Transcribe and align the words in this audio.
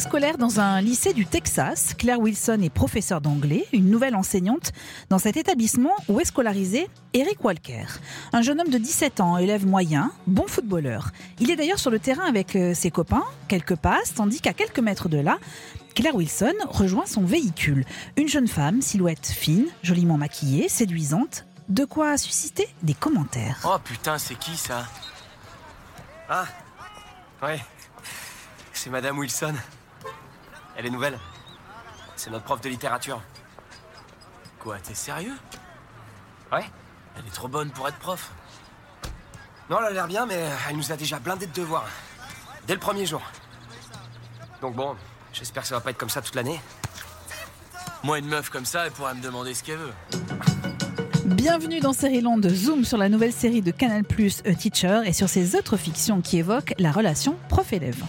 scolaire 0.00 0.38
dans 0.38 0.60
un 0.60 0.80
lycée 0.80 1.12
du 1.12 1.26
Texas. 1.26 1.94
Claire 1.96 2.20
Wilson 2.20 2.58
est 2.62 2.70
professeure 2.70 3.20
d'anglais, 3.20 3.66
une 3.72 3.90
nouvelle 3.90 4.16
enseignante 4.16 4.72
dans 5.08 5.18
cet 5.18 5.36
établissement 5.36 5.92
où 6.08 6.20
est 6.20 6.24
scolarisé 6.24 6.88
Eric 7.12 7.44
Walker. 7.44 7.84
Un 8.32 8.42
jeune 8.42 8.60
homme 8.60 8.68
de 8.68 8.78
17 8.78 9.20
ans, 9.20 9.36
élève 9.36 9.66
moyen, 9.66 10.10
bon 10.26 10.46
footballeur. 10.46 11.10
Il 11.38 11.50
est 11.50 11.56
d'ailleurs 11.56 11.78
sur 11.78 11.90
le 11.90 11.98
terrain 11.98 12.24
avec 12.24 12.56
euh, 12.56 12.74
ses 12.74 12.90
copains, 12.90 13.24
quelques 13.48 13.76
passes, 13.76 14.14
tandis 14.14 14.40
qu'à 14.40 14.52
quelques 14.52 14.80
mètres 14.80 15.08
de 15.08 15.18
là, 15.18 15.38
Claire 15.94 16.16
Wilson 16.16 16.54
rejoint 16.68 17.06
son 17.06 17.22
véhicule. 17.22 17.84
Une 18.16 18.28
jeune 18.28 18.48
femme, 18.48 18.82
silhouette 18.82 19.26
fine, 19.26 19.66
joliment 19.82 20.16
maquillée, 20.16 20.68
séduisante. 20.68 21.46
De 21.68 21.84
quoi 21.84 22.16
susciter 22.18 22.68
des 22.82 22.94
commentaires. 22.94 23.60
Oh 23.64 23.76
putain, 23.82 24.18
c'est 24.18 24.34
qui 24.34 24.56
ça? 24.56 24.86
Ah 26.28 26.46
Ouais. 27.42 27.60
C'est 28.72 28.90
Madame 28.90 29.18
Wilson. 29.18 29.54
Elle 30.76 30.86
est 30.86 30.90
nouvelle. 30.90 31.18
C'est 32.16 32.30
notre 32.30 32.44
prof 32.44 32.60
de 32.60 32.68
littérature. 32.68 33.20
Quoi, 34.58 34.78
t'es 34.78 34.94
sérieux? 34.94 35.36
Ouais 36.52 36.64
Elle 37.16 37.26
est 37.26 37.34
trop 37.34 37.48
bonne 37.48 37.70
pour 37.70 37.86
être 37.88 37.98
prof. 37.98 38.30
Non, 39.70 39.78
elle 39.80 39.86
a 39.86 39.90
l'air 39.90 40.06
bien, 40.06 40.26
mais 40.26 40.48
elle 40.68 40.76
nous 40.76 40.92
a 40.92 40.96
déjà 40.96 41.18
blindé 41.18 41.46
de 41.46 41.52
devoirs. 41.52 41.86
Dès 42.66 42.74
le 42.74 42.80
premier 42.80 43.06
jour. 43.06 43.22
Donc 44.60 44.74
bon, 44.74 44.96
j'espère 45.32 45.62
que 45.62 45.68
ça 45.68 45.74
va 45.76 45.80
pas 45.80 45.90
être 45.90 45.98
comme 45.98 46.10
ça 46.10 46.22
toute 46.22 46.34
l'année. 46.34 46.60
Moi, 48.02 48.18
une 48.18 48.26
meuf 48.26 48.50
comme 48.50 48.66
ça, 48.66 48.86
elle 48.86 48.92
pourra 48.92 49.14
me 49.14 49.22
demander 49.22 49.54
ce 49.54 49.62
qu'elle 49.62 49.78
veut. 49.78 49.92
Bienvenue 51.24 51.80
dans 51.80 51.92
Land 52.22 52.48
Zoom 52.48 52.84
sur 52.84 52.98
la 52.98 53.08
nouvelle 53.08 53.32
série 53.32 53.62
de 53.62 53.70
Canal+, 53.70 54.04
A 54.44 54.54
Teacher, 54.54 55.02
et 55.06 55.12
sur 55.12 55.28
ces 55.28 55.56
autres 55.56 55.76
fictions 55.76 56.20
qui 56.20 56.38
évoquent 56.38 56.74
la 56.78 56.92
relation 56.92 57.36
prof-élève. 57.48 58.02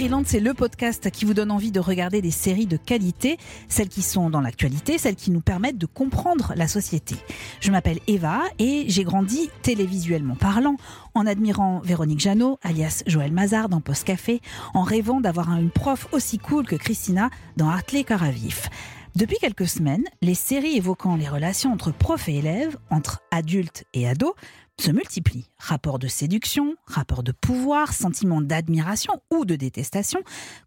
Land, 0.00 0.22
c'est 0.24 0.40
le 0.40 0.54
podcast 0.54 1.10
qui 1.10 1.26
vous 1.26 1.34
donne 1.34 1.50
envie 1.50 1.70
de 1.70 1.78
regarder 1.78 2.22
des 2.22 2.30
séries 2.30 2.64
de 2.64 2.78
qualité, 2.78 3.36
celles 3.68 3.90
qui 3.90 4.00
sont 4.00 4.30
dans 4.30 4.40
l'actualité, 4.40 4.96
celles 4.96 5.16
qui 5.16 5.30
nous 5.30 5.42
permettent 5.42 5.76
de 5.76 5.84
comprendre 5.84 6.54
la 6.56 6.66
société. 6.66 7.14
Je 7.60 7.70
m'appelle 7.70 7.98
Eva 8.06 8.40
et 8.58 8.86
j'ai 8.88 9.04
grandi 9.04 9.50
télévisuellement 9.60 10.34
parlant, 10.34 10.76
en 11.14 11.26
admirant 11.26 11.80
Véronique 11.84 12.20
Jeannot, 12.20 12.58
alias 12.62 13.02
Joël 13.06 13.32
Mazard 13.32 13.68
dans 13.68 13.82
Post 13.82 14.04
Café, 14.04 14.40
en 14.72 14.82
rêvant 14.82 15.20
d'avoir 15.20 15.54
une 15.54 15.70
prof 15.70 16.08
aussi 16.12 16.38
cool 16.38 16.66
que 16.66 16.76
Christina 16.76 17.28
dans 17.58 17.68
Hartley 17.68 18.02
Caravif. 18.02 18.70
Depuis 19.14 19.36
quelques 19.36 19.68
semaines, 19.68 20.04
les 20.22 20.34
séries 20.34 20.76
évoquant 20.76 21.16
les 21.16 21.28
relations 21.28 21.70
entre 21.70 21.92
profs 21.92 22.30
et 22.30 22.38
élèves, 22.38 22.78
entre 22.90 23.20
adultes 23.30 23.84
et 23.92 24.08
ados, 24.08 24.32
se 24.80 24.90
multiplient. 24.90 25.50
Rapports 25.58 25.98
de 25.98 26.08
séduction, 26.08 26.76
rapports 26.86 27.22
de 27.22 27.32
pouvoir, 27.32 27.92
sentiments 27.92 28.40
d'admiration 28.40 29.20
ou 29.30 29.44
de 29.44 29.54
détestation. 29.54 30.20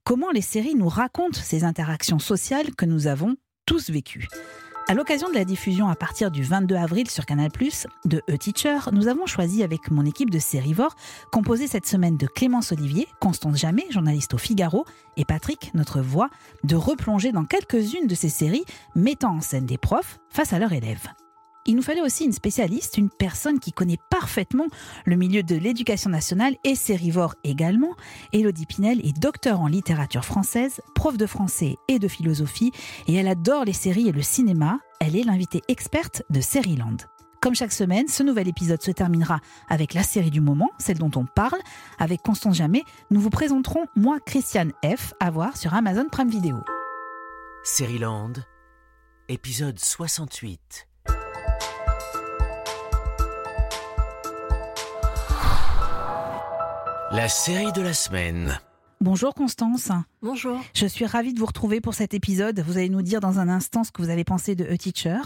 Comment 0.03 0.29
les 0.31 0.41
séries 0.41 0.75
nous 0.75 0.89
racontent 0.89 1.41
ces 1.41 1.63
interactions 1.63 2.19
sociales 2.19 2.75
que 2.75 2.85
nous 2.85 3.07
avons 3.07 3.35
tous 3.65 3.89
vécues? 3.89 4.27
À 4.87 4.93
l'occasion 4.93 5.29
de 5.29 5.33
la 5.33 5.45
diffusion 5.45 5.89
à 5.89 5.95
partir 5.95 6.29
du 6.29 6.43
22 6.43 6.75
avril 6.75 7.09
sur 7.09 7.25
Canal+, 7.25 7.49
de 8.05 8.21
E-Teacher, 8.29 8.77
nous 8.91 9.07
avons 9.07 9.25
choisi 9.25 9.63
avec 9.63 9.89
mon 9.89 10.05
équipe 10.05 10.29
de 10.29 10.39
Sérivore, 10.39 10.95
composée 11.31 11.67
cette 11.67 11.87
semaine 11.87 12.17
de 12.17 12.27
Clémence 12.27 12.71
Olivier, 12.71 13.07
Constance 13.19 13.57
Jamais, 13.57 13.85
journaliste 13.89 14.33
au 14.35 14.37
Figaro, 14.37 14.85
et 15.17 15.25
Patrick, 15.25 15.71
notre 15.73 16.01
voix, 16.01 16.29
de 16.63 16.75
replonger 16.75 17.31
dans 17.31 17.45
quelques-unes 17.45 18.07
de 18.07 18.15
ces 18.15 18.29
séries 18.29 18.65
mettant 18.95 19.35
en 19.37 19.41
scène 19.41 19.65
des 19.65 19.77
profs 19.77 20.19
face 20.29 20.53
à 20.53 20.59
leurs 20.59 20.73
élèves. 20.73 21.07
Il 21.67 21.75
nous 21.75 21.81
fallait 21.81 22.01
aussi 22.01 22.25
une 22.25 22.31
spécialiste, 22.31 22.97
une 22.97 23.09
personne 23.09 23.59
qui 23.59 23.71
connaît 23.71 23.97
parfaitement 24.11 24.67
le 25.05 25.15
milieu 25.15 25.41
de 25.41 25.55
l'éducation 25.55 26.11
nationale 26.11 26.55
et 26.63 26.75
sérivore 26.75 27.33
également. 27.43 27.95
Elodie 28.33 28.67
Pinel 28.67 29.03
est 29.03 29.17
docteur 29.19 29.61
en 29.61 29.67
littérature 29.67 30.23
française, 30.23 30.79
prof 30.93 31.17
de 31.17 31.25
français 31.25 31.77
et 31.87 31.97
de 31.97 32.07
philosophie, 32.07 32.71
et 33.07 33.15
elle 33.15 33.27
adore 33.27 33.65
les 33.65 33.73
séries 33.73 34.09
et 34.09 34.11
le 34.11 34.21
cinéma. 34.21 34.79
Elle 34.99 35.15
est 35.15 35.23
l'invitée 35.23 35.61
experte 35.67 36.21
de 36.29 36.39
Sériland. 36.39 36.97
Comme 37.41 37.55
chaque 37.55 37.73
semaine, 37.73 38.07
ce 38.07 38.21
nouvel 38.21 38.47
épisode 38.47 38.81
se 38.81 38.91
terminera 38.91 39.39
avec 39.67 39.95
la 39.95 40.03
série 40.03 40.31
du 40.31 40.41
moment, 40.41 40.69
celle 40.77 40.99
dont 40.99 41.11
on 41.15 41.25
parle. 41.25 41.59
Avec 41.97 42.21
Constance 42.21 42.57
Jamais, 42.57 42.83
nous 43.09 43.19
vous 43.19 43.29
présenterons 43.31 43.85
Moi, 43.95 44.19
Christiane 44.23 44.71
F, 44.83 45.13
à 45.19 45.31
voir 45.31 45.57
sur 45.57 45.73
Amazon 45.73 46.05
Prime 46.11 46.29
Video. 46.29 46.57
Sériland, 47.63 48.33
épisode 49.29 49.79
68. 49.79 50.87
La 57.11 57.29
série 57.29 57.71
de 57.71 57.81
la 57.81 57.93
semaine. 57.93 58.59
Bonjour 59.01 59.33
Constance. 59.33 59.91
Bonjour. 60.21 60.59
Je 60.73 60.85
suis 60.85 61.05
ravie 61.05 61.33
de 61.33 61.39
vous 61.39 61.45
retrouver 61.45 61.79
pour 61.81 61.93
cet 61.93 62.13
épisode. 62.13 62.59
Vous 62.61 62.77
allez 62.77 62.89
nous 62.89 63.01
dire 63.01 63.19
dans 63.19 63.39
un 63.39 63.49
instant 63.49 63.83
ce 63.83 63.91
que 63.91 64.01
vous 64.01 64.09
avez 64.09 64.23
pensé 64.23 64.55
de 64.55 64.65
A 64.65 64.77
Teacher. 64.77 65.19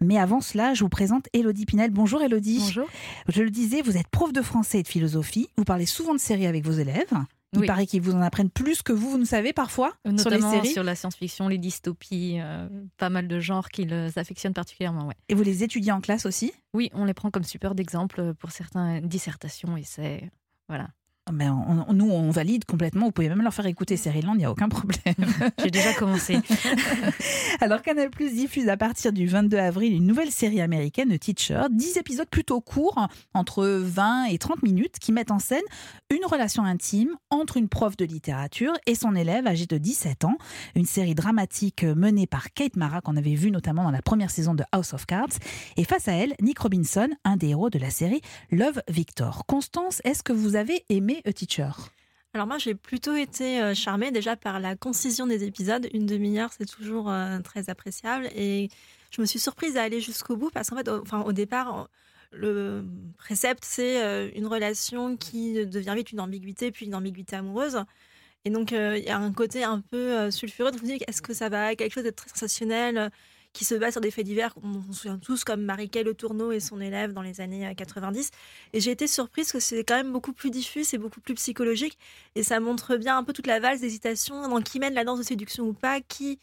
Mais 0.00 0.18
avant 0.18 0.40
cela, 0.40 0.74
je 0.74 0.84
vous 0.84 0.88
présente 0.88 1.26
Elodie 1.32 1.66
Pinel. 1.66 1.90
Bonjour 1.90 2.22
Elodie. 2.22 2.58
Bonjour. 2.60 2.86
Je 3.28 3.42
le 3.42 3.50
disais, 3.50 3.82
vous 3.82 3.96
êtes 3.96 4.08
prof 4.08 4.32
de 4.32 4.42
français 4.42 4.80
et 4.80 4.82
de 4.82 4.88
philosophie. 4.88 5.48
Vous 5.56 5.64
parlez 5.64 5.86
souvent 5.86 6.14
de 6.14 6.20
séries 6.20 6.46
avec 6.46 6.64
vos 6.64 6.72
élèves. 6.72 7.12
Il 7.52 7.64
paraît 7.64 7.86
qu'ils 7.86 8.02
vous 8.02 8.12
en 8.12 8.20
apprennent 8.20 8.50
plus 8.50 8.82
que 8.82 8.92
vous, 8.92 9.08
vous 9.10 9.18
ne 9.18 9.24
savez 9.24 9.54
parfois 9.54 9.94
Notamment 10.04 10.20
sur 10.22 10.30
les 10.30 10.40
séries. 10.62 10.72
sur 10.74 10.84
la 10.84 10.94
science-fiction, 10.94 11.48
les 11.48 11.56
dystopies, 11.56 12.38
euh, 12.40 12.68
pas 12.98 13.08
mal 13.08 13.28
de 13.28 13.40
genres 13.40 13.70
qu'ils 13.70 14.10
affectionnent 14.16 14.52
particulièrement. 14.52 15.06
Ouais. 15.06 15.14
Et 15.30 15.34
vous 15.34 15.42
les 15.42 15.62
étudiez 15.64 15.90
en 15.92 16.02
classe 16.02 16.26
aussi? 16.26 16.52
Oui, 16.74 16.90
on 16.92 17.06
les 17.06 17.14
prend 17.14 17.30
comme 17.30 17.44
super 17.44 17.74
d'exemple 17.74 18.34
pour 18.34 18.50
certaines 18.50 19.08
dissertations, 19.08 19.74
essais. 19.76 20.30
Voilà. 20.68 20.88
Ben, 21.32 21.84
nous, 21.92 22.08
on 22.08 22.30
valide 22.30 22.64
complètement. 22.64 23.06
Vous 23.06 23.12
pouvez 23.12 23.28
même 23.28 23.42
leur 23.42 23.52
faire 23.52 23.66
écouter 23.66 23.96
Land, 24.06 24.34
il 24.34 24.38
n'y 24.38 24.44
a 24.44 24.50
aucun 24.50 24.68
problème. 24.68 25.14
J'ai 25.58 25.72
déjà 25.72 25.92
commencé. 25.92 26.38
Alors, 27.60 27.82
Canal 27.82 28.10
Plus 28.10 28.32
diffuse 28.32 28.68
à 28.68 28.76
partir 28.76 29.12
du 29.12 29.26
22 29.26 29.56
avril 29.56 29.92
une 29.92 30.06
nouvelle 30.06 30.30
série 30.30 30.60
américaine, 30.60 31.18
Teacher. 31.18 31.62
10 31.68 31.96
épisodes 31.96 32.28
plutôt 32.28 32.60
courts, 32.60 33.08
entre 33.34 33.66
20 33.66 34.26
et 34.26 34.38
30 34.38 34.62
minutes, 34.62 35.00
qui 35.00 35.10
mettent 35.10 35.32
en 35.32 35.40
scène 35.40 35.64
une 36.10 36.24
relation 36.24 36.62
intime 36.62 37.16
entre 37.30 37.56
une 37.56 37.68
prof 37.68 37.96
de 37.96 38.04
littérature 38.04 38.74
et 38.86 38.94
son 38.94 39.16
élève 39.16 39.48
âgé 39.48 39.66
de 39.66 39.78
17 39.78 40.24
ans. 40.24 40.38
Une 40.76 40.86
série 40.86 41.16
dramatique 41.16 41.82
menée 41.82 42.28
par 42.28 42.52
Kate 42.52 42.76
Mara, 42.76 43.00
qu'on 43.00 43.16
avait 43.16 43.34
vu 43.34 43.50
notamment 43.50 43.82
dans 43.82 43.90
la 43.90 44.02
première 44.02 44.30
saison 44.30 44.54
de 44.54 44.62
House 44.70 44.92
of 44.94 45.06
Cards. 45.06 45.38
Et 45.76 45.82
face 45.82 46.06
à 46.06 46.12
elle, 46.12 46.34
Nick 46.40 46.60
Robinson, 46.60 47.08
un 47.24 47.36
des 47.36 47.48
héros 47.48 47.68
de 47.68 47.80
la 47.80 47.90
série 47.90 48.20
Love 48.52 48.80
Victor. 48.88 49.44
Constance, 49.46 50.00
est-ce 50.04 50.22
que 50.22 50.32
vous 50.32 50.54
avez 50.54 50.84
aimé 50.88 51.15
a 51.24 51.32
Teacher 51.32 51.70
alors 52.36 52.46
moi, 52.46 52.58
j'ai 52.58 52.74
plutôt 52.74 53.16
été 53.16 53.62
euh, 53.62 53.72
charmée 53.72 54.10
déjà 54.10 54.36
par 54.36 54.60
la 54.60 54.76
concision 54.76 55.26
des 55.26 55.44
épisodes. 55.44 55.88
Une 55.94 56.04
demi-heure, 56.04 56.50
c'est 56.52 56.66
toujours 56.66 57.10
euh, 57.10 57.40
très 57.40 57.70
appréciable. 57.70 58.28
Et 58.36 58.68
je 59.10 59.22
me 59.22 59.26
suis 59.26 59.38
surprise 59.38 59.78
à 59.78 59.82
aller 59.82 60.02
jusqu'au 60.02 60.36
bout 60.36 60.50
parce 60.50 60.68
qu'en 60.68 60.76
fait, 60.76 60.86
au, 60.86 61.00
enfin, 61.00 61.22
au 61.22 61.32
départ, 61.32 61.88
le 62.32 62.84
précepte, 63.16 63.64
c'est 63.64 64.02
euh, 64.02 64.28
une 64.34 64.46
relation 64.46 65.16
qui 65.16 65.64
devient 65.64 65.94
vite 65.96 66.12
une 66.12 66.20
ambiguïté, 66.20 66.70
puis 66.72 66.84
une 66.84 66.94
ambiguïté 66.94 67.36
amoureuse. 67.36 67.82
Et 68.44 68.50
donc, 68.50 68.72
il 68.72 69.02
y 69.02 69.08
a 69.08 69.16
un 69.16 69.32
côté 69.32 69.64
un 69.64 69.80
peu 69.80 70.30
sulfureux 70.30 70.72
de 70.72 70.76
vous 70.76 70.84
dire, 70.84 70.98
est-ce 71.08 71.22
que 71.22 71.32
ça 71.32 71.48
va? 71.48 71.74
Quelque 71.74 71.94
chose 71.94 72.04
de 72.04 72.10
très 72.10 72.28
sensationnel 72.28 73.10
qui 73.56 73.64
se 73.64 73.74
base 73.74 73.92
sur 73.92 74.02
des 74.02 74.10
faits 74.10 74.26
divers 74.26 74.52
qu'on 74.54 74.82
se 74.92 75.00
souvient 75.00 75.18
tous, 75.18 75.42
comme 75.42 75.62
Marie-Kay 75.62 76.02
Le 76.02 76.12
Tourneau 76.12 76.52
et 76.52 76.60
son 76.60 76.78
élève 76.78 77.14
dans 77.14 77.22
les 77.22 77.40
années 77.40 77.72
90. 77.74 78.26
Euh, 78.26 78.76
et 78.76 78.80
j'ai 78.80 78.90
été 78.90 79.06
surprise 79.06 79.50
que 79.50 79.60
c'est 79.60 79.82
quand 79.82 79.96
même 79.96 80.12
beaucoup 80.12 80.34
plus 80.34 80.50
diffus, 80.50 80.84
c'est 80.84 80.98
beaucoup 80.98 81.20
plus 81.20 81.34
psychologique, 81.34 81.98
et 82.34 82.42
ça 82.42 82.60
montre 82.60 82.96
bien 82.96 83.16
un 83.16 83.24
peu 83.24 83.32
toute 83.32 83.46
la 83.46 83.58
valse 83.58 83.80
d'hésitation 83.80 84.46
dans 84.46 84.60
qui 84.60 84.78
mène 84.78 84.92
la 84.92 85.04
danse 85.04 85.18
de 85.18 85.24
séduction 85.24 85.64
ou 85.64 85.72
pas, 85.72 86.02
qui 86.02 86.38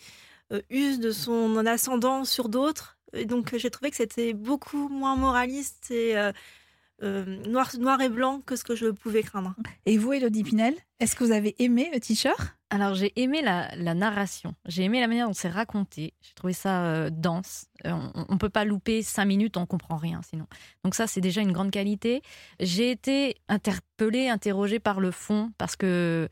euh, 0.52 0.62
use 0.72 1.00
de 1.00 1.12
son 1.12 1.63
ascendant 1.68 2.25
sur 2.25 2.50
d'autres. 2.50 2.97
Et 3.13 3.25
donc 3.25 3.55
j'ai 3.55 3.70
trouvé 3.70 3.91
que 3.91 3.97
c'était 3.97 4.34
beaucoup 4.34 4.90
moins 4.90 5.16
moraliste 5.16 5.91
et 5.91 6.16
euh, 7.03 7.26
noir, 7.47 7.70
noir 7.79 8.02
et 8.02 8.09
blanc 8.09 8.41
que 8.46 8.55
ce 8.55 8.64
que 8.64 8.76
je 8.76 8.88
pouvais 8.88 9.23
craindre. 9.23 9.53
Et 9.85 9.97
vous, 9.97 10.14
Elodie 10.14 10.43
Pinel, 10.43 10.76
est-ce 11.03 11.17
que 11.17 11.26
vous 11.26 11.32
avez 11.34 11.53
aimé 11.59 11.90
le 11.94 12.00
t-shirt 12.00 12.55
alors 12.73 12.96
j'ai 12.96 13.14
aimé 13.22 13.44
la, 13.44 13.94
narration, 13.94 14.55
j'ai 14.66 14.82
aimé 14.82 15.00
la 15.00 15.08
manière 15.08 15.28
dont 15.28 15.34
c'est 15.35 15.47
raconté, 15.47 16.16
j'ai 16.23 16.34
trouvé 16.34 16.53
ça 16.53 16.85
euh, 16.85 17.11
dense. 17.11 17.67
Euh, 17.85 17.91
on 18.16 18.34
ne 18.34 18.40
peut 18.40 18.50
pas 18.50 18.66
louper 18.66 19.03
cinq 19.03 19.26
minutes, 19.26 19.58
on 19.58 19.67
comprend 19.67 19.96
rien 19.96 20.22
sinon. 20.28 20.47
Donc 20.84 20.96
ça 20.96 21.05
c'est 21.05 21.22
déjà 21.22 21.41
une 21.41 21.52
grande 21.52 21.70
qualité. 21.70 22.23
J'ai 22.59 22.90
été 22.90 23.35
interpellée, 23.47 24.28
interrogée 24.28 24.79
par 24.79 25.02
le 25.02 25.11
fond 25.11 25.52
parce 25.59 25.76
que 25.76 26.28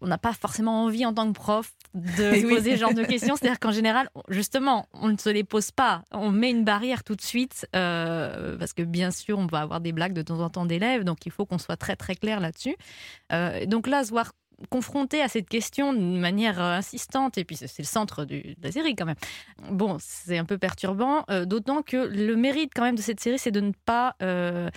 on 0.00 0.06
n'a 0.06 0.16
pas 0.16 0.32
forcément 0.32 0.84
envie 0.84 1.04
en 1.04 1.12
tant 1.12 1.30
que 1.30 1.38
prof 1.38 1.70
de 1.92 2.00
se 2.40 2.48
poser 2.48 2.76
ce 2.76 2.80
genre 2.80 2.94
de 2.94 3.04
questions. 3.04 3.36
C'est-à-dire 3.36 3.60
qu'en 3.60 3.72
général, 3.72 4.08
justement, 4.28 4.86
on 4.94 5.08
ne 5.08 5.18
se 5.18 5.28
les 5.28 5.44
pose 5.44 5.72
pas. 5.72 6.04
On 6.10 6.30
met 6.30 6.50
une 6.50 6.64
barrière 6.64 7.04
tout 7.04 7.16
de 7.16 7.20
suite 7.20 7.66
euh, 7.76 8.56
parce 8.56 8.72
que 8.72 8.82
bien 8.82 9.10
sûr, 9.10 9.38
on 9.38 9.46
va 9.46 9.60
avoir 9.60 9.82
des 9.82 9.92
blagues 9.92 10.14
de 10.14 10.22
temps 10.22 10.40
en 10.40 10.48
temps 10.48 10.64
d'élèves, 10.64 11.04
donc 11.04 11.26
il 11.26 11.32
faut 11.32 11.44
qu'on 11.44 11.58
soit 11.58 11.76
très 11.76 11.96
très 11.96 12.14
clair 12.14 12.40
là-dessus. 12.40 12.76
donc 13.66 13.88
là, 13.88 14.04
confronté 14.70 15.20
à 15.20 15.28
cette 15.28 15.48
question 15.48 15.92
d'une 15.92 16.20
manière 16.20 16.60
euh, 16.60 16.76
insistante, 16.76 17.38
et 17.38 17.44
puis 17.44 17.56
c'est 17.56 17.78
le 17.78 17.84
centre 17.84 18.24
de 18.24 18.42
la 18.62 18.72
série 18.72 18.94
quand 18.94 19.06
même. 19.06 19.16
Bon, 19.70 19.96
c'est 20.00 20.38
un 20.38 20.44
peu 20.44 20.58
perturbant, 20.58 21.24
euh, 21.30 21.44
d'autant 21.44 21.82
que 21.82 21.96
le 21.96 22.36
mérite 22.36 22.72
quand 22.74 22.82
même 22.82 22.96
de 22.96 23.02
cette 23.02 23.20
série, 23.20 23.38
c'est 23.38 23.50
de 23.50 23.60
ne 23.60 23.72
pas 23.84 24.16
euh, 24.22 24.70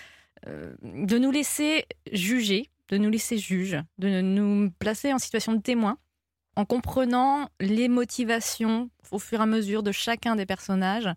de 0.84 1.18
nous 1.18 1.32
laisser 1.32 1.86
juger, 2.12 2.70
de 2.90 2.98
nous 2.98 3.10
laisser 3.10 3.38
juge, 3.38 3.78
de 3.98 4.22
nous 4.22 4.72
placer 4.80 5.12
en 5.12 5.18
situation 5.18 5.54
de 5.54 5.62
témoin, 5.62 5.98
en 6.56 6.66
comprenant 6.66 7.50
les 7.60 7.88
motivations 7.88 8.90
au 9.12 9.20
fur 9.20 9.40
et 9.40 9.44
à 9.44 9.46
mesure 9.46 9.84
de 9.84 9.92
chacun 9.92 10.36
des 10.36 10.46
personnages. 10.46 11.10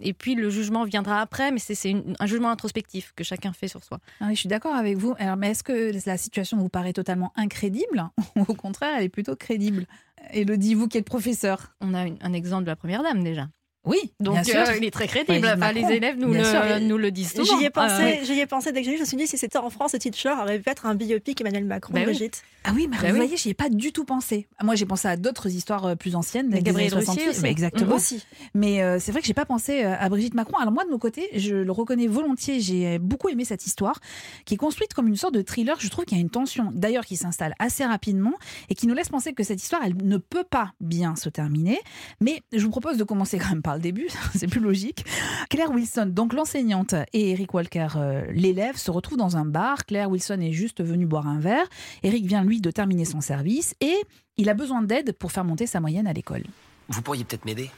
Et 0.00 0.12
puis 0.12 0.34
le 0.34 0.50
jugement 0.50 0.84
viendra 0.84 1.20
après, 1.20 1.50
mais 1.52 1.58
c'est 1.58 1.94
un 2.18 2.26
jugement 2.26 2.50
introspectif 2.50 3.12
que 3.14 3.22
chacun 3.22 3.52
fait 3.52 3.68
sur 3.68 3.84
soi. 3.84 3.98
Ah 4.20 4.26
oui, 4.28 4.34
je 4.34 4.40
suis 4.40 4.48
d'accord 4.48 4.74
avec 4.74 4.96
vous. 4.96 5.14
Alors, 5.18 5.36
mais 5.36 5.50
est-ce 5.50 5.62
que 5.62 5.92
la 6.06 6.16
situation 6.16 6.56
vous 6.56 6.68
paraît 6.68 6.92
totalement 6.92 7.32
incrédible 7.36 8.08
ou 8.36 8.42
au 8.48 8.54
contraire, 8.54 8.94
elle 8.96 9.04
est 9.04 9.08
plutôt 9.08 9.36
crédible? 9.36 9.86
Elodie, 10.32 10.74
vous 10.74 10.88
qui 10.88 10.98
êtes 10.98 11.04
professeur? 11.06 11.74
On 11.80 11.92
a 11.94 12.06
une- 12.06 12.18
un 12.22 12.32
exemple 12.32 12.64
de 12.64 12.70
la 12.70 12.76
première 12.76 13.02
dame 13.02 13.22
déjà. 13.22 13.48
Oui, 13.84 13.98
Donc 14.20 14.34
bien 14.34 14.44
sûr. 14.44 14.56
euh, 14.56 14.76
il 14.78 14.84
est 14.84 14.90
très 14.90 15.06
crédible. 15.06 15.46
Enfin, 15.56 15.72
les 15.72 15.82
élèves 15.92 16.16
nous 16.18 16.32
le, 16.32 16.42
sûr. 16.42 16.62
nous 16.80 16.96
le 16.96 17.10
disent 17.10 17.32
souvent. 17.34 17.58
J'y 17.58 17.64
ai 17.66 17.70
pensé, 17.70 18.18
Ah, 18.20 18.24
j'y 18.24 18.40
ai 18.40 18.46
pensé 18.46 18.72
dès 18.72 18.80
que 18.80 18.86
j'ai 18.86 18.92
vu, 18.92 18.96
je 18.96 19.02
me 19.02 19.06
suis 19.06 19.16
dit 19.16 19.26
si 19.26 19.36
c'était 19.36 19.58
en 19.58 19.68
France, 19.68 19.92
ce 19.92 19.96
teacher 19.98 20.30
aurait 20.40 20.58
pu 20.58 20.70
être 20.70 20.86
un 20.86 20.94
biopic 20.94 21.40
Emmanuel 21.40 21.64
Macron, 21.66 21.92
Bah 21.92 22.00
oui. 22.00 22.06
Brigitte. 22.06 22.42
Ah 22.64 22.72
oui, 22.74 22.86
mais 22.90 22.96
Bah 22.96 23.08
vous 23.08 23.12
oui. 23.12 23.18
voyez, 23.18 23.36
j'y 23.36 23.50
ai 23.50 23.54
pas 23.54 23.68
du 23.68 23.92
tout 23.92 24.04
pensé. 24.06 24.46
Moi, 24.62 24.74
j'ai 24.74 24.86
pensé 24.86 25.06
à 25.06 25.16
d'autres 25.18 25.48
histoires 25.52 25.84
euh, 25.84 25.94
plus 25.96 26.14
anciennes, 26.16 26.48
Mais 26.48 26.58
des 26.58 26.62
Gabriel 26.62 26.94
Russier 26.94 27.04
68. 27.12 27.28
aussi. 27.30 27.40
Mais 27.42 27.50
exactement. 27.50 27.96
Aussi. 27.96 28.24
Mais 28.54 28.82
euh, 28.82 28.98
c'est 28.98 29.12
vrai 29.12 29.20
que 29.20 29.26
j'ai 29.26 29.34
pas 29.34 29.44
pensé 29.44 29.84
euh, 29.84 29.94
à 29.98 30.08
Brigitte 30.08 30.32
Macron. 30.34 30.56
Alors 30.56 30.72
moi, 30.72 30.84
de 30.86 30.90
mon 30.90 30.98
côté, 30.98 31.28
je 31.34 31.54
le 31.56 31.72
reconnais 31.72 32.06
volontiers. 32.06 32.60
J'ai 32.60 32.98
beaucoup 32.98 33.28
aimé 33.28 33.44
cette 33.44 33.66
histoire, 33.66 34.00
qui 34.46 34.54
est 34.54 34.56
construite 34.56 34.94
comme 34.94 35.08
une 35.08 35.16
sorte 35.16 35.34
de 35.34 35.42
thriller. 35.42 35.76
Je 35.78 35.88
trouve 35.90 36.06
qu'il 36.06 36.16
y 36.16 36.20
a 36.20 36.22
une 36.22 36.30
tension, 36.30 36.70
d'ailleurs, 36.74 37.04
qui 37.04 37.16
s'installe 37.16 37.54
assez 37.58 37.84
rapidement 37.84 38.32
et 38.70 38.74
qui 38.74 38.86
nous 38.86 38.94
laisse 38.94 39.10
penser 39.10 39.34
que 39.34 39.42
cette 39.42 39.62
histoire, 39.62 39.82
elle 39.84 39.96
ne 40.02 40.16
peut 40.16 40.44
pas 40.48 40.72
bien 40.80 41.16
se 41.16 41.28
terminer. 41.28 41.78
Mais 42.22 42.42
je 42.52 42.64
vous 42.64 42.70
propose 42.70 42.96
de 42.96 43.04
commencer 43.04 43.38
quand 43.38 43.50
même 43.50 43.60
par 43.62 43.73
le 43.74 43.80
début. 43.80 44.08
c'est 44.34 44.46
plus 44.46 44.60
logique. 44.60 45.04
Claire 45.50 45.70
Wilson, 45.70 46.06
donc 46.06 46.32
l'enseignante, 46.32 46.94
et 47.12 47.30
Eric 47.30 47.54
Walker, 47.54 47.88
euh, 47.96 48.24
l'élève, 48.30 48.76
se 48.76 48.90
retrouvent 48.90 49.18
dans 49.18 49.36
un 49.36 49.44
bar. 49.44 49.86
Claire 49.86 50.10
Wilson 50.10 50.40
est 50.40 50.52
juste 50.52 50.82
venue 50.82 51.06
boire 51.06 51.26
un 51.26 51.38
verre. 51.38 51.66
Eric 52.02 52.26
vient 52.26 52.44
lui 52.44 52.60
de 52.60 52.70
terminer 52.70 53.04
son 53.04 53.20
service 53.20 53.74
et 53.80 53.96
il 54.36 54.48
a 54.48 54.54
besoin 54.54 54.82
d'aide 54.82 55.12
pour 55.12 55.32
faire 55.32 55.44
monter 55.44 55.66
sa 55.66 55.80
moyenne 55.80 56.06
à 56.06 56.12
l'école. 56.12 56.44
Vous 56.88 57.02
pourriez 57.02 57.24
peut-être 57.24 57.44
m'aider 57.44 57.70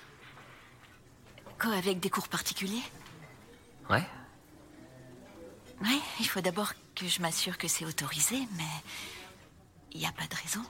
Quoi, 1.61 1.73
avec 1.73 2.01
des 2.01 2.11
cours 2.11 2.29
particuliers? 2.29 2.83
Ouais 3.89 4.03
Oui, 5.83 6.01
il 6.21 6.27
faut 6.27 6.41
d'abord 6.41 6.73
que 6.95 7.07
je 7.07 7.21
m'assure 7.23 7.57
que 7.57 7.69
c'est 7.69 7.85
autorisé, 7.85 8.37
mais 8.57 8.65
il 9.93 10.01
n'y 10.01 10.07
a 10.07 10.13
pas 10.13 10.27
de 10.29 10.35
raison. 10.35 10.61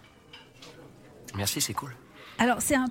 Merci, 1.34 1.60
c'est 1.60 1.74
cool. 1.74 1.94
Alors, 2.38 2.60
c'est 2.60 2.76
un 2.76 2.86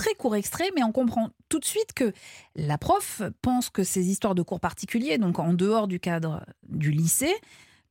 très 0.00 0.14
court 0.14 0.34
extrait, 0.34 0.70
mais 0.74 0.82
on 0.82 0.92
comprend 0.92 1.28
tout 1.50 1.58
de 1.58 1.64
suite 1.66 1.92
que 1.92 2.14
la 2.56 2.78
prof 2.78 3.20
pense 3.42 3.68
que 3.68 3.84
ces 3.84 4.08
histoires 4.08 4.34
de 4.34 4.40
cours 4.40 4.58
particuliers, 4.58 5.18
donc 5.18 5.38
en 5.38 5.52
dehors 5.52 5.88
du 5.88 6.00
cadre 6.00 6.46
du 6.70 6.90
lycée, 6.90 7.34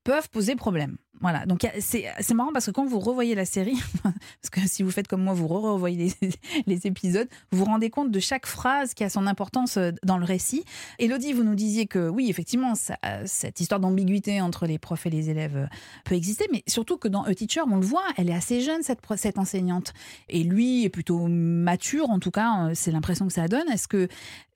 peuvent 0.09 0.29
poser 0.31 0.55
problème. 0.55 0.97
Voilà, 1.21 1.45
donc 1.45 1.67
c'est 1.81 2.33
marrant 2.33 2.51
parce 2.51 2.65
que 2.65 2.71
quand 2.71 2.85
vous 2.85 2.99
revoyez 2.99 3.35
la 3.35 3.45
série, 3.45 3.77
parce 4.03 4.49
que 4.51 4.61
si 4.67 4.81
vous 4.81 4.89
faites 4.89 5.07
comme 5.07 5.21
moi, 5.21 5.33
vous 5.33 5.47
revoyez 5.47 6.15
les, 6.19 6.31
les 6.65 6.87
épisodes, 6.87 7.27
vous 7.51 7.59
vous 7.59 7.65
rendez 7.65 7.91
compte 7.91 8.09
de 8.09 8.19
chaque 8.19 8.47
phrase 8.47 8.95
qui 8.95 9.03
a 9.03 9.09
son 9.09 9.27
importance 9.27 9.77
euh, 9.77 9.91
dans 10.03 10.17
le 10.17 10.25
récit. 10.25 10.63
Elodie, 10.97 11.33
vous 11.33 11.43
nous 11.43 11.53
disiez 11.53 11.85
que 11.85 12.09
oui, 12.09 12.27
effectivement, 12.27 12.73
euh, 13.05 13.23
cette 13.27 13.59
histoire 13.59 13.79
d'ambiguïté 13.79 14.41
entre 14.41 14.65
les 14.65 14.79
profs 14.79 15.05
et 15.05 15.11
les 15.11 15.29
élèves 15.29 15.57
euh, 15.57 15.67
peut 16.05 16.15
exister, 16.15 16.45
mais 16.51 16.63
surtout 16.65 16.97
que 16.97 17.07
dans 17.07 17.21
A 17.21 17.35
Teacher, 17.35 17.61
on 17.69 17.75
le 17.75 17.85
voit, 17.85 18.05
elle 18.17 18.31
est 18.31 18.35
assez 18.35 18.61
jeune, 18.61 18.81
cette, 18.81 19.01
cette 19.17 19.37
enseignante. 19.37 19.93
Et 20.27 20.43
lui 20.43 20.85
est 20.85 20.89
plutôt 20.89 21.27
mature, 21.27 22.09
en 22.09 22.17
tout 22.17 22.31
cas, 22.31 22.71
c'est 22.73 22.91
l'impression 22.91 23.27
que 23.27 23.33
ça 23.33 23.47
donne. 23.47 23.69
Est-ce 23.69 23.87
que 23.87 24.07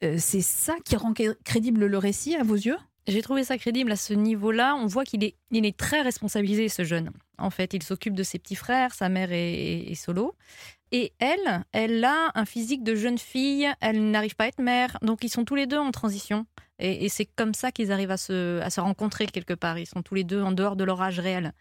c'est 0.02 0.42
ça 0.42 0.74
qui 0.84 0.96
rend 0.96 1.14
cré- 1.14 1.36
crédible 1.44 1.86
le 1.86 1.98
récit 2.00 2.36
à 2.36 2.44
vos 2.44 2.56
yeux? 2.56 2.78
J'ai 3.08 3.22
trouvé 3.22 3.44
ça 3.44 3.58
crédible 3.58 3.92
à 3.92 3.96
ce 3.96 4.14
niveau-là. 4.14 4.76
On 4.76 4.86
voit 4.86 5.04
qu'il 5.04 5.24
est, 5.24 5.78
très 5.78 6.02
responsabilisé, 6.02 6.70
ce 6.70 6.84
jeune. 6.84 7.12
En 7.38 7.50
fait, 7.50 7.74
il 7.74 7.84
s'occupe 7.84 8.14
de 8.14 8.24
ses 8.24 8.40
petits 8.40 8.56
frères, 8.56 8.94
sa 8.94 9.10
mère 9.10 9.30
est, 9.32 9.96
solo. 9.96 10.36
Et 10.92 11.12
elle, 11.20 11.66
elle 11.72 12.04
a 12.06 12.32
un 12.36 12.46
physique 12.46 12.84
de 12.84 12.96
jeune 12.96 13.18
fille, 13.18 13.68
elle 13.82 14.12
n'arrive 14.12 14.36
pas 14.36 14.46
à 14.46 14.48
être 14.48 14.62
mère. 14.62 14.98
Donc, 15.02 15.24
ils 15.24 15.30
sont 15.30 15.44
tous 15.44 15.56
les 15.56 15.66
deux 15.66 15.80
en 15.80 15.92
transition. 15.92 16.46
Et, 16.80 17.10
c'est 17.10 17.26
comme 17.26 17.54
ça 17.54 17.72
qu'ils 17.72 17.92
arrivent 17.92 18.12
à 18.12 18.14
à 18.14 18.70
se 18.70 18.80
rencontrer 18.80 19.26
quelque 19.26 19.54
part. 19.54 19.78
Ils 19.78 19.88
sont 19.88 20.02
tous 20.02 20.16
les 20.16 20.24
deux 20.24 20.42
en 20.42 20.52
dehors 20.52 20.76
de 20.76 20.84
leur 20.84 21.02
âge 21.02 21.20
réel. 21.20 21.54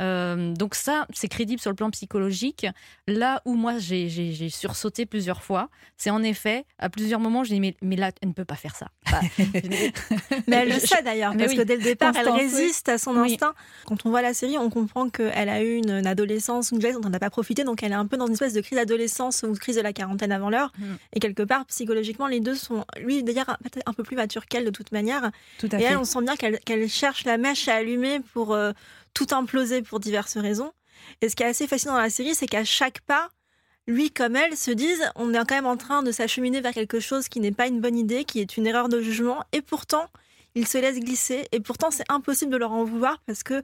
Euh, 0.00 0.52
donc 0.54 0.74
ça, 0.74 1.06
c'est 1.14 1.28
crédible 1.28 1.60
sur 1.60 1.70
le 1.70 1.76
plan 1.76 1.90
psychologique. 1.90 2.66
Là 3.06 3.40
où 3.44 3.54
moi, 3.54 3.78
j'ai 3.78 4.48
sursauté 4.50 5.06
plusieurs 5.06 5.42
fois, 5.42 5.68
c'est 5.96 6.10
en 6.10 6.22
effet, 6.22 6.64
à 6.78 6.88
plusieurs 6.90 7.20
moments, 7.20 7.44
je 7.44 7.50
dis, 7.54 7.60
mais, 7.60 7.74
mais 7.82 7.96
là, 7.96 8.10
elle 8.20 8.28
ne 8.28 8.34
peut 8.34 8.44
pas 8.44 8.56
faire 8.56 8.76
ça. 8.76 8.88
Bah, 9.10 9.20
Mais 10.48 10.56
elle 10.56 10.68
le 10.68 10.78
sait 10.78 11.02
d'ailleurs, 11.02 11.34
parce 11.36 11.50
oui. 11.52 11.56
que 11.56 11.62
dès 11.62 11.76
le 11.76 11.82
départ, 11.82 12.12
elle 12.16 12.28
résiste 12.28 12.88
à 12.88 12.98
son 12.98 13.16
Oui. 13.16 13.32
instinct. 13.32 13.54
Quand 13.86 14.04
on 14.04 14.10
voit 14.10 14.22
la 14.22 14.34
série, 14.34 14.58
on 14.58 14.70
comprend 14.70 15.08
qu'elle 15.08 15.48
a 15.48 15.62
eu 15.62 15.76
une, 15.76 15.90
une 15.90 16.06
adolescence, 16.06 16.70
une 16.70 16.80
jeunesse 16.80 16.96
dont 16.96 17.02
elle 17.06 17.10
n'a 17.12 17.18
pas 17.18 17.30
profité, 17.30 17.64
donc 17.64 17.82
elle 17.82 17.92
est 17.92 17.96
un 17.96 18.06
peu 18.06 18.16
dans 18.16 18.26
une 18.26 18.34
espèce 18.34 18.52
de 18.52 18.60
crise 18.60 18.76
d'adolescence 18.78 19.44
ou 19.48 19.52
de 19.52 19.58
crise 19.58 19.76
de 19.76 19.80
la 19.82 19.92
quarantaine 19.92 20.32
avant 20.32 20.50
l'heure. 20.50 20.72
Mm. 20.78 20.84
Et 21.14 21.20
quelque 21.20 21.42
part, 21.42 21.64
psychologiquement, 21.66 22.26
les 22.26 22.40
deux 22.40 22.54
sont, 22.54 22.84
lui 23.00 23.22
d'ailleurs, 23.22 23.56
peut-être 23.62 23.88
un 23.88 23.92
peu 23.92 24.02
plus 24.02 24.16
mature 24.16 24.46
qu'elle 24.46 24.64
de 24.64 24.70
toute 24.70 24.92
manière. 24.92 25.30
Tout 25.58 25.68
à 25.72 25.76
Et 25.76 25.80
fait. 25.80 25.84
elle, 25.86 25.96
on 25.98 26.04
sent 26.04 26.22
bien 26.22 26.36
qu'elle 26.36 26.58
qu'elle 26.60 26.88
cherche 26.88 27.24
la 27.24 27.38
mèche 27.38 27.68
à 27.68 27.76
allumer 27.76 28.20
pour 28.32 28.52
euh, 28.54 28.72
tout 29.16 29.34
imploser 29.34 29.80
pour 29.80 29.98
diverses 29.98 30.36
raisons. 30.36 30.72
Et 31.22 31.30
ce 31.30 31.36
qui 31.36 31.42
est 31.42 31.46
assez 31.46 31.66
fascinant 31.66 31.94
dans 31.94 32.00
la 32.00 32.10
série, 32.10 32.34
c'est 32.34 32.46
qu'à 32.46 32.64
chaque 32.64 33.00
pas, 33.00 33.30
lui 33.86 34.10
comme 34.10 34.36
elle 34.36 34.56
se 34.56 34.70
disent 34.70 35.10
on 35.16 35.32
est 35.32 35.38
quand 35.38 35.54
même 35.54 35.66
en 35.66 35.78
train 35.78 36.02
de 36.02 36.12
s'acheminer 36.12 36.60
vers 36.60 36.74
quelque 36.74 37.00
chose 37.00 37.28
qui 37.28 37.40
n'est 37.40 37.52
pas 37.52 37.66
une 37.66 37.80
bonne 37.80 37.96
idée, 37.96 38.24
qui 38.24 38.40
est 38.40 38.58
une 38.58 38.66
erreur 38.66 38.90
de 38.90 39.00
jugement. 39.00 39.42
Et 39.52 39.62
pourtant, 39.62 40.06
ils 40.54 40.68
se 40.68 40.76
laissent 40.76 41.00
glisser. 41.00 41.48
Et 41.52 41.60
pourtant, 41.60 41.90
c'est 41.90 42.04
impossible 42.10 42.52
de 42.52 42.58
leur 42.58 42.72
en 42.72 42.84
vouloir 42.84 43.22
parce 43.26 43.42
que 43.42 43.62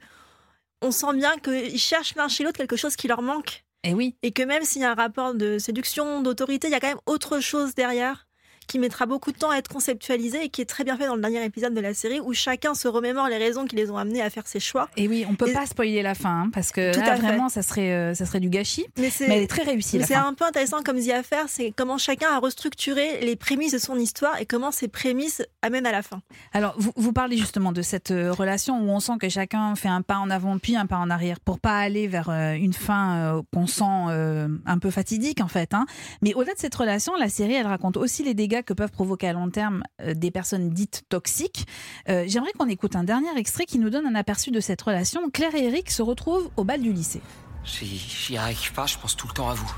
on 0.81 0.91
sent 0.91 1.13
bien 1.15 1.37
qu'ils 1.37 1.79
cherchent 1.79 2.15
l'un 2.15 2.29
chez 2.29 2.45
l'autre 2.45 2.57
quelque 2.57 2.77
chose 2.77 2.97
qui 2.97 3.07
leur 3.07 3.21
manque. 3.21 3.65
Et 3.85 3.93
oui, 3.93 4.17
Et 4.23 4.33
que 4.33 4.43
même 4.43 4.63
s'il 4.63 4.81
y 4.81 4.85
a 4.85 4.93
un 4.93 4.95
rapport 4.95 5.35
de 5.35 5.59
séduction, 5.59 6.23
d'autorité, 6.23 6.69
il 6.69 6.71
y 6.71 6.75
a 6.75 6.81
quand 6.81 6.89
même 6.89 7.01
autre 7.07 7.41
chose 7.41 7.75
derrière 7.75 8.27
qui 8.67 8.79
mettra 8.79 9.07
beaucoup 9.07 9.33
de 9.33 9.37
temps 9.39 9.51
à 9.51 9.57
être 9.57 9.69
conceptualisé 9.69 10.45
et 10.45 10.49
qui 10.49 10.61
est 10.61 10.67
très 10.67 10.85
bien 10.85 10.97
fait 10.97 11.07
dans 11.07 11.15
le 11.17 11.21
dernier 11.21 11.45
épisode 11.45 11.75
de 11.75 11.81
la 11.81 11.95
série 11.95 12.21
où 12.21 12.33
chacun 12.33 12.75
se 12.75 12.89
remémore 12.89 13.29
les 13.29 13.39
raisons 13.39 13.65
qui 13.67 13.77
les 13.77 13.91
ont 13.91 13.97
amenés 13.97 14.23
à 14.23 14.31
faire 14.31 14.47
ses 14.47 14.61
choix. 14.61 14.89
et 14.97 15.09
oui, 15.09 15.25
on 15.29 15.35
peut 15.35 15.49
Et- 15.49 15.53
pas 15.53 15.67
spoiler 15.67 16.03
la 16.03 16.15
fin 16.15 16.43
hein, 16.45 16.51
parce 16.53 16.71
que 16.73 16.93
Tout 16.93 17.01
là, 17.01 17.13
à 17.13 17.17
fait. 17.17 17.23
vraiment, 17.23 17.49
ça 17.49 17.63
serait, 17.63 17.93
euh, 17.93 18.15
ça 18.15 18.27
serait 18.27 18.41
du 18.41 18.49
gâchis. 18.51 18.87
Mais 18.99 19.11
c'est 19.11 19.29
Mais 19.29 19.37
elle 19.39 19.43
est 19.45 19.47
très 19.47 19.63
réussie. 19.63 20.01
c'est 20.05 20.15
un 20.15 20.35
peu 20.35 20.45
intéressant 20.45 20.83
comme 20.83 20.99
dit 20.99 21.13
à 21.13 21.23
faire, 21.23 21.45
c'est 21.49 21.73
comment 21.77 21.99
chacun 21.99 22.29
a 22.31 22.39
restructuré 22.39 23.21
les 23.23 23.37
prémices 23.37 23.73
de 23.73 23.79
son 23.79 23.97
histoire 23.97 24.41
et 24.41 24.47
comment 24.47 24.71
ces 24.71 24.89
prémices 24.89 25.43
amènent 25.63 25.87
à 25.87 25.93
la 25.93 26.03
fin. 26.03 26.21
Alors, 26.53 26.75
vous, 26.79 26.93
vous 26.97 27.13
parlez 27.13 27.37
justement 27.37 27.73
de 27.73 27.83
cette 27.83 28.11
euh, 28.11 28.33
relation 28.33 28.79
où 28.81 28.91
on 28.91 29.01
sent 29.01 29.15
que 29.21 29.29
chacun 29.29 29.75
fait 29.75 29.89
un 29.89 30.03
pas 30.03 30.17
en 30.17 30.31
avant 30.31 30.59
puis 30.59 30.77
un 30.77 30.87
pas 30.87 30.97
en 30.99 31.11
arrière 31.11 31.41
pour 31.41 31.59
pas 31.59 31.79
aller 31.79 32.07
vers 32.09 32.29
euh, 32.29 32.53
une 32.53 32.73
fin 32.75 33.17
euh, 33.37 33.43
qu'on 33.53 33.67
sent 33.67 33.85
euh, 34.09 34.49
un 34.67 34.79
peu 34.79 34.91
fatidique 34.91 35.41
en 35.41 35.49
fait. 35.49 35.73
hein. 35.75 35.87
Mais 36.21 36.35
au-delà 36.35 36.55
de 36.55 36.59
cette 36.59 36.75
relation, 36.75 37.15
la 37.17 37.29
série 37.29 37.55
elle 37.55 37.67
raconte 37.67 37.97
aussi 37.97 38.23
les 38.23 38.35
dégâts 38.35 38.52
que 38.61 38.75
peuvent 38.75 38.91
provoquer 38.91 39.29
à 39.29 39.33
long 39.33 39.49
terme 39.49 39.83
euh, 40.03 40.13
des 40.13 40.31
personnes 40.31 40.69
dites 40.71 41.05
toxiques. 41.09 41.67
Euh, 42.11 42.25
J'aimerais 42.27 42.53
qu'on 42.53 42.69
écoute 42.69 42.97
un 42.97 43.05
dernier 43.05 43.35
extrait 43.39 43.65
qui 43.65 43.79
nous 43.79 43.89
donne 43.89 44.07
un 44.07 44.15
aperçu 44.15 44.51
de 44.51 44.61
cette 44.61 44.83
relation. 44.83 45.31
Claire 45.31 45.55
et 45.55 45.65
Eric 45.65 45.91
se 45.91 46.03
retrouvent 46.03 46.51
au 46.57 46.65
bal 46.65 46.83
du 46.83 46.93
lycée. 46.93 47.23
J'y 47.65 48.37
arrive 48.37 48.73
pas, 48.73 48.87
je 48.87 48.99
pense 48.99 49.17
tout 49.17 49.29
le 49.29 49.33
temps 49.33 49.49
à 49.49 49.55
vous. 49.55 49.73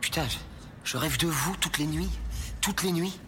Putain, 0.00 0.24
je, 0.84 0.96
rêve 0.96 1.18
de 1.18 1.26
vous 1.26 1.56
toutes 1.56 1.76
les 1.78 1.86
nuits. 1.86 2.10
Toutes 2.62 2.82
les 2.82 2.92
nuits. 2.92 3.18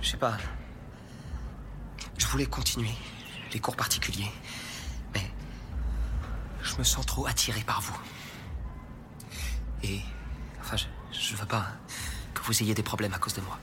Je 0.00 0.10
sais 0.10 0.16
pas. 0.16 0.38
Je 2.16 2.26
voulais 2.26 2.46
continuer 2.46 2.94
les 3.52 3.60
cours 3.60 3.76
particuliers. 3.76 4.30
Mais 5.12 5.28
je 6.62 6.78
me 6.78 6.84
sens 6.84 7.04
trop 7.04 7.26
attiré 7.26 7.60
par 7.60 7.82
vous. 7.82 7.98
Et. 9.82 10.00
Enfin, 10.60 10.76
je, 10.76 10.86
je 11.12 11.36
veux 11.36 11.46
pas 11.46 11.66
que 12.34 12.42
vous 12.42 12.62
ayez 12.62 12.74
des 12.74 12.82
problèmes 12.82 13.14
à 13.14 13.18
cause 13.18 13.34
de 13.34 13.40
moi. 13.40 13.58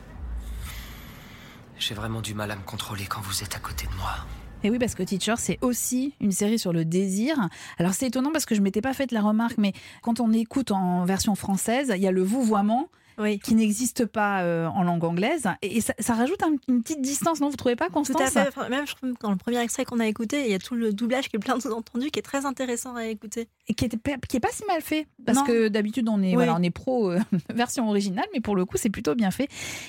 J'ai 1.78 1.94
vraiment 1.94 2.22
du 2.22 2.34
mal 2.34 2.52
à 2.52 2.56
me 2.56 2.64
contrôler 2.64 3.06
quand 3.06 3.22
vous 3.22 3.44
êtes 3.44 3.56
à 3.56 3.60
côté 3.60 3.88
de 3.88 3.94
moi. 3.96 4.26
Et 4.64 4.70
oui, 4.70 4.78
parce 4.78 4.94
que 4.94 5.02
Teacher, 5.02 5.34
c'est 5.38 5.58
aussi 5.62 6.14
une 6.20 6.32
série 6.32 6.60
sur 6.60 6.72
le 6.72 6.86
désir. 6.86 7.36
Alors 7.80 7.94
c'est 7.94 8.08
étonnant 8.08 8.32
parce 8.32 8.46
que 8.46 8.54
je 8.54 8.62
m'étais 8.62 8.82
pas 8.82 8.94
fait 8.94 9.12
la 9.12 9.22
remarque, 9.22 9.58
mais 9.58 9.74
quand 10.04 10.20
on 10.20 10.32
écoute 10.32 10.72
en 10.72 11.06
version 11.06 11.34
française, 11.36 11.92
il 11.96 12.02
y 12.02 12.08
a 12.08 12.12
le 12.12 12.22
vouvoiement 12.22 12.90
Oui. 13.22 13.40
qui 13.40 13.56
n'existe 13.56 14.06
pas 14.06 14.42
euh, 14.42 14.68
en 14.68 14.84
langue 14.84 15.04
anglaise. 15.04 15.48
Et, 15.62 15.78
et 15.78 15.82
ça, 15.82 15.94
ça 16.00 16.14
rajoute 16.16 16.42
un- 16.44 16.56
une 16.68 16.82
petite 16.82 17.02
distance, 17.02 17.40
non? 17.40 17.50
Vous 17.50 17.56
trouvez 17.56 17.76
pas, 17.76 17.88
Tout 17.88 17.94
Constance 17.94 18.36
à 18.36 18.52
fait. 18.52 18.70
Même 18.70 18.88
je 18.88 18.96
trouve 18.96 19.14
dans 19.22 19.30
le 19.32 19.38
premier 19.38 19.60
extrait 19.60 19.86
qu'on 19.86 20.00
a 20.00 20.08
écouté, 20.08 20.46
il 20.46 20.52
y 20.52 20.54
a 20.54 20.60
tout 20.60 20.76
le 20.76 20.94
doublage 20.94 21.30
qui 21.30 21.36
est 21.36 21.40
plein 21.40 21.58
de 21.58 21.62
sous-entendus 21.62 22.10
qui 22.12 22.20
est 22.20 22.24
très 22.24 22.46
intéressant 22.46 22.96
à 22.96 23.06
écouter. 23.06 23.48
Et 23.68 23.74
qui 23.74 23.86
est, 23.86 23.98
pas- 23.98 24.18
qui 24.28 24.38
est 24.38 24.42
pas 24.42 24.52
si 24.52 24.64
mal 24.68 24.82
fait. 24.82 25.08
Parce 25.26 25.38
Non. 25.38 25.44
que 25.46 25.68
d'habitude, 25.68 26.10
on 26.10 26.22
est, 26.22 26.30
Oui. 26.30 26.34
voilà, 26.34 26.56
on 26.56 26.62
est 26.64 26.72
pro 26.72 27.12
euh, 27.12 27.20
version 27.54 27.88
originale, 27.90 28.26
mais 28.34 28.40
pour 28.42 28.56
le 28.56 28.66
coup, 28.66 28.78
c'est 28.78 28.90
plutôt 28.90 29.16
bien 29.16 29.32
fait. 29.32 29.48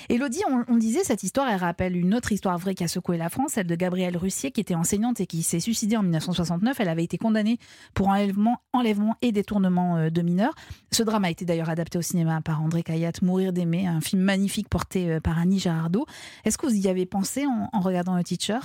Elodie, 0.09 0.41
on, 0.49 0.63
on 0.67 0.77
disait, 0.77 1.03
cette 1.03 1.23
histoire, 1.23 1.47
elle 1.49 1.59
rappelle 1.59 1.95
une 1.97 2.13
autre 2.13 2.31
histoire 2.31 2.57
vraie 2.57 2.75
qui 2.75 2.83
a 2.83 2.87
secoué 2.87 3.17
la 3.17 3.29
France, 3.29 3.53
celle 3.53 3.67
de 3.67 3.75
Gabrielle 3.75 4.15
Russier, 4.17 4.51
qui 4.51 4.61
était 4.61 4.75
enseignante 4.75 5.19
et 5.19 5.25
qui 5.25 5.43
s'est 5.43 5.59
suicidée 5.59 5.97
en 5.97 6.03
1969. 6.03 6.79
Elle 6.79 6.89
avait 6.89 7.03
été 7.03 7.17
condamnée 7.17 7.57
pour 7.93 8.09
enlèvement, 8.09 8.59
enlèvement 8.73 9.15
et 9.21 9.31
détournement 9.31 9.97
euh, 9.97 10.09
de 10.09 10.21
mineurs. 10.21 10.53
Ce 10.91 11.01
drame 11.03 11.25
a 11.25 11.29
été 11.31 11.45
d'ailleurs 11.45 11.69
adapté 11.69 11.97
au 11.97 12.01
cinéma 12.01 12.41
par 12.41 12.61
André 12.61 12.83
Cayatte, 12.83 13.21
Mourir 13.23 13.53
d'aimer, 13.53 13.87
un 13.87 14.01
film 14.01 14.21
magnifique 14.21 14.67
porté 14.67 15.09
euh, 15.09 15.19
par 15.19 15.39
Annie 15.39 15.59
Girardot. 15.59 16.05
Est-ce 16.43 16.57
que 16.57 16.65
vous 16.65 16.75
y 16.75 16.89
avez 16.89 17.05
pensé 17.05 17.45
en, 17.45 17.79
regardant 17.79 18.17
le 18.17 18.23
teacher? 18.23 18.59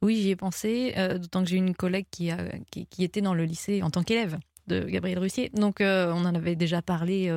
Oui, 0.00 0.16
j'y 0.16 0.30
ai 0.30 0.36
pensé, 0.36 0.94
euh, 0.96 1.18
d'autant 1.18 1.42
que 1.42 1.50
j'ai 1.50 1.56
une 1.56 1.74
collègue 1.74 2.06
qui, 2.10 2.30
a, 2.30 2.38
qui, 2.70 3.04
était 3.04 3.20
dans 3.20 3.34
le 3.34 3.44
lycée 3.44 3.82
en 3.82 3.90
tant 3.90 4.02
qu'élève 4.02 4.38
de 4.66 4.80
Gabriel 4.84 5.18
Russier. 5.18 5.50
Donc, 5.54 5.80
euh, 5.80 6.10
on 6.14 6.24
en 6.24 6.34
avait 6.34 6.56
déjà 6.56 6.80
parlé 6.82 7.30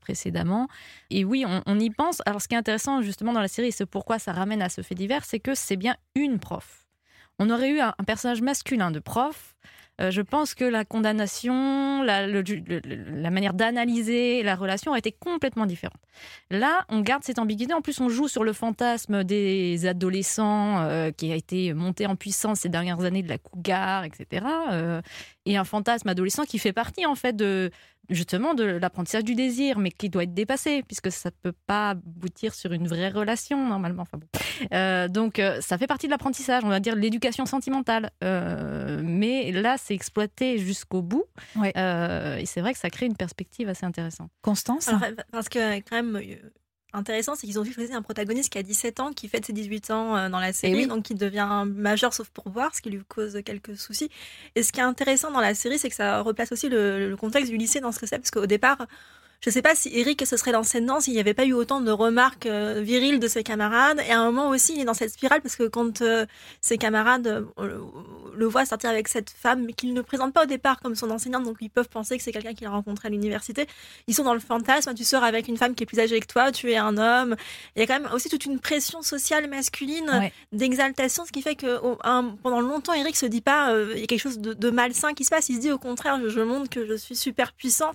précédemment. 0.00 0.68
Et 1.10 1.24
oui, 1.24 1.44
on, 1.46 1.78
y 1.78 1.90
pense. 1.90 2.22
Alors, 2.26 2.42
ce 2.42 2.48
qui 2.48 2.54
est 2.54 2.58
intéressant, 2.58 3.02
justement, 3.02 3.32
dans 3.32 3.40
la 3.40 3.48
série, 3.48 3.72
c'est 3.72 3.86
pourquoi 3.86 4.18
ça 4.18 4.32
ramène 4.32 4.62
à 4.62 4.68
ce 4.68 4.82
fait 4.82 4.94
divers, 4.94 5.24
c'est 5.24 5.40
que 5.40 5.54
c'est 5.54 5.76
bien 5.76 5.96
une 6.14 6.38
prof. 6.38 6.86
On 7.38 7.50
aurait 7.50 7.70
eu 7.70 7.80
un 7.80 7.92
personnage 8.06 8.42
masculin 8.42 8.90
de 8.90 8.98
prof. 8.98 9.56
Euh, 10.00 10.10
je 10.10 10.22
pense 10.22 10.54
que 10.54 10.64
la 10.64 10.84
condamnation, 10.84 12.02
la, 12.02 12.26
manière 13.30 13.52
d'analyser 13.52 14.42
la 14.42 14.54
relation 14.54 14.92
a 14.92 14.98
été 14.98 15.12
complètement 15.12 15.66
différente. 15.66 15.98
Là, 16.50 16.84
on 16.88 17.00
garde 17.00 17.24
cette 17.24 17.38
ambiguïté. 17.38 17.74
En 17.74 17.80
plus, 17.80 18.00
on 18.00 18.08
joue 18.08 18.28
sur 18.28 18.44
le 18.44 18.52
fantasme 18.52 19.24
des 19.24 19.86
adolescents 19.86 20.80
euh, 20.82 21.10
qui 21.10 21.32
a 21.32 21.34
été 21.34 21.74
monté 21.74 22.06
en 22.06 22.16
puissance 22.16 22.60
ces 22.60 22.68
dernières 22.68 23.00
années 23.00 23.22
de 23.22 23.28
la 23.28 23.38
cougar, 23.38 24.04
etc. 24.04 24.46
euh, 24.72 25.02
et 25.46 25.56
un 25.56 25.64
fantasme 25.64 26.08
adolescent 26.08 26.44
qui 26.44 26.58
fait 26.58 26.72
partie, 26.72 27.06
en 27.06 27.14
fait, 27.14 27.34
de 27.34 27.70
justement 28.10 28.54
de 28.54 28.64
l'apprentissage 28.64 29.24
du 29.24 29.34
désir, 29.34 29.78
mais 29.78 29.90
qui 29.90 30.08
doit 30.08 30.24
être 30.24 30.34
dépassé, 30.34 30.82
puisque 30.82 31.10
ça 31.10 31.30
peut 31.30 31.52
pas 31.66 31.90
aboutir 31.90 32.54
sur 32.54 32.72
une 32.72 32.88
vraie 32.88 33.10
relation, 33.10 33.68
normalement. 33.68 34.02
Enfin 34.02 34.18
bon. 34.18 34.26
Euh, 34.72 35.08
donc, 35.08 35.38
euh, 35.38 35.60
ça 35.60 35.78
fait 35.78 35.86
partie 35.86 36.06
de 36.06 36.10
l'apprentissage, 36.10 36.64
on 36.64 36.68
va 36.68 36.80
dire 36.80 36.94
l'éducation 36.94 37.46
sentimentale. 37.46 38.10
Euh, 38.24 39.00
mais 39.02 39.52
là, 39.52 39.76
c'est 39.78 39.94
exploité 39.94 40.58
jusqu'au 40.58 41.02
bout. 41.02 41.24
Ouais. 41.56 41.72
Euh, 41.76 42.36
et 42.36 42.46
c'est 42.46 42.60
vrai 42.60 42.72
que 42.72 42.78
ça 42.78 42.90
crée 42.90 43.06
une 43.06 43.16
perspective 43.16 43.68
assez 43.68 43.86
intéressante. 43.86 44.30
Constance 44.42 44.88
Alors, 44.88 45.02
parce 45.30 45.48
que 45.48 45.78
quand 45.80 46.02
même 46.02 46.20
intéressant, 46.92 47.34
c'est 47.34 47.46
qu'ils 47.46 47.58
ont 47.58 47.62
vu 47.62 47.72
choisir 47.72 47.96
un 47.96 48.02
protagoniste 48.02 48.50
qui 48.50 48.58
a 48.58 48.62
17 48.62 49.00
ans, 49.00 49.12
qui 49.12 49.28
fête 49.28 49.44
ses 49.44 49.52
18 49.52 49.90
ans 49.90 50.16
euh, 50.16 50.28
dans 50.28 50.40
la 50.40 50.52
série, 50.52 50.82
oui. 50.82 50.86
donc 50.86 51.04
qui 51.04 51.14
devient 51.14 51.64
majeur 51.66 52.14
sauf 52.14 52.28
pour 52.30 52.48
voir, 52.48 52.74
ce 52.74 52.80
qui 52.80 52.90
lui 52.90 53.02
cause 53.06 53.40
quelques 53.44 53.76
soucis. 53.76 54.10
Et 54.54 54.62
ce 54.62 54.72
qui 54.72 54.80
est 54.80 54.84
intéressant 54.84 55.30
dans 55.30 55.40
la 55.40 55.54
série, 55.54 55.78
c'est 55.78 55.88
que 55.88 55.94
ça 55.94 56.20
replace 56.20 56.52
aussi 56.52 56.68
le, 56.68 57.10
le 57.10 57.16
contexte 57.16 57.50
du 57.50 57.58
lycée 57.58 57.80
dans 57.80 57.92
ce 57.92 57.98
que 57.98 58.06
c'est, 58.06 58.18
parce 58.18 58.30
qu'au 58.30 58.46
départ, 58.46 58.86
je 59.40 59.50
sais 59.50 59.62
pas 59.62 59.76
si 59.76 59.88
Eric 59.96 60.26
se 60.26 60.36
serait 60.36 60.50
lancé 60.50 60.80
dedans 60.80 61.00
s'il 61.00 61.14
n'y 61.14 61.20
avait 61.20 61.32
pas 61.32 61.44
eu 61.44 61.52
autant 61.52 61.80
de 61.80 61.92
remarques 61.92 62.46
euh, 62.46 62.80
viriles 62.82 63.20
de 63.20 63.28
ses 63.28 63.44
camarades. 63.44 64.00
Et 64.08 64.10
à 64.10 64.18
un 64.20 64.24
moment 64.32 64.48
aussi, 64.48 64.74
il 64.74 64.80
est 64.80 64.84
dans 64.84 64.94
cette 64.94 65.10
spirale 65.12 65.40
parce 65.40 65.54
que 65.54 65.68
quand 65.68 66.02
euh, 66.02 66.26
ses 66.60 66.76
camarades 66.76 67.28
euh, 67.58 67.78
le, 68.34 68.46
voient 68.46 68.66
sortir 68.66 68.90
avec 68.90 69.06
cette 69.06 69.30
femme, 69.30 69.64
mais 69.64 69.74
qu'il 69.74 69.94
ne 69.94 70.00
présente 70.02 70.32
pas 70.34 70.42
au 70.42 70.46
départ 70.46 70.80
comme 70.80 70.96
son 70.96 71.08
enseignante, 71.12 71.44
donc 71.44 71.58
ils 71.60 71.70
peuvent 71.70 71.88
penser 71.88 72.16
que 72.16 72.24
c'est 72.24 72.32
quelqu'un 72.32 72.52
qu'il 72.52 72.66
a 72.66 72.70
rencontré 72.70 73.06
à 73.06 73.10
l'université, 73.12 73.68
ils 74.08 74.14
sont 74.14 74.24
dans 74.24 74.34
le 74.34 74.40
fantasme. 74.40 74.92
Tu 74.94 75.04
sors 75.04 75.22
avec 75.22 75.46
une 75.46 75.56
femme 75.56 75.76
qui 75.76 75.84
est 75.84 75.86
plus 75.86 76.00
âgée 76.00 76.18
que 76.18 76.26
toi, 76.26 76.50
tu 76.50 76.72
es 76.72 76.76
un 76.76 76.98
homme. 76.98 77.36
Il 77.76 77.80
y 77.80 77.82
a 77.82 77.86
quand 77.86 78.00
même 78.00 78.10
aussi 78.12 78.28
toute 78.28 78.44
une 78.44 78.58
pression 78.58 79.02
sociale 79.02 79.48
masculine 79.48 80.10
Ouais. 80.10 80.32
d'exaltation, 80.52 81.24
ce 81.24 81.30
qui 81.30 81.42
fait 81.42 81.54
que 81.54 81.78
un- 82.02 82.36
pendant 82.42 82.60
longtemps, 82.60 82.92
Eric 82.92 83.14
se 83.16 83.26
dit 83.26 83.40
pas 83.40 83.72
il 83.94 84.00
y 84.00 84.02
a 84.02 84.06
quelque 84.06 84.20
chose 84.20 84.38
de, 84.40 84.52
de 84.52 84.70
malsain 84.70 85.14
qui 85.14 85.22
se 85.24 85.30
passe. 85.30 85.48
Il 85.48 85.56
se 85.56 85.60
dit 85.60 85.70
au 85.70 85.78
contraire, 85.78 86.18
je, 86.20 86.28
je 86.28 86.40
montre 86.40 86.68
que 86.68 86.86
je 86.86 86.94
suis 86.94 87.14
super 87.14 87.52
puissant. 87.52 87.92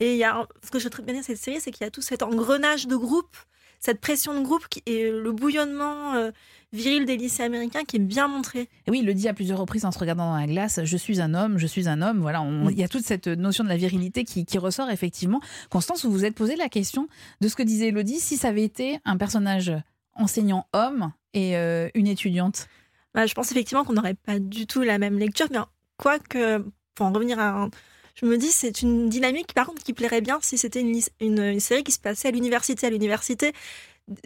Et 0.00 0.12
il 0.12 0.18
y 0.18 0.24
a 0.24 0.46
ce 0.64 0.70
que 0.70 0.78
je 0.78 0.88
trouve 0.88 1.04
bien 1.04 1.14
dans 1.14 1.22
cette 1.22 1.38
série, 1.38 1.60
c'est 1.60 1.70
qu'il 1.70 1.84
y 1.84 1.86
a 1.88 1.90
tout 1.90 2.02
cet 2.02 2.22
engrenage 2.22 2.86
de 2.86 2.96
groupe, 2.96 3.36
cette 3.80 4.00
pression 4.00 4.38
de 4.38 4.44
groupe 4.44 4.66
qui, 4.68 4.82
et 4.86 5.10
le 5.10 5.32
bouillonnement 5.32 6.14
euh, 6.14 6.30
viril 6.72 7.04
des 7.04 7.16
lycées 7.16 7.42
américains 7.42 7.84
qui 7.84 7.96
est 7.96 8.00
bien 8.00 8.28
montré. 8.28 8.68
Et 8.86 8.90
oui, 8.90 9.00
il 9.00 9.06
le 9.06 9.14
dit 9.14 9.28
à 9.28 9.34
plusieurs 9.34 9.58
reprises 9.58 9.84
en 9.84 9.90
se 9.92 9.98
regardant 9.98 10.30
dans 10.32 10.36
la 10.38 10.46
glace 10.46 10.80
je 10.84 10.96
suis 10.96 11.20
un 11.20 11.34
homme, 11.34 11.58
je 11.58 11.66
suis 11.66 11.88
un 11.88 12.00
homme. 12.02 12.20
Voilà, 12.20 12.42
on- 12.42 12.68
il 12.70 12.78
y 12.78 12.84
a 12.84 12.88
toute 12.88 13.04
cette 13.04 13.26
notion 13.28 13.64
de 13.64 13.68
la 13.68 13.76
virilité 13.76 14.24
qui, 14.24 14.44
qui 14.44 14.58
ressort 14.58 14.88
effectivement. 14.90 15.40
Constance, 15.70 16.04
vous 16.04 16.12
vous 16.12 16.24
êtes 16.24 16.34
posé 16.34 16.56
la 16.56 16.68
question 16.68 17.08
de 17.40 17.48
ce 17.48 17.56
que 17.56 17.62
disait 17.62 17.88
Elodie 17.88 18.20
si 18.20 18.36
ça 18.36 18.48
avait 18.48 18.64
été 18.64 18.98
un 19.04 19.16
personnage 19.16 19.72
enseignant 20.14 20.66
homme 20.72 21.12
et 21.34 21.56
euh, 21.56 21.88
une 21.94 22.06
étudiante. 22.06 22.68
Bah, 23.14 23.26
je 23.26 23.34
pense 23.34 23.50
effectivement 23.52 23.84
qu'on 23.84 23.92
n'aurait 23.94 24.14
pas 24.14 24.38
du 24.38 24.66
tout 24.66 24.82
la 24.82 24.98
même 24.98 25.18
lecture, 25.18 25.46
mais 25.50 25.58
quoique, 25.98 26.64
pour 26.94 27.06
en 27.06 27.12
revenir 27.12 27.38
à 27.38 27.48
un- 27.64 27.70
Je 28.14 28.26
me 28.26 28.36
dis, 28.36 28.48
c'est 28.48 28.82
une 28.82 29.08
dynamique, 29.08 29.54
par 29.54 29.66
contre, 29.66 29.82
qui 29.82 29.92
plairait 29.92 30.20
bien 30.20 30.38
si 30.42 30.58
c'était 30.58 30.80
une, 30.80 31.00
une, 31.20 31.60
série 31.60 31.82
qui 31.82 31.92
se 31.92 31.98
passait 31.98 32.28
à 32.28 32.30
l'université. 32.30 32.86
À 32.86 32.90
l'université, 32.90 33.52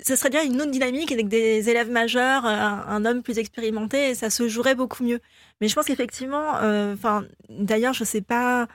ce 0.03 0.17
serait 0.17 0.31
bien 0.31 0.45
une 0.45 0.61
autre 0.61 0.71
dynamique 0.71 1.13
avec 1.13 1.29
des 1.29 1.69
élèves 1.71 1.91
majeurs, 1.91 2.45
un, 2.45 2.85
un 2.89 3.05
homme 3.05 3.23
plus 3.23 3.39
expérimenté, 3.39 4.11
et 4.11 4.15
ça 4.15 4.31
se 4.31 4.49
jouerait 4.49 4.75
beaucoup 4.75 5.05
mieux. 5.05 5.21
Mais 5.61 5.69
je 5.69 5.75
pense 5.75 5.87
qu'effectivement, 5.87 6.57
euh, 6.63 6.97
d'ailleurs, 7.49 7.95
je 7.95 8.05
sais 8.05 8.23
pas 8.23 8.67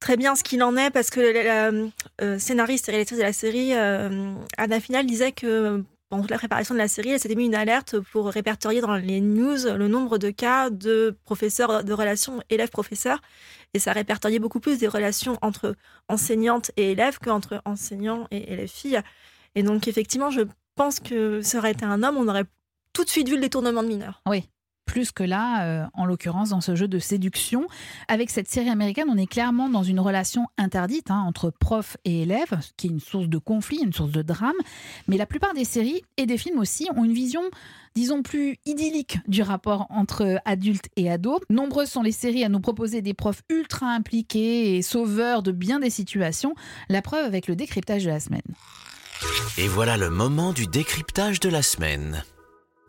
très 0.00 0.16
bien 0.16 0.34
ce 0.34 0.42
qu'il 0.42 0.62
en 0.62 0.76
est, 0.76 0.90
parce 0.90 1.10
que 1.10 1.20
la, 1.20 1.70
euh, 2.20 2.38
scénariste 2.38 2.88
et 2.88 2.92
réalisatrice 2.92 3.18
de 3.18 3.24
la 3.24 3.32
série, 3.32 3.74
euh, 3.74 4.34
Anna 4.58 4.80
Final, 4.80 5.06
disait 5.06 5.32
que 5.32 5.84
pendant 6.12 6.26
la 6.28 6.36
préparation 6.36 6.74
de 6.74 6.78
la 6.78 6.88
série, 6.88 7.08
elle 7.08 7.18
s'était 7.18 7.34
mis 7.34 7.46
une 7.46 7.54
alerte 7.54 7.98
pour 7.98 8.26
répertorier 8.26 8.82
dans 8.82 8.96
les 8.96 9.22
news 9.22 9.56
le 9.74 9.88
nombre 9.88 10.18
de 10.18 10.28
cas 10.28 10.68
de 10.68 11.16
professeurs 11.24 11.84
de 11.84 11.92
relations 11.94 12.42
élèves-professeurs. 12.50 13.22
Et 13.72 13.78
ça 13.78 13.94
répertoriait 13.94 14.38
beaucoup 14.38 14.60
plus 14.60 14.78
des 14.78 14.88
relations 14.88 15.38
entre 15.40 15.74
enseignantes 16.10 16.70
et 16.76 16.90
élèves 16.90 17.18
qu'entre 17.18 17.62
enseignants 17.64 18.28
et 18.30 18.52
élèves-filles. 18.52 19.00
Et 19.54 19.62
donc, 19.62 19.88
effectivement, 19.88 20.28
je 20.28 20.42
pense 20.74 21.00
que 21.00 21.40
ça 21.40 21.56
aurait 21.56 21.72
été 21.72 21.86
un 21.86 22.02
homme, 22.02 22.18
on 22.18 22.28
aurait 22.28 22.44
tout 22.92 23.04
de 23.04 23.08
suite 23.08 23.30
vu 23.30 23.36
le 23.36 23.40
détournement 23.40 23.82
de 23.82 23.88
mineurs. 23.88 24.20
Oui. 24.28 24.46
Plus 24.84 25.12
que 25.12 25.22
là, 25.22 25.64
euh, 25.64 25.86
en 25.94 26.04
l'occurrence, 26.04 26.50
dans 26.50 26.60
ce 26.60 26.74
jeu 26.74 26.88
de 26.88 26.98
séduction. 26.98 27.66
Avec 28.08 28.30
cette 28.30 28.48
série 28.48 28.68
américaine, 28.68 29.06
on 29.08 29.16
est 29.16 29.26
clairement 29.26 29.68
dans 29.68 29.82
une 29.82 30.00
relation 30.00 30.46
interdite 30.58 31.10
hein, 31.10 31.22
entre 31.26 31.50
prof 31.50 31.96
et 32.04 32.22
élève, 32.22 32.58
qui 32.76 32.88
est 32.88 32.90
une 32.90 33.00
source 33.00 33.28
de 33.28 33.38
conflit, 33.38 33.80
une 33.82 33.92
source 33.92 34.10
de 34.10 34.22
drame. 34.22 34.52
Mais 35.08 35.16
la 35.16 35.26
plupart 35.26 35.54
des 35.54 35.64
séries 35.64 36.02
et 36.16 36.26
des 36.26 36.36
films 36.36 36.58
aussi 36.58 36.88
ont 36.96 37.04
une 37.04 37.12
vision, 37.14 37.42
disons, 37.94 38.22
plus 38.22 38.58
idyllique 38.66 39.18
du 39.28 39.42
rapport 39.42 39.86
entre 39.90 40.40
adultes 40.44 40.88
et 40.96 41.10
ados. 41.10 41.40
Nombreuses 41.48 41.90
sont 41.90 42.02
les 42.02 42.12
séries 42.12 42.44
à 42.44 42.48
nous 42.48 42.60
proposer 42.60 43.02
des 43.02 43.14
profs 43.14 43.42
ultra 43.48 43.86
impliqués 43.86 44.76
et 44.76 44.82
sauveurs 44.82 45.42
de 45.42 45.52
bien 45.52 45.80
des 45.80 45.90
situations. 45.90 46.54
La 46.88 47.02
preuve 47.02 47.24
avec 47.24 47.46
le 47.48 47.56
décryptage 47.56 48.04
de 48.04 48.10
la 48.10 48.20
semaine. 48.20 48.42
Et 49.58 49.68
voilà 49.68 49.96
le 49.96 50.10
moment 50.10 50.52
du 50.52 50.66
décryptage 50.66 51.40
de 51.40 51.48
la 51.48 51.62
semaine. 51.62 52.24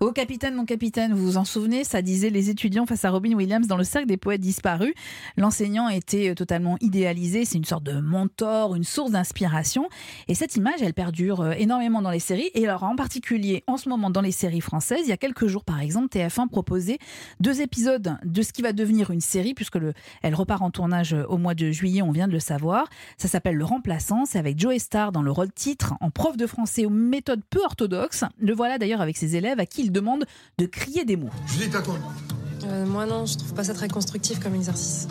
Oh 0.05 0.12
capitaine, 0.12 0.53
mon 0.55 0.65
capitaine, 0.65 1.13
vous 1.13 1.24
vous 1.24 1.38
en 1.38 1.45
souvenez, 1.45 1.86
ça 1.86 2.01
disait 2.01 2.29
les 2.29 2.50
étudiants 2.50 2.86
face 2.86 3.05
à 3.05 3.10
Robin 3.10 3.36
Williams 3.36 3.67
dans 3.67 3.77
le 3.77 3.86
cercle 3.86 4.05
des 4.05 4.17
poètes 4.17 4.41
disparus. 4.41 4.93
L'enseignant 5.38 5.88
était 5.88 6.31
euh, 6.31 6.36
totalement 6.36 6.75
idéalisé, 6.81 7.45
c'est 7.45 7.57
une 7.57 7.63
sorte 7.63 7.86
de 7.86 8.01
mentor, 8.01 8.75
une 8.75 8.83
source 8.83 9.12
d'inspiration. 9.12 9.88
Et 10.27 10.36
cette 10.36 10.57
image, 10.57 10.81
elle 10.81 10.93
perdure 10.93 11.39
euh, 11.39 11.51
énormément 11.51 12.01
dans 12.01 12.10
les 12.12 12.19
séries, 12.19 12.51
et 12.53 12.67
alors 12.67 12.83
en 12.83 12.98
particulier 12.98 13.63
en 13.65 13.77
ce 13.77 13.88
moment 13.88 14.10
dans 14.10 14.19
les 14.19 14.33
séries 14.33 14.60
françaises. 14.60 15.03
Il 15.05 15.07
y 15.07 15.13
a 15.13 15.17
quelques 15.17 15.48
jours, 15.48 15.63
par 15.63 15.79
exemple, 15.79 16.10
TF1 16.10 16.50
proposait 16.50 16.98
deux 17.39 17.62
épisodes 17.62 18.17
de 18.25 18.41
ce 18.41 18.51
qui 18.51 18.62
va 18.62 18.74
devenir 18.74 19.10
une 19.10 19.22
série, 19.22 19.53
puisque 19.53 19.77
le, 19.77 19.93
elle 20.22 20.36
repart 20.36 20.63
en 20.63 20.69
tournage 20.69 21.13
euh, 21.13 21.24
au 21.29 21.38
mois 21.38 21.55
de 21.55 21.72
juillet, 21.72 22.01
on 22.01 22.12
vient 22.12 22.27
de 22.27 22.33
le 22.33 22.41
savoir. 22.41 22.89
Ça 23.17 23.29
s'appelle 23.29 23.55
Le 23.55 23.63
Remplaçant, 23.63 24.25
c'est 24.25 24.38
avec 24.38 24.60
Joe 24.60 24.77
Star 24.79 25.13
dans 25.13 25.22
le 25.22 25.31
rôle 25.31 25.53
titre, 25.53 25.93
en 26.01 26.10
prof 26.12 26.36
de 26.36 26.45
français 26.45 26.86
aux 26.86 26.89
méthodes 26.89 27.43
peu 27.50 27.62
orthodoxes. 27.63 28.25
Le 28.38 28.53
voilà 28.53 28.77
d'ailleurs 28.77 29.00
avec 29.00 29.15
ses 29.15 29.38
élèves 29.38 29.62
à 29.62 29.65
qui 29.65 29.83
il 29.83 29.92
demande 29.93 30.25
de 30.57 30.65
crier 30.65 31.05
des 31.05 31.15
mots. 31.15 31.29
Julie, 31.47 31.69
t'as 31.69 31.81
quoi 31.81 31.95
Euh, 32.65 32.85
moi 32.85 33.05
non, 33.05 33.25
je 33.25 33.38
trouve 33.38 33.53
pas 33.53 33.63
ça 33.63 33.73
très 33.73 33.88
constructif 33.88 34.39
comme 34.39 34.55
exercice. 34.55 35.07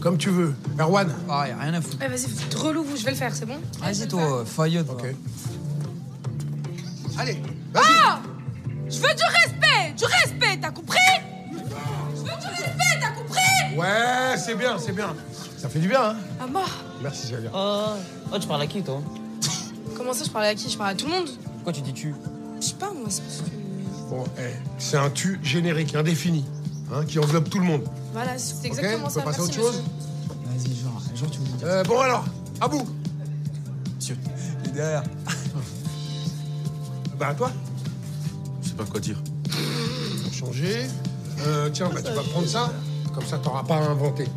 Comme 0.00 0.16
tu 0.16 0.30
veux. 0.30 0.54
Erwan 0.78 1.08
Pareil, 1.26 1.54
rien 1.60 1.74
à 1.74 1.80
foutre. 1.80 1.96
Eh 2.04 2.06
vas-y, 2.08 2.26
relou, 2.56 2.84
vous, 2.84 2.96
je 2.96 3.04
vais 3.04 3.10
le 3.10 3.16
faire, 3.16 3.34
c'est 3.34 3.46
bon 3.46 3.58
Vas-y, 3.80 4.06
toi, 4.06 4.44
faillot. 4.46 4.82
Ok. 4.88 5.06
Allez, 7.18 7.42
vas-y 7.72 8.90
Je 8.90 8.96
veux 9.00 9.08
du 9.14 9.24
respect 9.24 9.94
Du 9.96 10.04
respect, 10.04 10.58
t'as 10.60 10.70
compris 10.70 10.98
Je 12.14 12.18
veux 12.20 12.24
du 12.24 12.46
respect, 12.46 13.00
t'as 13.00 13.10
compris 13.10 13.76
Ouais, 13.76 14.36
c'est 14.36 14.54
bien, 14.54 14.78
c'est 14.78 14.92
bien. 14.92 15.14
Ça 15.56 15.68
fait 15.68 15.80
du 15.80 15.88
bien, 15.88 16.10
hein 16.10 16.16
À 16.40 16.46
moi 16.46 16.64
Merci, 17.02 17.26
Xavier. 17.28 17.50
Oh, 17.52 17.86
oh, 18.32 18.38
tu 18.38 18.46
parles 18.46 18.62
à 18.62 18.66
qui, 18.68 18.82
toi? 18.82 19.02
Comment 19.96 20.12
ça, 20.12 20.24
je 20.24 20.30
parlais 20.30 20.48
à 20.48 20.54
qui? 20.54 20.70
Je 20.70 20.78
parlais 20.78 20.92
à 20.92 20.96
tout 20.96 21.06
le 21.06 21.12
monde 21.12 21.28
Pourquoi 21.56 21.72
tu 21.72 21.80
dis 21.80 21.92
tu? 21.92 22.14
Je 22.60 22.66
sais 22.66 22.74
pas, 22.74 22.92
moi, 22.92 23.06
c'est 23.08 23.22
parce 23.22 23.38
que... 23.40 23.57
Bon, 24.08 24.24
eh, 24.38 24.54
c'est 24.78 24.96
un 24.96 25.10
tu 25.10 25.38
générique, 25.42 25.94
indéfini, 25.94 26.44
hein, 26.92 27.04
qui 27.06 27.18
enveloppe 27.18 27.50
tout 27.50 27.58
le 27.58 27.64
monde. 27.64 27.82
Voilà, 28.12 28.38
c'est 28.38 28.66
exactement 28.66 29.04
on 29.04 29.06
peut 29.08 29.20
ça. 29.20 29.22
passer 29.22 29.40
à 29.40 29.44
autre 29.44 29.54
chose. 29.54 29.82
Vas-y, 30.46 30.74
genre, 30.76 31.02
genre, 31.14 31.30
tu 31.30 31.38
veux 31.40 31.44
me 31.44 31.58
dire. 31.58 31.66
Euh, 31.66 31.82
bon 31.84 32.00
alors, 32.00 32.24
à 32.60 32.68
bout 32.68 32.88
Monsieur, 33.96 34.16
il 34.64 34.70
est 34.70 34.72
derrière. 34.72 35.02
Bah, 37.18 37.28
à 37.28 37.34
toi. 37.34 37.50
Je 38.62 38.68
sais 38.68 38.74
pas 38.74 38.84
quoi 38.84 39.00
dire. 39.00 39.20
Changer. 40.32 40.86
Euh, 41.46 41.68
tiens, 41.70 41.90
bah, 41.92 42.00
tu 42.00 42.12
vas 42.12 42.22
prendre 42.22 42.46
ça. 42.46 42.72
Comme 43.12 43.26
ça, 43.26 43.38
t'auras 43.38 43.64
pas 43.64 43.76
à 43.76 43.88
inventer. 43.88 44.28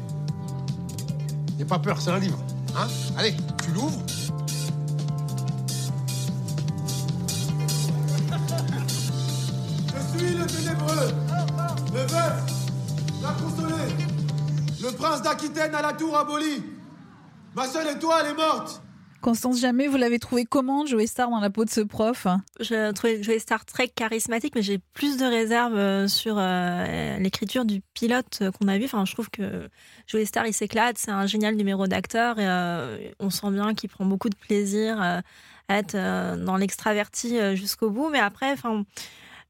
N'aie 1.60 1.66
pas 1.66 1.78
peur, 1.78 2.02
c'est 2.02 2.10
un 2.10 2.18
livre. 2.18 2.40
Hein 2.76 2.88
Allez, 3.18 3.36
tu 3.64 3.72
l'ouvres. 3.72 4.02
Prince 15.22 15.24
d'Aquitaine 15.24 15.76
à 15.76 15.82
la 15.82 15.94
tour 15.94 16.18
abolie. 16.18 16.64
Ma 17.56 17.66
seule 17.66 17.96
étoile 17.96 18.28
est 18.28 18.34
morte. 18.34 18.82
Constance, 19.22 19.60
jamais 19.60 19.88
vous 19.88 19.98
l'avez 19.98 20.18
trouvé 20.18 20.46
comment 20.46 20.86
Joey 20.88 21.06
Star 21.06 21.30
dans 21.30 21.40
la 21.40 21.52
peau 21.52 21.64
de 21.64 21.70
ce 21.70 21.82
prof? 21.82 22.26
Je 22.60 22.92
trouvais 22.92 23.22
Joey 23.22 23.38
Star 23.38 23.66
très 23.66 23.88
charismatique, 23.88 24.56
mais 24.56 24.64
j'ai 24.64 24.80
plus 24.94 25.18
de 25.18 25.26
réserves 25.26 25.76
euh, 25.76 26.08
sur 26.08 26.38
euh, 26.40 27.18
l'écriture 27.20 27.64
du 27.66 27.82
pilote 27.94 28.40
euh, 28.42 28.52
qu'on 28.52 28.68
a 28.68 28.80
vu. 28.80 28.86
Enfin, 28.86 29.06
je 29.06 29.14
trouve 29.14 29.30
que 29.30 29.70
Joey 30.08 30.26
Star, 30.26 30.48
il 30.48 30.54
s'éclate, 30.54 30.98
c'est 30.98 31.12
un 31.12 31.28
génial 31.28 31.56
numéro 31.56 31.86
d'acteur 31.86 32.40
et 32.40 32.48
euh, 32.48 32.98
on 33.20 33.30
sent 33.30 33.52
bien 33.52 33.76
qu'il 33.76 33.90
prend 33.90 34.06
beaucoup 34.06 34.30
de 34.30 34.36
plaisir 34.36 35.00
euh, 35.00 35.20
à 35.68 35.78
être 35.78 35.94
euh, 35.94 36.36
dans 36.36 36.58
l'extraverti 36.58 37.38
jusqu'au 37.56 37.92
bout. 37.92 38.10
Mais 38.10 38.20
après, 38.20 38.52
enfin. 38.52 38.86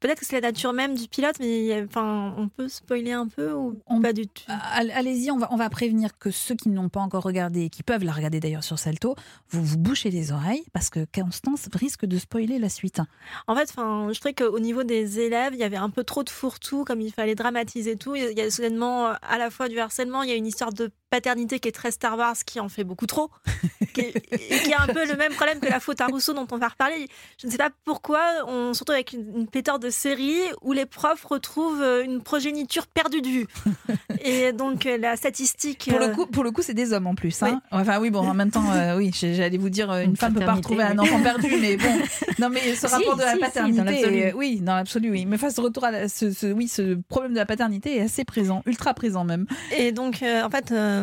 Peut-être 0.02 0.20
que 0.20 0.26
c'est 0.26 0.36
la 0.42 0.48
nature 0.50 0.74
même 0.74 0.96
du 0.96 1.08
pilote, 1.08 1.36
mais 1.40 1.82
enfin, 1.88 2.34
on 2.38 2.50
peut 2.50 2.68
spoiler 2.68 3.14
un 3.14 3.28
peu 3.28 3.54
ou 3.54 3.80
pas 4.02 4.12
du 4.12 4.28
tout? 4.28 4.44
All- 4.48 4.92
Allez-y, 4.92 5.32
on 5.32 5.38
va, 5.38 5.48
on 5.52 5.56
va 5.56 5.70
prévenir 5.70 6.18
que 6.18 6.32
ceux 6.32 6.56
qui 6.56 6.68
n'ont 6.70 6.90
pas 6.90 7.00
encore 7.00 7.24
regardé, 7.24 7.62
et 7.66 7.70
qui 7.70 7.84
peuvent 7.84 8.04
la 8.04 8.12
regarder 8.12 8.40
d'ailleurs 8.40 8.64
sur 8.64 8.78
Salto, 8.80 9.16
vous 9.50 9.64
vous 9.64 9.78
bouchez 9.78 10.10
les 10.10 10.32
oreilles 10.32 10.64
parce 10.74 10.90
que 10.90 11.06
Constance 11.14 11.70
risque 11.74 12.06
de 12.06 12.18
spoiler 12.18 12.60
la 12.60 12.68
suite. 12.70 13.00
En 13.48 13.56
fait, 13.56 13.70
enfin, 13.70 14.10
je 14.12 14.20
trouvais 14.20 14.34
qu'au 14.34 14.60
niveau 14.60 14.84
des 14.84 15.20
élèves, 15.20 15.54
il 15.54 15.60
y 15.60 15.64
avait 15.64 15.78
un 15.78 15.90
peu 15.90 16.04
trop 16.04 16.24
de 16.24 16.30
fourre-tout, 16.30 16.84
comme 16.84 17.00
il 17.00 17.14
fallait 17.14 17.36
dramatiser 17.36 17.96
tout. 17.96 18.16
Il 18.16 18.38
y 18.38 18.42
a 18.42 18.50
soudainement 18.50 19.08
euh, 19.08 19.14
à 19.22 19.38
la 19.38 19.50
fois 19.52 19.70
du 19.70 19.80
harcèlement, 19.80 20.24
il 20.24 20.30
y 20.30 20.34
a 20.34 20.36
une 20.36 20.48
histoire 20.48 20.74
de 20.74 20.90
paternité 21.12 21.60
qui 21.60 21.68
est 21.68 21.72
très 21.74 21.92
Star 21.92 22.18
Wars, 22.18 22.36
qui 22.46 22.60
en 22.60 22.70
fait 22.70 22.84
beaucoup 22.84 23.06
trop, 23.06 23.30
qui, 23.94 24.02
est- 24.02 24.16
et 24.32 24.60
qui 24.64 24.74
a 24.74 24.82
un 24.82 24.88
peu 24.88 25.06
le 25.06 25.16
même 25.16 25.34
problème 25.34 25.60
que 25.60 25.68
la 25.70 25.80
faute 25.80 26.02
à 26.02 26.08
Rousseau 26.08 26.34
dont 26.34 26.48
on 26.52 26.58
va 26.58 26.70
reparler. 26.70 27.08
Je 27.40 27.46
ne 27.46 27.52
sais 27.52 27.58
pas 27.60 27.70
pourquoi, 27.86 28.22
on, 28.48 28.74
surtout 28.74 28.94
avec 28.94 29.14
une, 29.14 29.32
une 29.42 29.48
pléthore 29.48 29.78
de 29.78 29.90
séries 29.92 30.40
où 30.62 30.72
les 30.74 30.86
profs 30.88 31.26
retrouvent 31.26 31.82
euh, 31.82 32.04
une 32.04 32.24
progéniture 32.24 32.88
perdue 32.88 33.22
de 33.22 33.28
vue. 33.28 33.48
Et 34.24 34.54
donc 34.54 34.86
euh, 34.86 34.98
la 34.98 35.16
statistique. 35.16 35.88
Pour 35.90 36.00
le 36.00 36.06
euh, 36.06 36.14
coup, 36.16 36.26
pour 36.26 36.44
le 36.44 36.52
coup, 36.52 36.62
c'est 36.62 36.74
des 36.74 36.94
hommes 36.94 37.08
en 37.08 37.16
plus. 37.16 37.44
Hein 37.44 37.62
enfin 37.72 38.00
oui, 38.00 38.10
bon, 38.10 38.20
en 38.28 38.34
même 38.34 38.52
temps, 38.52 38.72
euh, 38.72 38.98
oui, 38.98 39.12
j'allais 39.14 39.58
vous 39.58 39.70
dire, 39.70 39.92
une, 39.94 40.12
Une 40.12 40.16
femme 40.16 40.34
peut 40.34 40.46
pas 40.46 40.54
retrouver 40.54 40.84
un 40.84 40.98
enfant 40.98 41.22
perdu, 41.22 41.54
mais 41.60 41.76
bon, 41.78 41.90
non, 42.40 42.50
mais 42.50 42.74
ce 42.76 42.88
Si, 42.88 42.94
rapport 42.96 43.16
de 43.18 43.22
la 43.22 43.28
si, 43.32 43.34
si, 43.34 43.40
dans 43.42 43.46
paternité, 43.48 44.28
euh, 44.28 44.32
oui, 44.36 44.60
dans 44.62 44.76
l'absolu, 44.76 45.10
oui. 45.12 45.26
Mais 45.26 45.38
face 45.38 45.60
au 45.60 45.64
retour 45.64 45.84
à 45.84 45.92
la- 45.92 46.08
ce, 46.10 46.32
ce- 46.32 46.48
oui, 46.52 46.68
ce 46.68 46.96
problème 47.10 47.34
de 47.34 47.38
la 47.38 47.46
paternité 47.46 47.98
est 47.98 48.02
assez 48.02 48.24
présent, 48.24 48.62
ultra 48.66 48.94
présent 48.94 49.24
même. 49.26 49.46
Et 49.76 49.92
donc, 49.92 50.22
euh, 50.24 50.44
en 50.44 50.50
fait, 50.50 50.72
euh, 50.72 51.01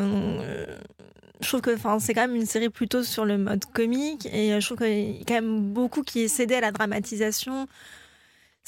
je 1.40 1.48
trouve 1.48 1.60
que 1.60 1.76
c'est 2.00 2.14
quand 2.14 2.26
même 2.26 2.36
une 2.36 2.46
série 2.46 2.68
plutôt 2.68 3.02
sur 3.02 3.24
le 3.24 3.38
mode 3.38 3.64
comique. 3.66 4.26
Et 4.32 4.52
euh, 4.52 4.60
je 4.60 4.66
trouve 4.66 4.78
qu'il 4.78 5.18
y 5.18 5.20
a 5.20 5.24
quand 5.26 5.34
même 5.34 5.72
beaucoup 5.72 6.02
qui 6.02 6.20
est 6.20 6.28
cédé 6.28 6.56
à 6.56 6.60
la 6.60 6.72
dramatisation. 6.72 7.68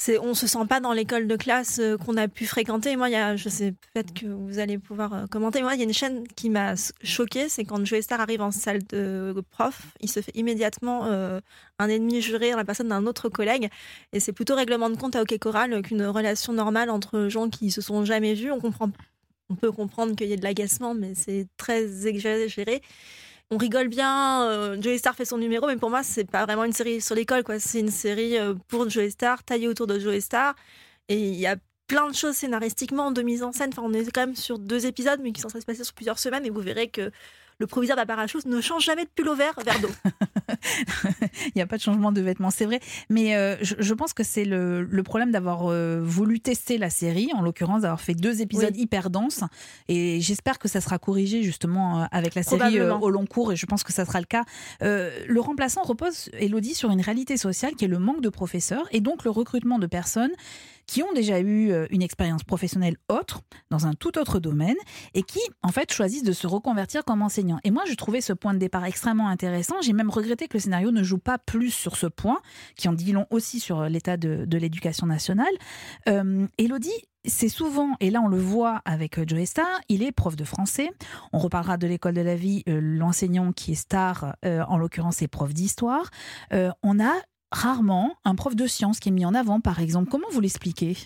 C'est, 0.03 0.17
on 0.17 0.33
se 0.33 0.47
sent 0.47 0.65
pas 0.67 0.79
dans 0.79 0.93
l'école 0.93 1.27
de 1.27 1.35
classe 1.35 1.77
euh, 1.79 1.95
qu'on 1.95 2.17
a 2.17 2.27
pu 2.27 2.47
fréquenter. 2.47 2.95
Moi, 2.95 3.09
il 3.09 3.11
y 3.11 3.15
a, 3.15 3.35
je 3.35 3.49
sais 3.49 3.73
peut-être 3.93 4.15
que 4.15 4.25
vous 4.25 4.57
allez 4.57 4.79
pouvoir 4.79 5.13
euh, 5.13 5.25
commenter. 5.27 5.61
Moi, 5.61 5.75
il 5.75 5.77
y 5.77 5.81
a 5.81 5.83
une 5.83 5.93
chaîne 5.93 6.27
qui 6.29 6.49
m'a 6.49 6.73
choquée, 7.03 7.49
c'est 7.49 7.65
quand 7.65 7.85
Joey 7.85 8.01
Star 8.01 8.19
arrive 8.19 8.41
en 8.41 8.49
salle 8.49 8.79
de 8.87 9.43
prof, 9.51 9.79
il 9.99 10.09
se 10.09 10.19
fait 10.21 10.31
immédiatement 10.33 11.05
euh, 11.05 11.39
un 11.77 11.87
ennemi 11.87 12.19
juré 12.19 12.49
dans 12.49 12.57
la 12.57 12.65
personne 12.65 12.87
d'un 12.87 13.05
autre 13.05 13.29
collègue. 13.29 13.69
Et 14.11 14.19
c'est 14.19 14.33
plutôt 14.33 14.55
règlement 14.55 14.89
de 14.89 14.95
compte 14.95 15.15
à 15.15 15.21
OK 15.21 15.37
Choral 15.37 15.83
qu'une 15.83 16.03
relation 16.03 16.51
normale 16.51 16.89
entre 16.89 17.27
gens 17.27 17.49
qui 17.49 17.69
se 17.69 17.81
sont 17.81 18.03
jamais 18.03 18.33
vus. 18.33 18.51
On 18.51 18.59
comprend 18.59 18.89
on 19.51 19.55
peut 19.55 19.71
comprendre 19.71 20.15
qu'il 20.15 20.27
y 20.27 20.33
ait 20.33 20.37
de 20.37 20.43
l'agacement, 20.43 20.93
mais 20.93 21.13
c'est 21.15 21.47
très 21.57 22.07
exagéré. 22.07 22.81
On 23.49 23.57
rigole 23.57 23.89
bien, 23.89 24.43
euh, 24.49 24.81
Joey 24.81 24.97
Star 24.97 25.13
fait 25.15 25.25
son 25.25 25.37
numéro, 25.37 25.67
mais 25.67 25.75
pour 25.75 25.89
moi, 25.89 26.03
c'est 26.03 26.23
pas 26.23 26.45
vraiment 26.45 26.63
une 26.63 26.71
série 26.71 27.01
sur 27.01 27.15
l'école, 27.15 27.43
quoi. 27.43 27.59
C'est 27.59 27.81
une 27.81 27.91
série 27.91 28.37
euh, 28.37 28.53
pour 28.69 28.89
Joey 28.89 29.09
Star, 29.09 29.43
taillée 29.43 29.67
autour 29.67 29.87
de 29.87 29.99
Joey 29.99 30.21
Star. 30.21 30.55
Et 31.09 31.17
il 31.17 31.35
y 31.35 31.47
a 31.47 31.57
plein 31.87 32.09
de 32.09 32.15
choses 32.15 32.35
scénaristiquement, 32.35 33.11
de 33.11 33.21
mise 33.21 33.43
en 33.43 33.51
scène. 33.51 33.71
Enfin, 33.73 33.83
on 33.85 33.93
est 33.93 34.09
quand 34.11 34.25
même 34.25 34.35
sur 34.37 34.57
deux 34.57 34.85
épisodes, 34.85 35.19
mais 35.21 35.33
qui 35.33 35.41
sont 35.41 35.49
censés 35.49 35.61
se 35.61 35.65
passer 35.65 35.83
sur 35.83 35.93
plusieurs 35.93 36.19
semaines, 36.19 36.45
et 36.45 36.49
vous 36.49 36.61
verrez 36.61 36.87
que 36.89 37.11
le 37.61 37.67
proviseur 37.67 37.95
de 37.95 38.01
la 38.01 38.05
parachute 38.05 38.45
ne 38.45 38.59
change 38.59 38.83
jamais 38.83 39.03
de 39.05 39.09
pull 39.15 39.29
au 39.29 39.35
vert 39.35 39.53
vers 39.63 39.79
d'eau. 39.79 39.89
Il 41.45 41.51
n'y 41.55 41.61
a 41.61 41.67
pas 41.67 41.77
de 41.77 41.81
changement 41.81 42.11
de 42.11 42.19
vêtements, 42.21 42.49
c'est 42.49 42.65
vrai. 42.65 42.79
Mais 43.09 43.35
euh, 43.35 43.55
je, 43.61 43.75
je 43.79 43.93
pense 43.93 44.13
que 44.13 44.23
c'est 44.23 44.45
le, 44.45 44.83
le 44.83 45.03
problème 45.03 45.31
d'avoir 45.31 45.67
euh, 45.71 46.01
voulu 46.03 46.39
tester 46.39 46.77
la 46.77 46.89
série, 46.89 47.29
en 47.35 47.41
l'occurrence 47.41 47.83
d'avoir 47.83 48.01
fait 48.01 48.13
deux 48.15 48.41
épisodes 48.41 48.73
Oui. 48.75 48.81
hyper 48.81 49.09
denses. 49.09 49.43
Et 49.87 50.19
j'espère 50.21 50.59
que 50.59 50.67
ça 50.67 50.81
sera 50.81 50.97
corrigé 50.99 51.43
justement 51.43 52.01
euh, 52.01 52.05
avec 52.11 52.35
la 52.35 52.43
série 52.43 52.79
euh, 52.79 52.95
au 52.97 53.09
long 53.09 53.25
cours, 53.25 53.51
et 53.53 53.55
je 53.55 53.65
pense 53.65 53.83
que 53.83 53.93
ça 53.93 54.05
sera 54.05 54.19
le 54.19 54.25
cas. 54.25 54.43
Le 54.81 55.39
remplaçant 55.39 55.83
repose, 55.83 56.29
Elodie, 56.33 56.73
sur 56.73 56.89
une 56.89 57.01
réalité 57.01 57.37
sociale 57.37 57.75
qui 57.75 57.85
est 57.85 57.87
le 57.87 57.99
manque 57.99 58.21
de 58.21 58.29
professeurs 58.29 58.87
et 58.91 58.99
donc 58.99 59.23
le 59.23 59.29
recrutement 59.29 59.79
de 59.79 59.87
personnes 59.87 60.31
qui 60.87 61.03
ont 61.03 61.13
déjà 61.13 61.39
eu 61.39 61.71
euh, 61.71 61.87
une 61.89 62.01
expérience 62.01 62.43
professionnelle 62.43 62.97
autre, 63.09 63.41
dans 63.69 63.87
un 63.87 63.93
tout 63.93 64.17
autre 64.17 64.39
domaine, 64.39 64.75
et 65.13 65.23
qui, 65.23 65.39
en 65.63 65.69
fait, 65.69 65.91
choisissent 65.91 66.23
de 66.23 66.33
se 66.33 66.47
reconvertir 66.47 67.03
comme 67.05 67.21
enseignants. 67.21 67.59
Et 67.63 67.71
moi, 67.71 67.83
je 67.87 67.93
trouvais 67.93 68.21
ce 68.21 68.33
point 68.33 68.53
de 68.53 68.59
départ 68.59 68.85
extrêmement 68.85 69.27
intéressant. 69.27 69.75
J'ai 69.81 69.93
même 69.93 70.09
regretté 70.09 70.47
que 70.47 70.53
le 70.55 70.59
scénario 70.59 70.91
ne 70.91 71.03
joue 71.03 71.17
pas 71.17 71.37
plus 71.37 71.71
sur 71.71 71.95
ce 71.95 72.07
point, 72.07 72.39
qui 72.75 72.87
en 72.87 72.93
dit 72.93 73.11
long 73.11 73.25
aussi 73.29 73.59
sur 73.59 73.81
euh, 73.81 73.89
l'état 73.89 74.17
de, 74.17 74.45
l'éducation 74.57 75.07
nationale. 75.07 75.53
Euh, 76.07 76.47
Elodie, 76.57 76.89
c'est 77.25 77.49
souvent, 77.49 77.95
et 77.99 78.09
là 78.09 78.21
on 78.21 78.27
le 78.27 78.37
voit 78.37 78.81
avec 78.85 79.19
euh, 79.19 79.25
Joe 79.27 79.45
Star, 79.45 79.67
il 79.89 80.03
est 80.03 80.11
prof 80.11 80.35
de 80.35 80.43
français. 80.43 80.89
On 81.33 81.39
reparlera 81.39 81.77
de 81.77 81.87
l'école 81.87 82.13
de 82.13 82.21
la 82.21 82.35
vie, 82.35 82.63
l'enseignant 82.67 83.51
qui 83.51 83.73
est 83.73 83.75
star, 83.75 84.35
en 84.43 84.77
l'occurrence, 84.77 85.21
est 85.21 85.27
prof 85.27 85.53
d'histoire. 85.53 86.09
On 86.51 86.99
a 86.99 87.13
rarement 87.51 88.15
un 88.25 88.35
prof 88.35 88.55
de 88.55 88.67
sciences 88.67 88.99
qui 88.99 89.09
est 89.09 89.11
mis 89.11 89.25
en 89.25 89.33
avant, 89.33 89.59
par 89.59 89.79
exemple. 89.79 90.09
Comment 90.09 90.27
vous 90.31 90.41
l'expliquez? 90.41 90.97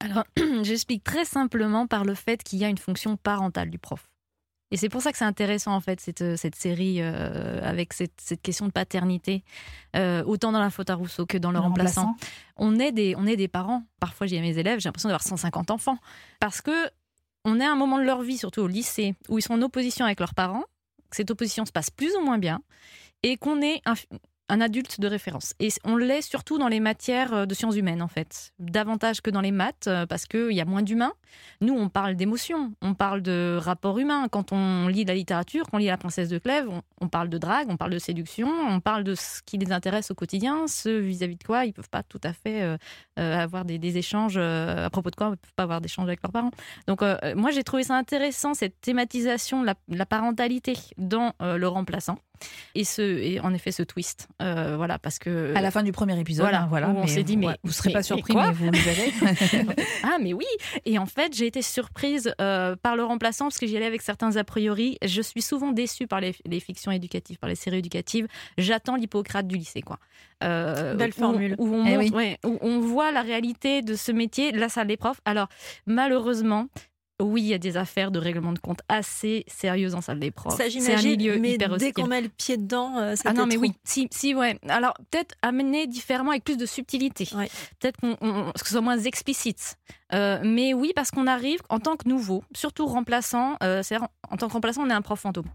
Alors, 0.00 0.24
j'explique 0.62 1.04
très 1.04 1.24
simplement 1.24 1.86
par 1.86 2.04
le 2.04 2.14
fait 2.14 2.42
qu'il 2.42 2.58
y 2.58 2.64
a 2.64 2.68
une 2.68 2.78
fonction 2.78 3.16
parentale 3.16 3.70
du 3.70 3.78
prof. 3.78 4.10
Et 4.70 4.76
c'est 4.76 4.88
pour 4.88 5.02
ça 5.02 5.12
que 5.12 5.18
c'est 5.18 5.24
intéressant, 5.24 5.72
en 5.72 5.80
fait, 5.80 6.00
cette, 6.00 6.36
cette 6.36 6.56
série 6.56 6.96
euh, 7.00 7.60
avec 7.62 7.92
cette, 7.92 8.20
cette 8.20 8.42
question 8.42 8.66
de 8.66 8.72
paternité, 8.72 9.44
euh, 9.94 10.24
autant 10.24 10.50
dans 10.50 10.58
la 10.58 10.70
faute 10.70 10.90
à 10.90 10.94
Rousseau 10.96 11.26
que 11.26 11.38
dans 11.38 11.50
le, 11.52 11.58
Le 11.58 11.62
remplaçant. 11.62 12.06
remplaçant. 12.06 12.30
On 12.56 12.78
est, 12.80 12.90
des, 12.90 13.14
on 13.16 13.26
est 13.26 13.36
des 13.36 13.46
parents. 13.46 13.84
Parfois, 14.00 14.26
j'ai 14.26 14.40
mes 14.40 14.58
élèves, 14.58 14.80
j'ai 14.80 14.88
l'impression 14.88 15.08
d'avoir 15.08 15.22
150 15.22 15.70
enfants. 15.70 15.98
Parce 16.40 16.60
que 16.60 16.72
on 17.44 17.60
est 17.60 17.64
à 17.64 17.70
un 17.70 17.76
moment 17.76 17.98
de 17.98 18.04
leur 18.04 18.22
vie, 18.22 18.38
surtout 18.38 18.62
au 18.62 18.66
lycée, 18.66 19.14
où 19.28 19.38
ils 19.38 19.42
sont 19.42 19.52
en 19.54 19.62
opposition 19.62 20.06
avec 20.06 20.18
leurs 20.18 20.34
parents, 20.34 20.64
que 21.10 21.16
cette 21.16 21.30
opposition 21.30 21.66
se 21.66 21.72
passe 21.72 21.90
plus 21.90 22.12
ou 22.16 22.24
moins 22.24 22.38
bien, 22.38 22.60
et 23.22 23.36
qu'on 23.36 23.60
est 23.62 23.80
un, 24.48 24.60
adulte 24.60 25.00
de 25.00 25.06
référence. 25.06 25.54
Et 25.60 25.68
on 25.84 25.96
l'est 25.96 26.22
surtout 26.22 26.58
dans 26.58 26.68
les 26.68 26.80
matières 26.80 27.34
euh, 27.34 27.46
de 27.46 27.54
sciences 27.54 27.76
humaines, 27.76 28.02
en 28.02 28.08
fait. 28.08 28.52
Davantage 28.58 29.20
que 29.20 29.30
dans 29.30 29.40
les 29.40 29.50
maths, 29.52 29.86
euh, 29.86 30.06
parce 30.06 30.26
qu'il 30.26 30.52
y 30.52 30.60
a 30.60 30.64
moins 30.64 30.82
d'humains. 30.82 31.12
Nous, 31.60 31.74
on 31.74 31.88
parle 31.88 32.14
d'émotions, 32.14 32.72
on 32.80 32.94
parle 32.94 33.22
de 33.22 33.58
rapports 33.60 33.98
humains. 33.98 34.28
Quand 34.28 34.52
on 34.52 34.88
lit 34.88 35.04
la 35.04 35.14
littérature, 35.14 35.64
quand 35.64 35.76
on 35.76 35.80
lit 35.80 35.86
La 35.86 35.96
princesse 35.96 36.28
de 36.28 36.38
Clèves, 36.38 36.68
on, 37.00 37.08
parle 37.08 37.28
de 37.28 37.38
drague, 37.38 37.68
on 37.68 37.76
parle 37.76 37.92
de 37.92 37.98
séduction, 37.98 38.48
on 38.48 38.80
parle 38.80 39.04
de 39.04 39.14
ce 39.14 39.42
qui 39.42 39.58
les 39.58 39.72
intéresse 39.72 40.10
au 40.10 40.14
quotidien, 40.14 40.66
ce 40.66 40.88
vis-à-vis 40.88 41.36
de 41.36 41.44
quoi 41.44 41.64
ils 41.64 41.72
peuvent 41.72 41.90
pas 41.90 42.02
tout 42.02 42.20
à 42.22 42.32
fait 42.32 42.62
euh, 42.62 42.76
avoir 43.16 43.64
des, 43.64 43.98
échanges, 43.98 44.38
à 44.38 44.88
propos 44.90 45.10
de 45.10 45.16
quoi 45.16 45.30
ils 45.32 45.36
peuvent 45.36 45.54
pas 45.54 45.64
avoir 45.64 45.80
d'échanges 45.80 46.06
avec 46.06 46.22
leurs 46.22 46.32
parents. 46.32 46.50
Donc, 46.86 47.02
moi, 47.34 47.50
j'ai 47.50 47.64
trouvé 47.64 47.82
ça 47.82 47.96
intéressant, 47.96 48.54
cette 48.54 48.80
thématisation 48.80 49.62
la, 49.62 50.06
parentalité 50.06 50.74
dans 50.96 51.32
le 51.40 51.66
remplaçant. 51.66 52.18
Et, 52.74 52.84
ce, 52.84 53.00
et 53.02 53.40
en 53.40 53.54
effet, 53.54 53.70
ce 53.72 53.82
twist. 53.82 54.28
Euh, 54.42 54.76
voilà, 54.76 54.98
parce 54.98 55.18
que. 55.18 55.54
À 55.56 55.60
la 55.60 55.70
fin 55.70 55.82
du 55.82 55.92
premier 55.92 56.18
épisode, 56.18 56.44
Voilà, 56.44 56.62
hein, 56.62 56.66
voilà, 56.68 56.88
où 56.90 56.96
on 56.96 57.06
s'est 57.06 57.22
dit, 57.22 57.36
mais. 57.36 57.46
ouais, 57.48 57.56
vous 57.62 57.72
serez 57.72 57.90
mais- 57.90 57.94
pas 57.94 58.02
surpris, 58.02 58.34
mais 58.34 58.50
vous 58.52 58.70
le 58.70 58.78
verrez. 58.78 59.12
ah, 60.02 60.16
mais 60.20 60.32
oui 60.32 60.46
Et 60.84 60.98
en 60.98 61.06
fait, 61.06 61.34
j'ai 61.34 61.46
été 61.46 61.62
surprise 61.62 62.32
euh, 62.40 62.76
par 62.76 62.96
le 62.96 63.04
remplaçant 63.04 63.46
parce 63.46 63.58
que 63.58 63.66
j'y 63.66 63.76
allais 63.76 63.86
avec 63.86 64.02
certains 64.02 64.36
a 64.36 64.44
priori. 64.44 64.98
Je 65.04 65.22
suis 65.22 65.42
souvent 65.42 65.72
déçue 65.72 66.06
par 66.06 66.20
les, 66.20 66.34
les 66.46 66.60
fictions 66.60 66.90
éducatives, 66.92 67.38
par 67.38 67.48
les 67.48 67.54
séries 67.54 67.78
éducatives. 67.78 68.26
J'attends 68.58 68.96
l'Hippocrate 68.96 69.46
du 69.46 69.56
lycée, 69.56 69.82
quoi. 69.82 69.98
Euh, 70.42 70.94
Belle 70.94 71.10
où- 71.10 71.20
formule. 71.20 71.54
Où, 71.58 71.68
on 71.74 71.86
Eh 71.86 71.96
montre- 71.96 72.00
oui. 72.00 72.10
ouais, 72.12 72.38
où 72.44 72.58
on 72.60 72.80
voit 72.80 73.12
la 73.12 73.22
réalité 73.22 73.82
de 73.82 73.94
ce 73.94 74.12
métier, 74.12 74.52
la 74.52 74.68
salle 74.68 74.88
des 74.88 74.96
profs. 74.96 75.20
Alors, 75.24 75.48
malheureusement. 75.86 76.66
Oui, 77.22 77.42
il 77.42 77.46
y 77.46 77.54
a 77.54 77.58
des 77.58 77.76
affaires 77.76 78.10
de 78.10 78.18
règlement 78.18 78.52
de 78.52 78.58
compte 78.58 78.80
assez 78.88 79.44
sérieuses 79.46 79.94
en 79.94 80.00
salle 80.00 80.18
des 80.18 80.32
profs. 80.32 80.52
Ça, 80.56 80.58
C'est 80.58 80.64
un 80.64 80.68
j'imagine, 80.98 81.10
milieu 81.16 81.38
mais 81.38 81.52
hyper 81.52 81.76
dès 81.76 81.92
qu'on 81.92 82.08
met 82.08 82.20
le 82.20 82.28
pied 82.28 82.56
dedans, 82.56 82.98
euh, 82.98 83.14
Ah 83.24 83.32
non, 83.32 83.46
mais 83.46 83.54
trop. 83.54 83.62
oui, 83.62 83.72
si, 83.84 84.08
si, 84.10 84.34
ouais. 84.34 84.58
Alors, 84.68 84.94
peut-être 85.12 85.36
amener 85.40 85.86
différemment 85.86 86.30
avec 86.32 86.42
plus 86.42 86.56
de 86.56 86.66
subtilité. 86.66 87.28
Ouais. 87.36 87.48
Peut-être 87.78 87.98
qu'on, 88.00 88.16
on- 88.20 88.50
que 88.50 88.58
ce 88.66 88.72
soit 88.72 88.80
moins 88.80 88.98
explicite. 88.98 89.76
Euh, 90.12 90.40
mais 90.44 90.74
oui, 90.74 90.92
parce 90.96 91.12
qu'on 91.12 91.28
arrive 91.28 91.60
en 91.68 91.78
tant 91.78 91.94
que 91.96 92.08
nouveau, 92.08 92.42
surtout 92.54 92.86
remplaçant, 92.86 93.56
euh, 93.62 93.82
c'est-à-dire 93.84 94.08
en 94.30 94.36
tant 94.36 94.48
que 94.48 94.52
remplaçant, 94.54 94.82
on 94.82 94.90
est 94.90 94.94
un 94.94 95.02
prof 95.02 95.20
fantôme. 95.20 95.46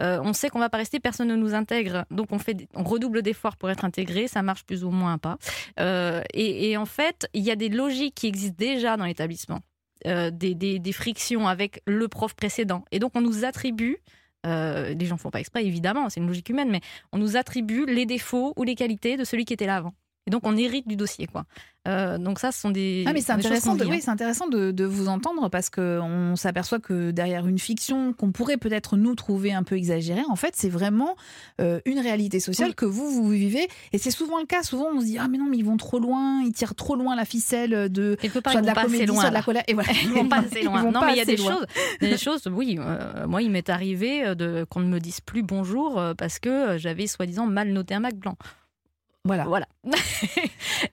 Euh, 0.00 0.18
on 0.24 0.32
sait 0.32 0.48
qu'on 0.48 0.58
va 0.58 0.70
pas 0.70 0.78
rester, 0.78 0.98
personne 1.00 1.28
ne 1.28 1.36
nous 1.36 1.54
intègre, 1.54 2.04
donc 2.10 2.28
on 2.32 2.38
fait, 2.40 2.66
on 2.74 2.82
redouble 2.82 3.22
d'efforts 3.22 3.56
pour 3.56 3.70
être 3.70 3.84
intégré, 3.84 4.26
ça 4.26 4.42
marche 4.42 4.64
plus 4.64 4.82
ou 4.84 4.90
moins 4.90 5.18
pas. 5.18 5.36
Euh, 5.78 6.20
et, 6.32 6.70
et 6.70 6.76
en 6.76 6.86
fait, 6.86 7.28
il 7.32 7.44
y 7.44 7.50
a 7.52 7.56
des 7.56 7.68
logiques 7.68 8.14
qui 8.16 8.26
existent 8.26 8.56
déjà 8.58 8.96
dans 8.96 9.04
l'établissement, 9.04 9.60
euh, 10.06 10.30
des, 10.30 10.54
des- 10.54 10.92
frictions 10.92 11.48
avec 11.48 11.82
le 11.86 12.08
prof 12.08 12.34
précédent, 12.34 12.84
et 12.92 12.98
donc 12.98 13.12
on 13.14 13.20
nous 13.20 13.44
attribue. 13.44 13.98
euh, 14.46 14.94
les 14.94 15.06
gens 15.06 15.16
font 15.16 15.30
pas 15.30 15.40
exprès, 15.40 15.64
évidemment, 15.64 16.10
c'est 16.10 16.20
une 16.20 16.26
logique 16.26 16.48
humaine, 16.50 16.70
mais 16.70 16.80
on 17.12 17.18
nous 17.18 17.36
attribue 17.36 17.86
les 17.86 18.06
défauts 18.06 18.52
ou 18.56 18.62
les 18.64 18.74
qualités 18.74 19.16
de 19.16 19.24
celui 19.24 19.44
qui 19.46 19.54
était 19.54 19.66
là 19.66 19.76
avant. 19.76 19.94
Et 20.26 20.30
donc, 20.30 20.42
on 20.46 20.56
hérite 20.56 20.88
du 20.88 20.96
dossier, 20.96 21.26
quoi. 21.26 21.44
Euh, 21.86 22.16
donc 22.16 22.38
ça, 22.38 22.50
ce 22.50 22.58
sont 22.60 22.70
des. 22.70 23.04
Ah 23.06 23.12
mais 23.12 23.20
c'est 23.20 23.32
intéressant, 23.32 23.74
de, 23.74 23.84
oui, 23.84 23.96
hein. 23.96 23.98
c'est 24.00 24.10
intéressant 24.10 24.48
de, 24.48 24.70
de 24.70 24.84
vous 24.86 25.08
entendre 25.08 25.50
parce 25.50 25.68
qu'on 25.68 26.34
s'aperçoit 26.34 26.78
que 26.78 27.10
derrière 27.10 27.46
une 27.46 27.58
fiction 27.58 28.14
qu'on 28.14 28.32
pourrait 28.32 28.56
peut-être 28.56 28.96
nous 28.96 29.14
trouver 29.14 29.52
un 29.52 29.62
peu 29.64 29.76
exagérée, 29.76 30.22
en 30.30 30.36
fait, 30.36 30.54
c'est 30.56 30.70
vraiment 30.70 31.14
euh, 31.60 31.80
une 31.84 31.98
réalité 31.98 32.40
sociale 32.40 32.70
Oui. 32.70 32.74
que 32.74 32.86
vous, 32.86 33.10
vous 33.10 33.28
vivez. 33.28 33.68
Et 33.92 33.98
c'est 33.98 34.10
souvent 34.10 34.38
le 34.40 34.46
cas. 34.46 34.62
Souvent, 34.62 34.86
on 34.94 35.00
se 35.00 35.04
dit 35.04 35.18
Ah, 35.18 35.28
mais 35.28 35.36
non, 35.36 35.44
mais 35.44 35.58
ils 35.58 35.64
vont 35.64 35.76
trop 35.76 35.98
loin, 35.98 36.40
ils 36.40 36.54
tirent 36.54 36.74
trop 36.74 36.96
loin 36.96 37.16
la 37.16 37.26
ficelle 37.26 37.90
de, 37.92 38.16
soit 38.18 38.30
ils 38.30 38.32
de 38.32 38.60
vont 38.60 38.66
la 38.66 38.72
pas 38.74 38.84
comédie, 38.84 39.04
loin, 39.04 39.20
soit 39.20 39.28
de 39.28 39.34
la 39.34 39.42
colère. 39.42 39.64
Et 39.68 39.74
voilà, 39.74 39.90
Ils 40.04 40.08
vont 40.08 40.26
pas 40.28 40.38
assez 40.38 40.62
loin. 40.62 40.84
Non, 40.84 41.00
pas 41.00 41.06
mais 41.08 41.12
il 41.12 41.18
y 41.18 41.20
a 41.20 41.26
des 41.26 41.36
loin. 41.36 41.52
choses, 41.52 41.66
des 42.00 42.16
choses. 42.16 42.46
Oui, 42.50 42.78
euh, 42.80 43.26
moi, 43.26 43.42
il 43.42 43.50
m'est 43.50 43.68
arrivé 43.68 44.34
de 44.34 44.64
qu'on 44.70 44.80
ne 44.80 44.88
me 44.88 45.00
dise 45.00 45.20
plus 45.20 45.42
bonjour 45.42 46.02
parce 46.16 46.38
que 46.38 46.78
j'avais 46.78 47.06
soi-disant 47.06 47.44
mal 47.44 47.68
noté 47.68 47.92
un 47.92 48.00
Mac 48.00 48.14
blanc. 48.14 48.38
Voilà. 49.26 49.44
Voilà. 49.44 49.66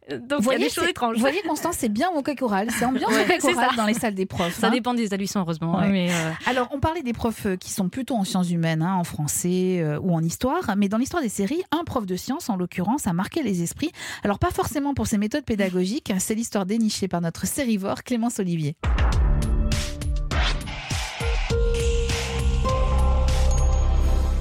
Donc 0.09 0.41
Vous 0.41 0.51
il 0.51 0.53
y 0.53 0.55
a 0.55 0.57
des 0.59 0.69
c'est- 0.69 0.75
choses 0.79 0.87
étranges. 0.89 1.15
Vous 1.15 1.19
voyez, 1.19 1.41
Constance, 1.41 1.75
c'est 1.77 1.89
bien 1.89 2.09
au 2.11 2.21
choral. 2.21 2.69
C'est 2.71 2.85
ambiance 2.85 3.11
Ouais, 3.27 3.37
choral 3.39 3.71
ça. 3.71 3.75
dans 3.75 3.85
les 3.85 3.93
salles 3.93 4.15
des 4.15 4.25
profs. 4.25 4.57
Ça 4.57 4.67
hein. 4.67 4.71
dépend 4.71 4.93
des 4.93 5.03
établissements, 5.03 5.41
heureusement. 5.41 5.75
Ouais. 5.77 5.83
hein, 5.83 5.89
mais 5.91 6.11
euh, 6.13 6.31
Alors, 6.45 6.69
on 6.71 6.79
parlait 6.79 7.01
des 7.03 7.11
profs 7.11 7.45
euh, 7.45 7.57
qui 7.57 7.71
sont 7.71 7.89
plutôt 7.89 8.15
en 8.15 8.23
sciences 8.23 8.49
humaines, 8.49 8.83
hein, 8.83 8.95
en 8.95 9.03
français 9.03 9.81
euh, 9.81 9.99
ou 9.99 10.13
en 10.15 10.23
histoire, 10.23 10.75
mais 10.77 10.87
dans 10.87 10.97
l'histoire 10.97 11.21
des 11.21 11.27
séries, 11.27 11.61
un 11.71 11.83
prof 11.83 12.05
de 12.05 12.15
sciences, 12.15 12.49
en 12.49 12.55
l'occurrence, 12.55 13.05
a 13.05 13.11
marqué 13.11 13.43
les 13.43 13.63
esprits. 13.63 13.91
Alors, 14.23 14.39
pas 14.39 14.51
forcément 14.51 14.93
pour 14.93 15.07
ses 15.07 15.17
méthodes 15.17 15.43
pédagogiques, 15.43 16.13
c'est 16.19 16.35
l'histoire 16.35 16.65
dénichée 16.65 17.09
par 17.09 17.19
notre 17.19 17.45
sérivore 17.45 18.03
Clémence 18.03 18.39
Olivier. 18.39 18.77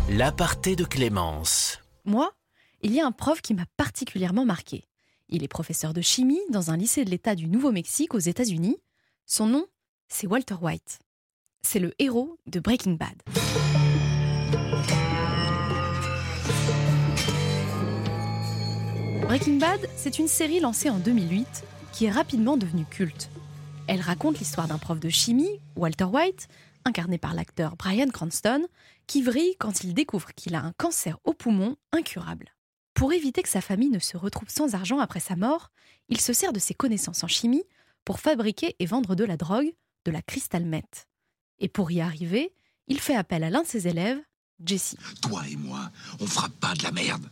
L'aparté 0.08 0.76
de 0.76 0.84
Clémence. 0.84 1.78
Moi, 2.04 2.30
il 2.82 2.94
y 2.94 3.00
a 3.00 3.06
un 3.06 3.12
prof 3.12 3.40
qui 3.42 3.54
m'a 3.54 3.66
particulièrement 3.76 4.44
marqué. 4.44 4.84
Il 5.28 5.44
est 5.44 5.48
professeur 5.48 5.92
de 5.92 6.00
chimie 6.00 6.40
dans 6.50 6.70
un 6.70 6.76
lycée 6.76 7.04
de 7.04 7.10
l'État 7.10 7.34
du 7.34 7.46
Nouveau-Mexique 7.46 8.14
aux 8.14 8.18
États-Unis. 8.18 8.78
Son 9.26 9.46
nom, 9.46 9.66
c'est 10.08 10.26
Walter 10.26 10.56
White. 10.60 10.98
C'est 11.62 11.78
le 11.78 11.94
héros 11.98 12.38
de 12.46 12.58
Breaking 12.58 12.94
Bad. 12.94 13.22
Breaking 19.22 19.58
Bad, 19.58 19.88
c'est 19.94 20.18
une 20.18 20.26
série 20.26 20.60
lancée 20.60 20.90
en 20.90 20.98
2008 20.98 21.64
qui 21.92 22.06
est 22.06 22.10
rapidement 22.10 22.56
devenue 22.56 22.86
culte. 22.86 23.30
Elle 23.86 24.00
raconte 24.00 24.38
l'histoire 24.38 24.68
d'un 24.68 24.78
prof 24.78 24.98
de 24.98 25.08
chimie, 25.08 25.60
Walter 25.76 26.04
White, 26.04 26.48
incarné 26.84 27.18
par 27.18 27.34
l'acteur 27.34 27.76
Brian 27.76 28.08
Cranston, 28.08 28.66
qui 29.06 29.22
vrille 29.22 29.54
quand 29.58 29.84
il 29.84 29.92
découvre 29.92 30.32
qu'il 30.34 30.54
a 30.54 30.60
un 30.60 30.72
cancer 30.72 31.18
au 31.24 31.34
poumon 31.34 31.76
incurable. 31.92 32.52
Pour 32.94 33.12
éviter 33.12 33.42
que 33.42 33.48
sa 33.48 33.60
famille 33.60 33.90
ne 33.90 33.98
se 33.98 34.16
retrouve 34.16 34.48
sans 34.48 34.74
argent 34.74 34.98
après 34.98 35.20
sa 35.20 35.36
mort, 35.36 35.70
il 36.08 36.20
se 36.20 36.32
sert 36.32 36.52
de 36.52 36.58
ses 36.58 36.74
connaissances 36.74 37.24
en 37.24 37.28
chimie 37.28 37.64
pour 38.04 38.20
fabriquer 38.20 38.76
et 38.78 38.86
vendre 38.86 39.14
de 39.14 39.24
la 39.24 39.36
drogue, 39.36 39.72
de 40.04 40.10
la 40.10 40.22
crystal 40.22 40.64
meth. 40.64 41.06
Et 41.58 41.68
pour 41.68 41.90
y 41.90 42.00
arriver, 42.00 42.52
il 42.88 43.00
fait 43.00 43.14
appel 43.14 43.44
à 43.44 43.50
l'un 43.50 43.62
de 43.62 43.66
ses 43.66 43.86
élèves, 43.86 44.18
Jesse. 44.64 44.96
Toi 45.22 45.42
et 45.50 45.56
moi, 45.56 45.90
on 46.20 46.26
fera 46.26 46.48
pas 46.48 46.74
de 46.74 46.82
la 46.82 46.90
merde. 46.90 47.24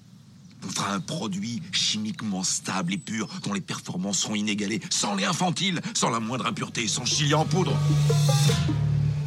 On 0.65 0.69
fera 0.69 0.93
un 0.93 1.01
produit 1.01 1.63
chimiquement 1.73 2.43
stable 2.43 2.95
et 2.95 2.99
pur 2.99 3.29
dont 3.45 3.53
les 3.53 3.61
performances 3.61 4.21
seront 4.21 4.35
inégalées, 4.35 4.81
sans 4.91 5.15
lait 5.15 5.25
infantile, 5.25 5.81
sans 5.95 6.11
la 6.11 6.21
moindre 6.21 6.47
impureté, 6.47 6.89
sans 6.89 7.05
chili 7.05 7.35
en 7.35 7.45
poudre. 7.45 7.77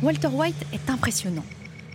Walter 0.01 0.27
White 0.27 0.65
est 0.73 0.89
impressionnant. 0.89 1.45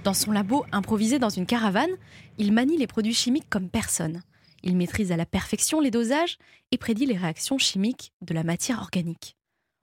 Dans 0.06 0.14
son 0.14 0.30
labo 0.30 0.64
improvisé 0.70 1.18
dans 1.18 1.30
une 1.30 1.46
caravane, 1.46 1.90
il 2.38 2.52
manie 2.52 2.76
les 2.76 2.86
produits 2.86 3.12
chimiques 3.12 3.50
comme 3.50 3.68
personne. 3.68 4.22
Il 4.62 4.76
maîtrise 4.76 5.10
à 5.10 5.16
la 5.16 5.26
perfection 5.26 5.80
les 5.80 5.90
dosages 5.90 6.38
et 6.70 6.78
prédit 6.78 7.06
les 7.06 7.16
réactions 7.16 7.58
chimiques 7.58 8.12
de 8.20 8.32
la 8.32 8.44
matière 8.44 8.78
organique. 8.78 9.36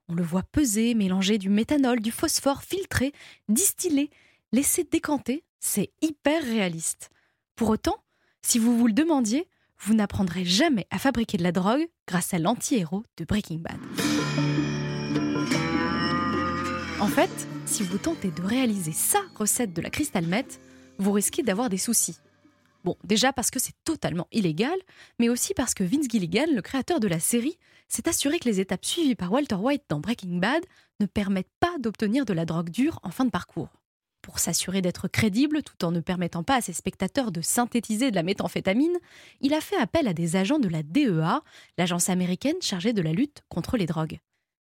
On 0.07 0.15
le 0.15 0.23
voit 0.23 0.43
peser, 0.43 0.93
mélanger 0.93 1.39
du 1.39 1.49
méthanol, 1.49 1.99
du 1.99 2.09
phosphore, 2.09 2.63
filtrer, 2.63 3.11
distiller, 3.49 4.09
laisser 4.53 4.85
décanter. 4.85 5.43
C'est 5.59 5.91
hyper 6.01 6.41
réaliste. 6.41 7.09
Pour 7.57 7.67
autant, 7.67 7.97
si 8.41 8.59
vous 8.59 8.77
vous 8.77 8.87
le 8.87 8.93
demandiez, 8.93 9.49
vous 9.77 9.93
n'apprendrez 9.93 10.45
jamais 10.45 10.87
à 10.89 10.99
fabriquer 10.99 11.37
de 11.37 11.43
la 11.43 11.51
drogue 11.51 11.85
grâce 12.07 12.33
à 12.33 12.39
l'anti-héros 12.39 13.03
de 13.17 13.25
Breaking 13.25 13.59
Bad. 13.59 13.77
En 17.01 17.07
fait, 17.07 17.49
si 17.73 17.81
vous 17.81 17.97
tentez 17.97 18.29
de 18.29 18.43
réaliser 18.43 18.91
sa 18.91 19.17
recette 19.33 19.73
de 19.73 19.81
la 19.81 19.89
crystal 19.89 20.27
meth, 20.27 20.61
vous 20.99 21.11
risquez 21.11 21.41
d'avoir 21.41 21.69
des 21.69 21.79
soucis. 21.79 22.19
Bon, 22.83 22.95
déjà 23.03 23.33
parce 23.33 23.49
que 23.49 23.57
c'est 23.57 23.73
totalement 23.83 24.27
illégal, 24.31 24.77
mais 25.17 25.27
aussi 25.27 25.55
parce 25.55 25.73
que 25.73 25.83
Vince 25.83 26.07
Gilligan, 26.07 26.45
le 26.53 26.61
créateur 26.61 26.99
de 26.99 27.07
la 27.07 27.19
série, 27.19 27.57
s'est 27.87 28.07
assuré 28.07 28.37
que 28.37 28.47
les 28.47 28.59
étapes 28.59 28.85
suivies 28.85 29.15
par 29.15 29.31
Walter 29.31 29.55
White 29.55 29.85
dans 29.89 29.99
Breaking 29.99 30.37
Bad 30.37 30.63
ne 30.99 31.07
permettent 31.07 31.49
pas 31.59 31.75
d'obtenir 31.79 32.25
de 32.25 32.33
la 32.33 32.45
drogue 32.45 32.69
dure 32.69 32.99
en 33.01 33.09
fin 33.09 33.25
de 33.25 33.31
parcours. 33.31 33.69
Pour 34.21 34.37
s'assurer 34.37 34.83
d'être 34.83 35.07
crédible 35.07 35.63
tout 35.63 35.83
en 35.83 35.89
ne 35.89 35.99
permettant 35.99 36.43
pas 36.43 36.57
à 36.57 36.61
ses 36.61 36.73
spectateurs 36.73 37.31
de 37.31 37.41
synthétiser 37.41 38.11
de 38.11 38.15
la 38.15 38.21
méthamphétamine, 38.21 38.99
il 39.41 39.55
a 39.55 39.61
fait 39.61 39.77
appel 39.77 40.07
à 40.07 40.13
des 40.13 40.35
agents 40.35 40.59
de 40.59 40.69
la 40.69 40.83
DEA, 40.83 41.41
l'agence 41.79 42.09
américaine 42.09 42.61
chargée 42.61 42.93
de 42.93 43.01
la 43.01 43.13
lutte 43.13 43.41
contre 43.49 43.77
les 43.77 43.87
drogues. 43.87 44.19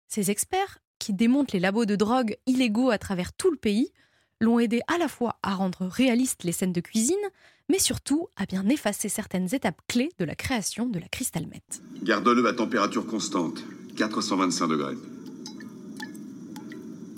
Ces 0.08 0.30
experts, 0.30 0.78
qui 1.02 1.12
démontent 1.12 1.50
les 1.50 1.58
labos 1.58 1.84
de 1.84 1.96
drogue 1.96 2.36
illégaux 2.46 2.90
à 2.90 2.96
travers 2.96 3.32
tout 3.32 3.50
le 3.50 3.56
pays, 3.56 3.90
l'ont 4.40 4.60
aidé 4.60 4.82
à 4.86 4.98
la 4.98 5.08
fois 5.08 5.36
à 5.42 5.52
rendre 5.52 5.84
réalistes 5.86 6.44
les 6.44 6.52
scènes 6.52 6.72
de 6.72 6.80
cuisine, 6.80 7.16
mais 7.68 7.80
surtout 7.80 8.28
à 8.36 8.46
bien 8.46 8.68
effacer 8.68 9.08
certaines 9.08 9.52
étapes 9.52 9.80
clés 9.88 10.10
de 10.20 10.24
la 10.24 10.36
création 10.36 10.86
de 10.86 11.00
la 11.00 11.08
crystal 11.08 11.48
meth. 11.48 11.82
Garde-le 12.04 12.46
à 12.46 12.52
température 12.52 13.04
constante, 13.04 13.64
425 13.96 14.68
degrés. 14.68 14.94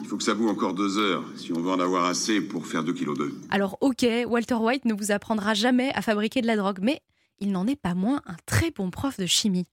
Il 0.01 0.07
faut 0.07 0.17
que 0.17 0.25
ça 0.25 0.33
boue 0.33 0.49
encore 0.49 0.73
deux 0.73 0.97
heures, 0.97 1.25
si 1.37 1.53
on 1.53 1.61
veut 1.61 1.71
en 1.71 1.81
avoir 1.81 2.07
assez 2.07 2.41
pour 2.41 2.67
faire 2.67 2.85
2 2.85 2.95
kg. 2.95 3.33
Alors 3.51 3.77
ok, 3.83 4.07
Walter 4.27 4.55
White 4.55 4.87
ne 4.87 4.95
vous 4.95 5.13
apprendra 5.13 5.53
jamais 5.53 5.93
à 5.95 6.01
fabriquer 6.01 6.41
de 6.41 6.47
la 6.47 6.57
drogue, 6.57 6.79
mais 6.81 7.03
il 7.39 7.53
n'en 7.53 7.67
est 7.67 7.77
pas 7.77 7.95
moins 7.95 8.23
un 8.25 8.37
très 8.47 8.71
bon 8.71 8.91
prof 8.91 9.19
de 9.19 9.27
chimie. 9.27 9.67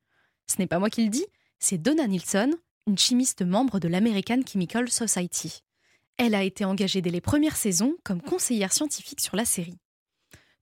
Ce 0.47 0.57
n'est 0.59 0.67
pas 0.67 0.79
moi 0.79 0.89
qui 0.89 1.05
le 1.05 1.09
dis, 1.09 1.25
c'est 1.59 1.77
Donna 1.77 2.07
Nilsson, 2.07 2.51
une 2.87 2.97
chimiste 2.97 3.43
membre 3.43 3.79
de 3.79 3.87
l'American 3.87 4.41
Chemical 4.45 4.89
Society. 4.89 5.63
Elle 6.17 6.35
a 6.35 6.43
été 6.43 6.65
engagée 6.65 7.01
dès 7.01 7.09
les 7.09 7.21
premières 7.21 7.55
saisons 7.55 7.95
comme 8.03 8.21
conseillère 8.21 8.73
scientifique 8.73 9.21
sur 9.21 9.35
la 9.35 9.45
série. 9.45 9.77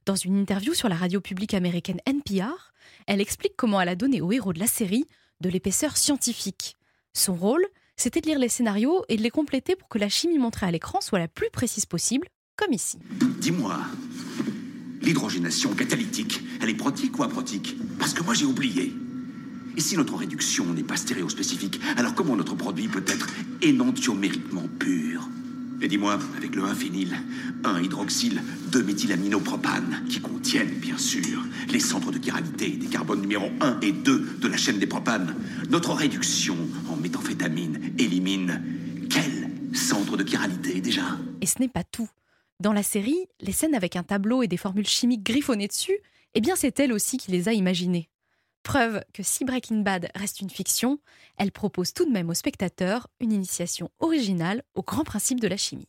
Dans 0.05 0.15
une 0.15 0.37
interview 0.37 0.73
sur 0.73 0.89
la 0.89 0.95
radio 0.95 1.21
publique 1.21 1.53
américaine 1.53 1.99
NPR, 2.05 2.73
elle 3.07 3.21
explique 3.21 3.55
comment 3.55 3.79
elle 3.79 3.89
a 3.89 3.95
donné 3.95 4.21
au 4.21 4.31
héros 4.31 4.53
de 4.53 4.59
la 4.59 4.67
série 4.67 5.05
de 5.41 5.49
l'épaisseur 5.49 5.97
scientifique. 5.97 6.75
Son 7.13 7.35
rôle, 7.35 7.65
c'était 7.95 8.21
de 8.21 8.27
lire 8.27 8.39
les 8.39 8.49
scénarios 8.49 9.03
et 9.07 9.17
de 9.17 9.21
les 9.21 9.29
compléter 9.29 9.75
pour 9.75 9.87
que 9.87 9.97
la 9.97 10.09
chimie 10.09 10.37
montrée 10.37 10.65
à 10.65 10.71
l'écran 10.71 11.01
soit 11.01 11.19
la 11.19 11.27
plus 11.27 11.49
précise 11.51 11.85
possible, 11.85 12.27
comme 12.55 12.73
ici. 12.73 12.97
Dis-moi, 13.39 13.77
l'hydrogénation 15.01 15.73
catalytique, 15.73 16.41
elle 16.61 16.69
est 16.69 16.75
protique 16.75 17.17
ou 17.17 17.23
aprotique? 17.23 17.75
Parce 17.97 18.13
que 18.13 18.23
moi 18.23 18.33
j'ai 18.33 18.45
oublié. 18.45 18.93
Et 19.79 19.81
si 19.81 19.95
notre 19.95 20.17
réduction 20.17 20.65
n'est 20.73 20.83
pas 20.83 20.97
stéréospécifique, 20.97 21.79
alors 21.95 22.13
comment 22.13 22.35
notre 22.35 22.53
produit 22.53 22.89
peut 22.89 23.05
être 23.07 23.29
énantiomériquement 23.61 24.65
pur? 24.77 25.29
Et 25.81 25.87
dis-moi, 25.87 26.19
avec 26.35 26.53
le 26.53 26.63
1-phényl, 26.63 27.15
1-hydroxyle, 27.63 28.41
2-méthylaminopropane, 28.71 30.05
qui 30.09 30.19
contiennent, 30.19 30.79
bien 30.81 30.97
sûr, 30.97 31.45
les 31.71 31.79
centres 31.79 32.11
de 32.11 32.21
chiralité 32.21 32.71
des 32.71 32.87
carbones 32.87 33.21
numéro 33.21 33.49
1 33.61 33.79
et 33.81 33.93
2 33.93 34.39
de 34.41 34.47
la 34.49 34.57
chaîne 34.57 34.79
des 34.79 34.85
propanes, 34.85 35.33
notre 35.69 35.93
réduction 35.93 36.57
en 36.89 36.97
méthamphétamine 36.97 37.93
élimine 37.97 38.61
quel 39.09 39.49
centre 39.73 40.17
de 40.17 40.27
chiralité 40.27 40.81
déjà? 40.81 41.17
Et 41.39 41.45
ce 41.45 41.57
n'est 41.59 41.69
pas 41.69 41.85
tout. 41.85 42.09
Dans 42.59 42.73
la 42.73 42.83
série, 42.83 43.27
les 43.39 43.53
scènes 43.53 43.75
avec 43.75 43.95
un 43.95 44.03
tableau 44.03 44.43
et 44.43 44.49
des 44.49 44.57
formules 44.57 44.85
chimiques 44.85 45.23
griffonnées 45.23 45.69
dessus, 45.69 45.99
eh 46.33 46.41
bien 46.41 46.57
c'est 46.57 46.81
elle 46.81 46.91
aussi 46.91 47.15
qui 47.15 47.31
les 47.31 47.47
a 47.47 47.53
imaginées. 47.53 48.09
Preuve 48.63 49.03
que 49.13 49.23
si 49.23 49.45
Breaking 49.45 49.81
Bad 49.81 50.09
reste 50.15 50.41
une 50.41 50.49
fiction, 50.49 50.99
elle 51.37 51.51
propose 51.51 51.93
tout 51.93 52.05
de 52.05 52.11
même 52.11 52.29
aux 52.29 52.33
spectateurs 52.33 53.07
une 53.19 53.31
initiation 53.31 53.89
originale 53.99 54.63
aux 54.75 54.83
grands 54.83 55.03
principes 55.03 55.39
de 55.39 55.47
la 55.47 55.57
chimie. 55.57 55.87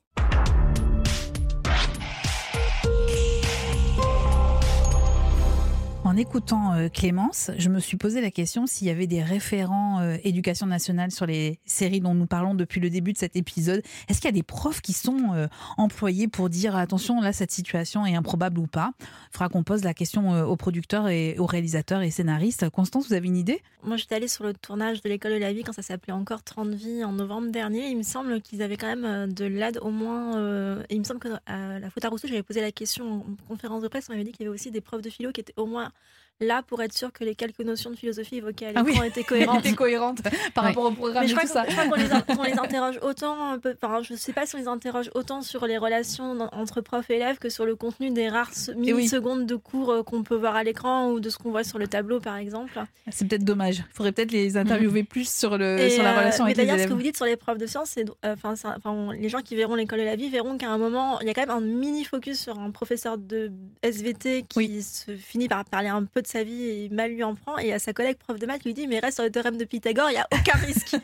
En 6.11 6.17
écoutant 6.17 6.75
euh, 6.75 6.89
Clémence, 6.89 7.53
je 7.57 7.69
me 7.69 7.79
suis 7.79 7.97
posé 7.97 8.21
la 8.21 8.33
question 8.33 8.67
s'il 8.67 8.89
y 8.89 8.91
avait 8.91 9.07
des 9.07 9.23
référents 9.23 10.01
euh, 10.01 10.17
éducation 10.25 10.67
nationale 10.67 11.13
sur 11.13 11.25
les 11.25 11.61
séries 11.67 12.01
dont 12.01 12.15
nous 12.15 12.27
parlons 12.27 12.57
depuis 12.57 12.81
le 12.81 12.91
début 12.91 13.13
de 13.13 13.19
cet 13.19 13.37
épisode. 13.37 13.81
Est-ce 14.09 14.21
qu'il 14.21 14.27
y 14.27 14.33
a 14.33 14.33
des 14.33 14.43
profs 14.43 14.81
qui 14.81 14.93
sont 14.93 15.35
euh, 15.35 15.47
employés 15.77 16.27
pour 16.27 16.51
dire 16.51 16.75
attention, 16.75 17.21
là, 17.21 17.33
cette 17.33 17.53
situation 17.53 18.05
est 18.07 18.17
improbable 18.17 18.59
ou 18.59 18.67
pas? 18.67 18.91
Il 18.99 19.35
faudra 19.35 19.51
qu'on 19.51 19.63
pose 19.63 19.85
la 19.85 19.95
question 19.95 20.33
aux 20.43 20.57
producteurs 20.57 21.07
et 21.07 21.39
aux 21.39 21.47
réalisateurs 21.47 22.03
et 22.03 22.11
scénaristes. 22.11 22.69
Constance, 22.71 23.07
vous 23.07 23.15
avez 23.15 23.29
une 23.29 23.37
idée? 23.37 23.63
Moi, 23.85 23.97
j'étais 23.97 24.17
allée 24.17 24.27
sur 24.27 24.43
le 24.43 24.53
tournage 24.53 25.03
de 25.03 25.09
l'école 25.09 25.35
de 25.35 25.39
la 25.39 25.53
vie 25.53 25.63
quand 25.63 25.73
ça 25.73 25.83
s'appelait 25.83 26.13
encore 26.13 26.43
30 26.43 26.71
vies 26.71 27.05
en 27.05 27.13
novembre 27.13 27.53
dernier. 27.53 27.89
Il 27.89 27.97
me 27.97 28.03
semble 28.03 28.41
qu'ils 28.41 28.63
avaient 28.63 28.77
quand 28.77 28.97
même 28.97 29.33
de 29.33 29.45
l'aide 29.45 29.79
au 29.81 29.91
moins. 29.91 30.83
il 30.91 30.99
me 30.99 31.05
semble 31.05 31.21
que 31.21 31.29
à 31.47 31.79
la 31.79 31.89
faute 31.89 32.05
à 32.05 32.09
Rousseau, 32.09 32.27
j'avais 32.27 32.43
posé 32.43 32.61
la 32.61 32.73
question 32.73 33.19
en 33.19 33.25
conférence 33.47 33.85
de 33.85 33.89
presse. 33.89 34.07
On 34.09 34.13
m'avait 34.13 34.25
dit 34.25 34.33
qu'il 34.33 34.43
y 34.43 34.49
avait 34.49 34.55
aussi 34.55 34.73
des 34.73 34.81
profs 34.81 35.03
de 35.03 35.11
philo 35.11 35.31
qui 35.31 35.41
étaient 35.41 35.55
au 35.57 35.67
moins 35.67 35.93
là 36.41 36.63
pour 36.67 36.83
être 36.83 36.93
sûr 36.93 37.13
que 37.13 37.25
les 37.25 37.35
quelques 37.35 37.61
notions 37.61 37.91
de 37.91 37.97
philosophie 37.97 38.37
évoquées 38.37 38.67
à 38.67 38.71
Ah 38.77 38.83
oui. 38.83 38.93
l'écran 38.93 39.05
étaient 39.05 39.25
cohérentes. 39.25 39.59
étaient 39.67 39.75
cohérentes 39.77 40.21
par 40.55 40.65
rapport 40.65 40.85
au 40.87 40.91
programme 40.93 41.23
Mais 41.25 41.29
je 41.29 41.33
et 41.33 41.37
crois, 41.37 41.49
tout 41.63 41.69
que- 41.69 41.73
ça. 41.75 41.83
je 41.85 41.89
crois 41.89 42.37
qu'on 42.37 42.43
les, 42.45 42.53
interroge 42.59 42.99
autant, 43.03 43.51
un 43.53 43.59
peu, 43.59 43.75
enfin, 43.83 44.01
je 44.03 44.15
sais 44.15 44.33
pas 44.33 44.47
si 44.47 44.55
on 44.55 44.59
les 44.59 44.69
interroge 44.69 45.11
autant 45.15 45.43
sur 45.43 45.67
les 45.67 45.79
relations 45.79 46.37
entre 46.53 46.81
profs 46.81 47.11
et 47.11 47.17
élèves 47.17 47.39
que 47.39 47.49
sur 47.49 47.67
le 47.67 47.77
contenu 47.77 48.11
des 48.11 48.29
rares 48.29 48.53
se- 48.55 48.73
oui. 48.73 48.93
millisecondes 48.93 49.47
de 49.47 49.57
cours 49.57 49.91
euh, 49.93 50.03
qu'on 50.03 50.23
peut 50.23 50.37
voir 50.37 50.57
à 50.57 50.65
l'écran 50.65 51.11
ou 51.11 51.21
de 51.21 51.29
ce 51.31 51.39
qu'on 51.39 51.51
voit 51.51 51.65
sur 51.65 51.79
le 51.79 51.87
tableau, 51.89 52.21
par 52.21 52.37
exemple. 52.37 52.81
C'est 53.11 53.29
peut-être 53.29 53.45
dommage. 53.45 53.79
Il 53.91 53.95
faudrait 53.95 54.13
peut-être 54.13 54.33
les 54.33 54.57
interviewer 54.57 55.03
plus 55.05 55.29
sur, 55.31 55.59
le, 55.59 55.79
Et, 55.79 55.91
sur 55.91 56.03
la 56.03 56.15
euh, 56.15 56.19
relation 56.21 56.45
mais 56.45 56.51
avec 56.53 56.57
les 56.59 56.67
d'ailleurs, 56.67 56.85
ce 56.85 56.89
que 56.89 56.95
vous 56.95 57.03
dites 57.03 57.17
sur 57.17 57.27
les 57.27 57.37
profs 57.37 57.59
de 57.59 57.67
sciences, 57.67 57.91
c'est, 57.91 58.05
euh, 58.25 58.35
ça- 58.57 58.77
on- 58.85 59.11
les 59.11 59.29
gens 59.29 59.41
qui 59.41 59.57
verront 59.57 59.75
l'école 59.75 59.99
de 60.01 60.05
la 60.05 60.17
vie 60.17 60.29
verront 60.31 60.57
qu'à 60.59 60.71
un 60.71 60.79
moment, 60.79 61.21
il 61.21 61.27
y 61.27 61.31
a 61.31 61.35
quand 61.35 61.43
même 61.43 61.51
un 61.51 61.61
mini 61.61 62.05
focus 62.05 62.41
sur 62.41 62.59
un 62.59 62.71
professeur 62.71 63.19
de 63.19 63.51
SVT 63.83 64.45
qui 64.49 64.83
se 64.83 65.17
finit 65.17 65.49
par 65.49 65.65
parler 65.65 65.89
un 65.89 66.05
peu 66.05 66.23
de 66.23 66.27
sa 66.31 66.45
vie 66.45 66.63
et 66.63 66.89
mal 66.91 67.13
lui 67.13 67.23
en 67.25 67.35
prend. 67.35 67.59
Et 67.59 67.73
à 67.73 67.79
sa 67.79 67.93
collègue 67.93 68.17
prof 68.17 68.39
de 68.39 68.47
maths 68.47 68.65
lui 68.65 68.75
dit, 68.75 68.87
mais 68.87 68.99
reste 68.99 69.17
sur 69.17 69.25
le 69.25 69.31
théorème 69.31 69.57
de 69.57 69.65
Pythagore, 69.65 70.11
il 70.11 70.15
y 70.15 70.19
a 70.19 70.27
aucun 70.33 70.59
risque. 70.67 70.97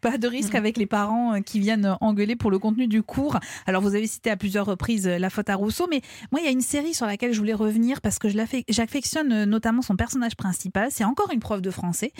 Pas 0.00 0.18
de 0.18 0.26
risque 0.26 0.54
avec 0.54 0.76
les 0.76 0.86
parents 0.86 1.34
euh, 1.34 1.40
qui 1.40 1.60
viennent 1.60 1.96
engueuler 2.00 2.36
pour 2.36 2.50
le 2.50 2.58
contenu 2.58 2.86
du 2.86 3.02
cours. 3.02 3.38
Alors, 3.66 3.82
vous 3.82 3.94
avez 3.94 4.06
cité 4.06 4.30
à 4.30 4.36
plusieurs 4.36 4.66
reprises 4.66 5.06
euh, 5.06 5.18
La 5.18 5.30
faute 5.30 5.50
à 5.50 5.54
Rousseau, 5.54 5.86
mais 5.90 6.00
moi, 6.32 6.40
il 6.40 6.44
y 6.44 6.48
a 6.48 6.52
une 6.52 6.60
série 6.60 6.94
sur 6.94 7.06
laquelle 7.06 7.32
je 7.32 7.38
voulais 7.38 7.54
revenir 7.54 8.00
parce 8.00 8.18
que 8.18 8.28
j'affectionne 8.68 9.32
euh, 9.32 9.46
notamment 9.46 9.82
son 9.82 9.96
personnage 9.96 10.36
principal. 10.36 10.88
C'est 10.90 11.04
encore 11.04 11.30
une 11.32 11.40
prof 11.40 11.60
de 11.60 11.70
français 11.70 12.12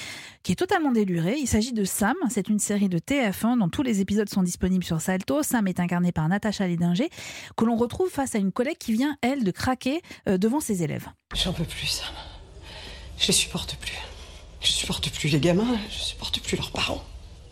qui 0.43 0.53
est 0.53 0.57
totalement 0.57 0.93
délurée. 0.93 1.37
Il 1.39 1.47
s'agit 1.47 1.73
de 1.73 1.85
Sam. 1.85 2.15
C'est 2.29 2.49
une 2.49 2.59
série 2.59 2.89
de 2.89 2.99
TF1 2.99 3.59
dont 3.59 3.69
tous 3.69 3.83
les 3.83 4.01
épisodes 4.01 4.29
sont 4.29 4.43
disponibles 4.43 4.85
sur 4.85 5.01
Salto. 5.01 5.43
Sam 5.43 5.67
est 5.69 5.81
incarné 5.81 6.13
par 6.13 6.29
Natacha 6.29 6.67
Lédinger, 6.67 7.09
que 7.57 7.65
l'on 7.65 7.77
retrouve 7.77 8.11
face 8.11 8.35
à 8.35 8.39
une 8.39 8.53
collègue 8.53 8.79
qui 8.79 8.93
vient, 8.93 9.17
elle, 9.23 9.45
de 9.45 9.51
craquer 9.51 10.01
euh, 10.29 10.39
devant 10.39 10.61
ses 10.61 10.83
élèves. 10.83 11.09
J'en 11.35 11.53
peux 11.53 11.65
plus, 11.65 11.87
Sam. 11.87 12.34
Je 13.19 13.29
les 13.29 13.33
supporte 13.33 13.77
plus. 13.77 13.99
Je 14.61 14.73
supporte 14.73 15.11
plus 15.11 15.29
les 15.29 15.41
gamins, 15.41 15.79
je 15.91 15.99
supporte 15.99 16.41
plus 16.41 16.57
leurs 16.57 16.71
parents. 16.71 17.03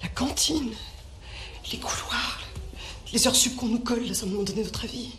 La 0.03 0.09
cantine, 0.09 0.72
les 1.70 1.79
couloirs, 1.79 2.40
les 3.12 3.27
heures 3.27 3.37
sup 3.37 3.57
qu'on 3.57 3.66
nous 3.66 3.79
colle 3.79 4.14
sans 4.14 4.27
nous 4.27 4.42
donner 4.44 4.64
notre 4.64 4.85
avis. 4.85 5.11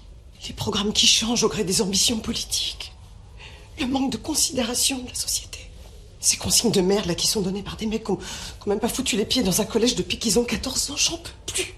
Les 0.47 0.53
programmes 0.53 0.91
qui 0.91 1.07
changent 1.07 1.43
au 1.43 1.49
gré 1.49 1.63
des 1.63 1.81
ambitions 1.81 2.19
politiques. 2.19 2.91
Le 3.79 3.87
manque 3.87 4.11
de 4.11 4.17
considération 4.17 4.99
de 4.99 5.07
la 5.07 5.15
société. 5.15 5.59
Ces 6.19 6.37
consignes 6.37 6.71
de 6.71 6.81
merde 6.81 7.05
là 7.05 7.15
qui 7.15 7.27
sont 7.27 7.41
données 7.41 7.63
par 7.63 7.77
des 7.77 7.85
mecs 7.85 8.03
qui 8.03 8.11
ont, 8.11 8.17
qui 8.17 8.67
ont 8.67 8.69
même 8.69 8.79
pas 8.79 8.89
foutu 8.89 9.15
les 9.15 9.25
pieds 9.25 9.43
dans 9.43 9.61
un 9.61 9.65
collège 9.65 9.95
depuis 9.95 10.17
qu'ils 10.19 10.39
ont 10.39 10.43
14 10.43 10.91
ans, 10.91 10.97
j'en 10.97 11.17
peux 11.17 11.29
plus. 11.45 11.73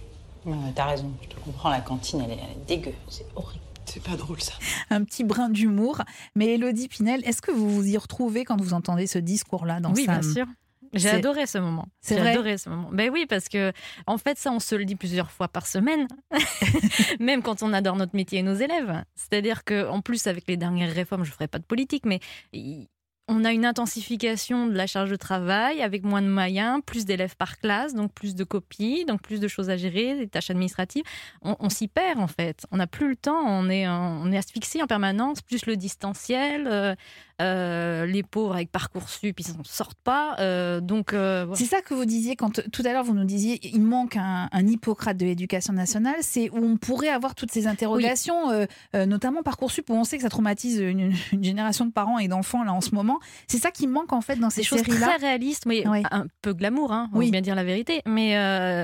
T'as 0.76 0.86
raison, 0.86 1.12
je 1.24 1.28
te 1.28 1.40
comprends, 1.42 1.70
la 1.70 1.82
cantine, 1.82 2.22
elle 2.22 2.32
est 2.32 2.68
dégueu, 2.68 2.94
c'est 3.10 3.26
horrible. 3.36 3.65
C'est 3.86 4.04
pas 4.04 4.16
drôle 4.16 4.42
ça. 4.42 4.54
un 4.90 5.04
petit 5.04 5.24
brin 5.24 5.50
d'humour. 5.50 6.02
Mais 6.36 6.56
Elodie 6.56 6.88
Pinel, 6.88 7.22
est-ce 7.28 7.42
que 7.42 7.52
vous 7.52 7.70
vous 7.70 7.88
y 7.88 7.98
retrouvez 7.98 8.44
quand 8.46 8.60
vous 8.60 8.74
entendez 8.74 9.08
ce 9.08 9.20
discours-là 9.20 9.80
dans 9.80 9.94
Oui, 9.94 10.06
Sam 10.06 10.20
bien 10.22 10.32
sûr. 10.34 10.46
J'ai 10.94 11.10
adoré 11.10 11.46
ce 11.46 11.58
moment. 11.58 11.88
C'est 12.00 12.16
J'ai 12.16 12.22
vrai 12.22 12.32
adoré 12.32 12.58
ce 12.58 12.70
moment. 12.70 12.90
Ben 12.94 13.10
oui, 13.12 13.26
parce 13.28 13.50
que 13.50 13.74
en 14.08 14.18
fait, 14.18 14.38
ça, 14.38 14.52
on 14.52 14.60
se 14.62 14.76
le 14.76 14.86
dit 14.86 14.96
plusieurs 14.96 15.30
fois 15.30 15.50
par 15.50 15.68
semaine, 15.68 16.08
même 17.20 17.42
quand 17.42 17.64
on 17.64 17.74
adore 17.74 17.98
notre 17.98 18.16
métier 18.16 18.40
et 18.40 18.44
nos 18.44 18.54
élèves. 18.54 19.04
C'est-à-dire 19.16 19.64
que, 19.66 19.88
en 19.90 20.02
plus, 20.02 20.26
avec 20.28 20.46
les 20.48 20.56
dernières 20.58 20.94
réformes, 20.94 21.24
je 21.26 21.32
ferai 21.32 21.48
pas 21.48 21.60
de 21.60 21.66
politique, 21.66 22.06
mais 22.06 22.20
il- 22.54 22.88
on 23.28 23.44
a 23.44 23.52
une 23.52 23.66
intensification 23.66 24.68
de 24.68 24.74
la 24.74 24.86
charge 24.86 25.10
de 25.10 25.16
travail 25.16 25.82
avec 25.82 26.04
moins 26.04 26.22
de 26.22 26.28
moyens, 26.28 26.82
plus 26.86 27.06
d'élèves 27.06 27.36
par 27.36 27.58
classe, 27.58 27.96
donc 27.96 28.14
plus 28.14 28.36
de 28.36 28.44
copies, 28.44 29.04
donc 29.06 29.22
plus 29.22 29.40
de 29.40 29.48
choses 29.48 29.70
à 29.72 29.78
gérer, 29.78 30.16
des 30.16 30.28
tâches 30.28 30.52
administratives. 30.52 31.04
On, 31.42 31.70
s'y 31.70 31.88
perd 31.88 32.20
en 32.20 32.28
fait. 32.28 32.66
On 32.72 32.78
n'a 32.78 32.88
plus 32.88 33.10
le 33.10 33.16
temps. 33.16 33.44
On 33.44 33.70
est, 33.70 33.88
on 33.88 34.32
est 34.32 34.38
asphyxié 34.38 34.84
en 34.84 34.88
permanence. 34.88 35.42
Plus 35.42 35.66
le 35.66 35.76
distanciel, 35.76 36.68
euh, 36.68 36.96
euh, 37.42 38.06
les 38.06 38.24
pauvres 38.24 38.54
avec 38.56 38.72
parcoursup, 38.72 39.40
ils 39.40 39.46
s'en 39.46 39.64
sortent 39.64 39.98
pas. 40.04 40.36
euh, 40.40 40.80
donc 40.82 41.14
euh, 41.14 41.44
voilà. 41.46 41.58
C'est 41.58 41.66
ça 41.70 41.82
que 41.82 41.94
vous 41.94 42.06
disiez 42.06 42.36
quand 42.36 42.62
tout 42.72 42.82
à 42.86 42.94
l'heure 42.94 43.04
vous 43.04 43.14
nous 43.14 43.26
disiez 43.26 43.60
il 43.76 43.82
manque 43.82 44.16
un, 44.18 44.48
un 44.52 44.68
Hippocrate 44.68 45.18
de 45.18 45.26
l'éducation 45.26 45.74
nationale, 45.74 46.16
c'est 46.22 46.50
où 46.52 46.58
on 46.64 46.78
pourrait 46.78 47.10
avoir 47.10 47.36
toutes 47.36 47.52
ces 47.52 47.68
interrogations, 47.68 48.52
notamment 48.94 49.44
Parcoursup 49.44 49.90
où 49.90 49.94
on 49.94 50.04
sait 50.04 50.18
que 50.18 50.24
ça 50.24 50.30
traumatise 50.30 50.80
une, 50.80 51.12
une 51.34 51.44
génération 51.44 51.86
de 51.86 51.92
parents 51.92 52.20
et 52.20 52.28
d'enfants 52.28 52.64
là 52.64 52.74
en 52.74 52.82
ce 52.82 52.96
moment. 52.96 53.20
C'est 53.48 53.58
ça 53.58 53.72
qui 53.72 53.88
manque 53.88 54.14
en 54.14 54.22
fait 54.22 54.38
dans 54.38 54.50
ces 54.50 54.62
des 54.62 54.68
choses 54.68 54.84
très 54.84 55.16
réalistes, 55.18 55.66
mais 55.66 55.88
Ouais. 55.88 56.04
un 56.12 56.26
peu 56.42 56.54
glamour, 56.54 56.92
hein, 56.94 57.10
on 57.14 57.18
Oui. 57.20 57.26
veut 57.26 57.32
bien 57.32 57.42
dire 57.42 57.56
la 57.56 57.64
vérité. 57.64 58.02
Mais, 58.06 58.30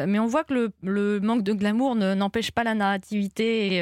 mais 0.08 0.20
on 0.20 0.28
voit 0.28 0.44
que 0.44 0.54
le, 0.54 0.72
le 0.84 1.20
manque 1.20 1.44
de 1.44 1.54
glamour 1.54 1.96
ne- 1.96 2.14
n'empêche 2.14 2.52
pas 2.52 2.64
la 2.64 2.76
narrativité, 2.76 3.76
et, 3.76 3.80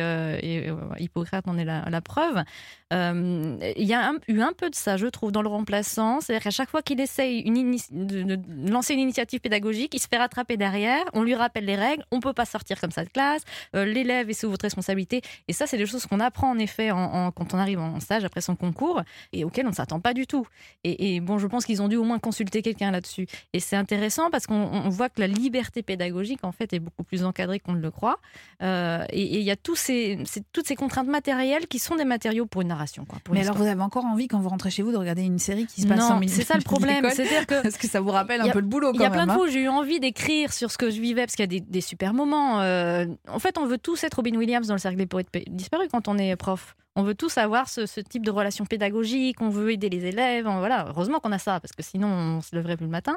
et, 0.67 0.71
Hippocrate 0.99 1.47
en 1.47 1.57
est 1.57 1.65
la, 1.65 1.89
la 1.89 2.01
preuve. 2.01 2.43
Il 2.91 3.85
y 3.85 3.93
a 3.93 4.09
un- 4.09 4.17
eu 4.27 4.41
un 4.41 4.53
peu 4.59 4.69
de 4.69 4.75
ça, 4.75 4.97
je 4.97 5.07
trouve, 5.07 5.31
dans 5.31 5.41
le 5.41 5.47
remplaçant. 5.49 6.19
C'est-à-dire 6.21 6.43
qu'à 6.43 6.51
chaque 6.51 6.69
fois 6.69 6.81
qu'il 6.81 6.99
essaye 6.99 7.39
une 7.39 7.77
de, 7.91 8.37
lancer 8.71 8.93
une 8.93 8.99
initiative 8.99 9.39
pédagogique, 9.39 9.93
il 9.95 9.99
se 9.99 10.07
fait 10.07 10.17
rattraper 10.17 10.57
derrière, 10.57 11.03
on 11.13 11.23
lui 11.23 11.35
rappelle 11.35 11.65
les 11.65 11.75
règles, 11.75 12.03
on 12.11 12.19
peut 12.19 12.33
pas 12.33 12.45
sortir 12.45 12.79
comme 12.81 12.91
ça 12.91 13.03
de 13.03 13.09
classe, 13.09 13.43
euh, 13.75 13.85
l'élève 13.85 14.29
est 14.29 14.33
sous 14.33 14.49
votre 14.49 14.63
responsabilité. 14.63 15.21
Et 15.47 15.53
ça, 15.53 15.65
c'est 15.67 15.77
des 15.77 15.85
choses 15.85 16.05
qu'on 16.05 16.19
apprend 16.19 16.49
en 16.51 16.59
effet 16.59 16.91
en- 16.91 16.97
en- 16.99 17.31
quand 17.31 17.53
on 17.53 17.57
arrive 17.57 17.79
en 17.79 17.99
stage 17.99 18.25
après 18.25 18.41
son 18.41 18.55
concours 18.55 19.01
et 19.33 19.43
auxquelles 19.45 19.65
on 19.65 19.69
ne 19.71 19.75
s'attend 19.75 19.99
pas 19.99 20.13
du 20.13 20.27
tout. 20.27 20.45
Et, 20.83 21.15
et 21.15 21.19
bon, 21.21 21.37
je 21.37 21.47
pense 21.47 21.65
qu'ils 21.65 21.81
ont 21.81 21.87
dû 21.87 21.95
au 21.95 22.03
moins 22.03 22.19
consulter 22.19 22.61
quelqu'un 22.61 22.91
là-dessus. 22.91 23.27
Et 23.53 23.59
c'est 23.59 23.75
intéressant 23.77 24.29
parce 24.29 24.45
qu'on 24.47 24.55
on 24.55 24.89
voit 24.89 25.09
que 25.09 25.21
la 25.21 25.27
liberté 25.27 25.81
pédagogique, 25.83 26.39
en 26.43 26.51
fait, 26.51 26.73
est 26.73 26.79
beaucoup 26.79 27.03
plus 27.03 27.23
encadrée 27.23 27.59
qu'on 27.59 27.73
ne 27.73 27.81
le 27.81 27.91
croit. 27.91 28.19
Euh, 28.61 29.05
et 29.11 29.29
et 29.29 29.37
il 29.39 29.43
y 29.45 29.51
a 29.51 29.55
tous 29.55 29.75
ces, 29.75 30.17
ces- 30.25 30.43
toutes 30.51 30.67
ces 30.67 30.75
contraintes 30.75 31.07
matérielles 31.07 31.67
qui 31.67 31.79
sont 31.79 31.95
des 31.95 32.03
matériaux 32.05 32.45
pour 32.45 32.61
une 32.61 32.67
narration. 32.69 33.05
Quoi, 33.05 33.19
pour 33.23 33.33
Mais 33.33 33.39
une 33.41 33.45
alors 33.45 33.55
histoire. 33.55 33.67
vous 33.67 33.71
avez 33.71 33.81
encore 33.83 34.05
envie 34.05 34.27
quand 34.27 34.39
vous 34.39 34.48
rentrez 34.49 34.69
chez 34.71 34.81
vous 34.83 34.91
de 34.91 34.97
regarder 34.97 35.21
une 35.23 35.39
série 35.39 35.65
qui 35.65 35.81
se 35.81 35.87
passe 35.87 35.99
Non, 35.99 36.15
en 36.15 36.19
milieu 36.19 36.33
c'est 36.33 36.43
ça 36.43 36.55
le 36.55 36.61
problème. 36.63 37.05
C'est-à-dire 37.09 37.45
que 37.47 37.61
parce 37.63 37.77
que 37.77 37.87
ça 37.87 38.01
vous 38.01 38.11
rappelle 38.11 38.41
un 38.41 38.49
peu 38.49 38.59
le 38.59 38.65
boulot 38.67 38.91
Il 38.93 39.01
y 39.01 39.05
a 39.05 39.09
plein 39.09 39.25
de 39.25 39.31
hein. 39.31 39.35
fois 39.35 39.45
où 39.45 39.49
j'ai 39.49 39.61
eu 39.61 39.69
envie 39.69 39.99
d'écrire 39.99 40.51
sur 40.51 40.71
ce 40.71 40.77
que 40.77 40.89
je 40.89 40.99
vivais 40.99 41.21
parce 41.25 41.35
qu'il 41.35 41.43
y 41.43 41.55
a 41.55 41.59
des, 41.59 41.61
des 41.61 41.81
super 41.81 42.13
moments. 42.13 42.61
euh, 42.61 43.05
en 43.27 43.39
fait, 43.39 43.57
on 43.57 43.65
veut 43.65 43.77
tous 43.77 44.03
être 44.03 44.15
Robin 44.15 44.35
Williams 44.35 44.67
dans 44.67 44.73
le 44.75 44.79
cercle 44.79 44.97
des 44.97 45.05
poètes 45.05 45.29
disparus 45.49 45.87
quand 45.91 46.07
on 46.07 46.17
est 46.17 46.35
prof. 46.35 46.75
On 46.95 47.03
veut 47.03 47.13
tous 47.15 47.37
avoir 47.37 47.69
ce, 47.69 47.85
ce 47.85 48.01
type 48.01 48.25
de 48.25 48.31
relation 48.31 48.65
pédagogique, 48.65 49.39
on 49.41 49.47
veut 49.49 49.71
aider 49.71 49.89
les 49.89 50.05
élèves. 50.05 50.47
on- 50.47 50.57
voilà, 50.57 50.87
heureusement 50.89 51.19
qu'on 51.19 51.31
a 51.31 51.37
ça 51.37 51.59
parce 51.61 51.71
que 51.71 51.83
sinon 51.83 52.07
on 52.07 52.41
se 52.41 52.53
lèverait 52.55 52.75
plus 52.75 52.87
le 52.87 52.91
matin. 52.91 53.15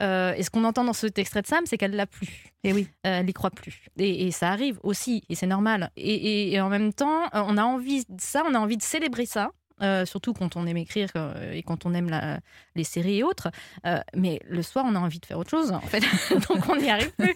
Euh, 0.00 0.34
et 0.36 0.42
ce 0.44 0.50
qu'on 0.50 0.62
entend 0.62 0.84
dans 0.84 0.92
cet 0.92 1.18
extrait 1.18 1.42
de 1.42 1.46
Sam, 1.48 1.60
c'est 1.64 1.76
qu'elle 1.78 1.96
l'a 1.96 2.06
plus. 2.06 2.52
Et 2.62 2.72
oui, 2.72 2.86
elle 3.02 3.26
n'y 3.26 3.32
croit 3.32 3.50
plus. 3.50 3.86
Et, 3.98 4.26
et 4.26 4.30
ça 4.30 4.50
arrive 4.50 4.78
aussi, 4.84 5.24
et 5.28 5.34
c'est 5.34 5.46
normal. 5.48 5.90
Et, 5.96 6.14
et- 6.14 6.52
et 6.54 6.60
en 6.60 6.68
même 6.68 6.92
temps, 6.92 7.22
euh, 7.34 7.42
on 7.48 7.56
a 7.56 7.64
envie 7.64 8.04
de 8.08 8.20
ça, 8.20 8.42
on 8.48 8.54
a 8.54 8.58
envie 8.58 8.76
de 8.76 8.82
célébrer 8.82 9.26
ça. 9.26 9.50
Euh, 9.82 10.06
surtout 10.06 10.32
quand 10.32 10.56
on 10.56 10.66
aime 10.66 10.76
écrire 10.76 11.08
euh, 11.16 11.52
et 11.52 11.62
quand 11.62 11.84
on 11.86 11.94
aime 11.94 12.40
les 12.74 12.84
séries 12.84 13.18
et 13.18 13.22
autres. 13.24 13.50
Euh, 13.86 14.00
mais 14.14 14.40
le 14.44 14.62
soir, 14.62 14.84
on 14.88 14.94
a 14.94 14.98
envie 14.98 15.20
de 15.20 15.26
faire 15.26 15.38
autre 15.38 15.50
chose, 15.50 15.72
en 15.72 15.80
fait. 15.80 16.00
Donc, 16.48 16.68
on 16.68 16.76
n'y 16.76 16.90
arrive 16.90 17.12
plus. 17.12 17.34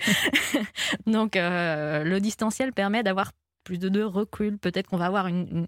Donc, 1.07 1.35
le 1.35 2.19
distanciel 2.19 2.73
permet 2.73 3.03
d'avoir 3.03 3.33
plus 3.69 3.79
de 3.79 3.91
deux 3.91 4.07
recul. 4.07 4.57
Peut-être 4.57 4.89
qu'on 4.89 4.97
va 4.97 5.05
avoir 5.07 5.27
une, 5.27 5.67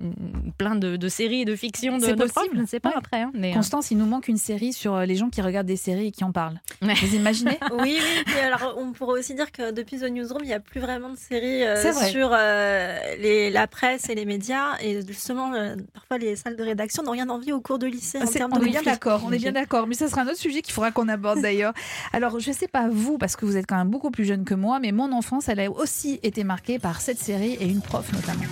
plein 0.56 0.74
de, 0.74 0.96
de 0.96 1.08
séries 1.08 1.42
et 1.42 1.44
de 1.44 1.54
fictions 1.54 1.98
de, 1.98 2.06
de 2.06 2.14
possible. 2.14 2.54
je 2.56 2.60
ne 2.62 2.66
sais 2.66 2.80
pas 2.80 2.88
Ouais. 2.88 2.94
après. 2.96 3.20
hein, 3.20 3.30
mais, 3.34 3.50
euh, 3.50 3.54
Constance, 3.54 3.90
il 3.90 3.98
nous 3.98 4.06
manque 4.06 4.26
une 4.28 4.38
série 4.38 4.72
sur 4.72 4.94
euh, 4.94 5.04
les 5.04 5.16
gens 5.16 5.28
qui 5.28 5.42
regardent 5.42 5.66
des 5.66 5.76
séries 5.76 6.06
et 6.06 6.10
qui 6.12 6.24
en 6.24 6.32
parlent. 6.32 6.58
Vous 6.80 7.14
imaginez 7.14 7.58
Oui, 7.72 7.98
oui. 8.00 8.34
Et 8.38 8.40
alors, 8.40 8.74
on 8.78 8.92
pourrait 8.92 9.20
aussi 9.20 9.34
dire 9.34 9.52
que 9.52 9.70
depuis 9.70 9.98
The 9.98 10.04
Newsroom, 10.10 10.40
il 10.42 10.46
n'y 10.46 10.54
a 10.54 10.60
plus 10.60 10.80
vraiment 10.80 11.10
de 11.10 11.16
séries 11.18 11.62
euh, 11.64 11.92
sur 12.10 12.30
euh, 12.32 12.98
les, 13.18 13.50
la 13.50 13.66
presse 13.66 14.08
et 14.08 14.14
les 14.14 14.24
médias. 14.24 14.78
Et 14.82 15.06
justement, 15.06 15.52
euh, 15.52 15.76
parfois, 15.92 16.16
les 16.16 16.36
salles 16.36 16.56
de 16.56 16.62
rédaction 16.62 17.02
n'ont 17.02 17.12
rien 17.12 17.28
envie 17.28 17.52
au 17.52 17.60
cours 17.60 17.78
de 17.78 17.86
lycée 17.86 18.18
en 18.18 18.24
termes 18.26 18.52
on 18.54 18.58
de 18.60 18.64
est 18.66 18.70
bien 18.70 18.82
d'accord, 18.82 19.22
on 19.26 19.30
est 19.32 19.38
bien 19.38 19.52
d'accord. 19.52 19.86
Mais 19.86 19.94
ça 19.94 20.08
sera 20.08 20.22
un 20.22 20.26
autre 20.26 20.38
sujet 20.38 20.62
qu'il 20.62 20.72
faudra 20.72 20.90
qu'on 20.90 21.08
aborde 21.08 21.42
d'ailleurs. 21.42 21.74
Alors, 22.14 22.40
je 22.40 22.50
sais 22.50 22.68
pas 22.68 22.88
vous, 22.90 23.18
parce 23.18 23.36
que 23.36 23.44
vous 23.44 23.58
êtes 23.58 23.66
quand 23.66 23.76
même 23.76 23.88
beaucoup 23.90 24.10
plus 24.10 24.24
jeune 24.24 24.44
que 24.44 24.54
moi, 24.54 24.78
mais 24.80 24.90
mon 24.92 25.12
enfance, 25.12 25.48
elle 25.50 25.60
a 25.60 25.70
aussi 25.70 26.18
été 26.22 26.44
marquée 26.44 26.78
par 26.78 27.00
cette 27.02 27.18
série 27.18 27.54
et 27.60 27.66
une 27.68 27.82
prof 27.90 28.12
notamment. 28.12 28.44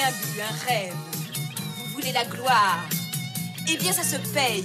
Un 0.00 0.10
but, 0.12 0.40
un 0.40 0.66
rêve. 0.66 0.94
Vous 1.76 1.92
voulez 1.94 2.12
la 2.12 2.24
gloire. 2.24 2.88
Eh 3.68 3.76
bien, 3.76 3.92
ça 3.92 4.04
se 4.04 4.16
paye. 4.32 4.64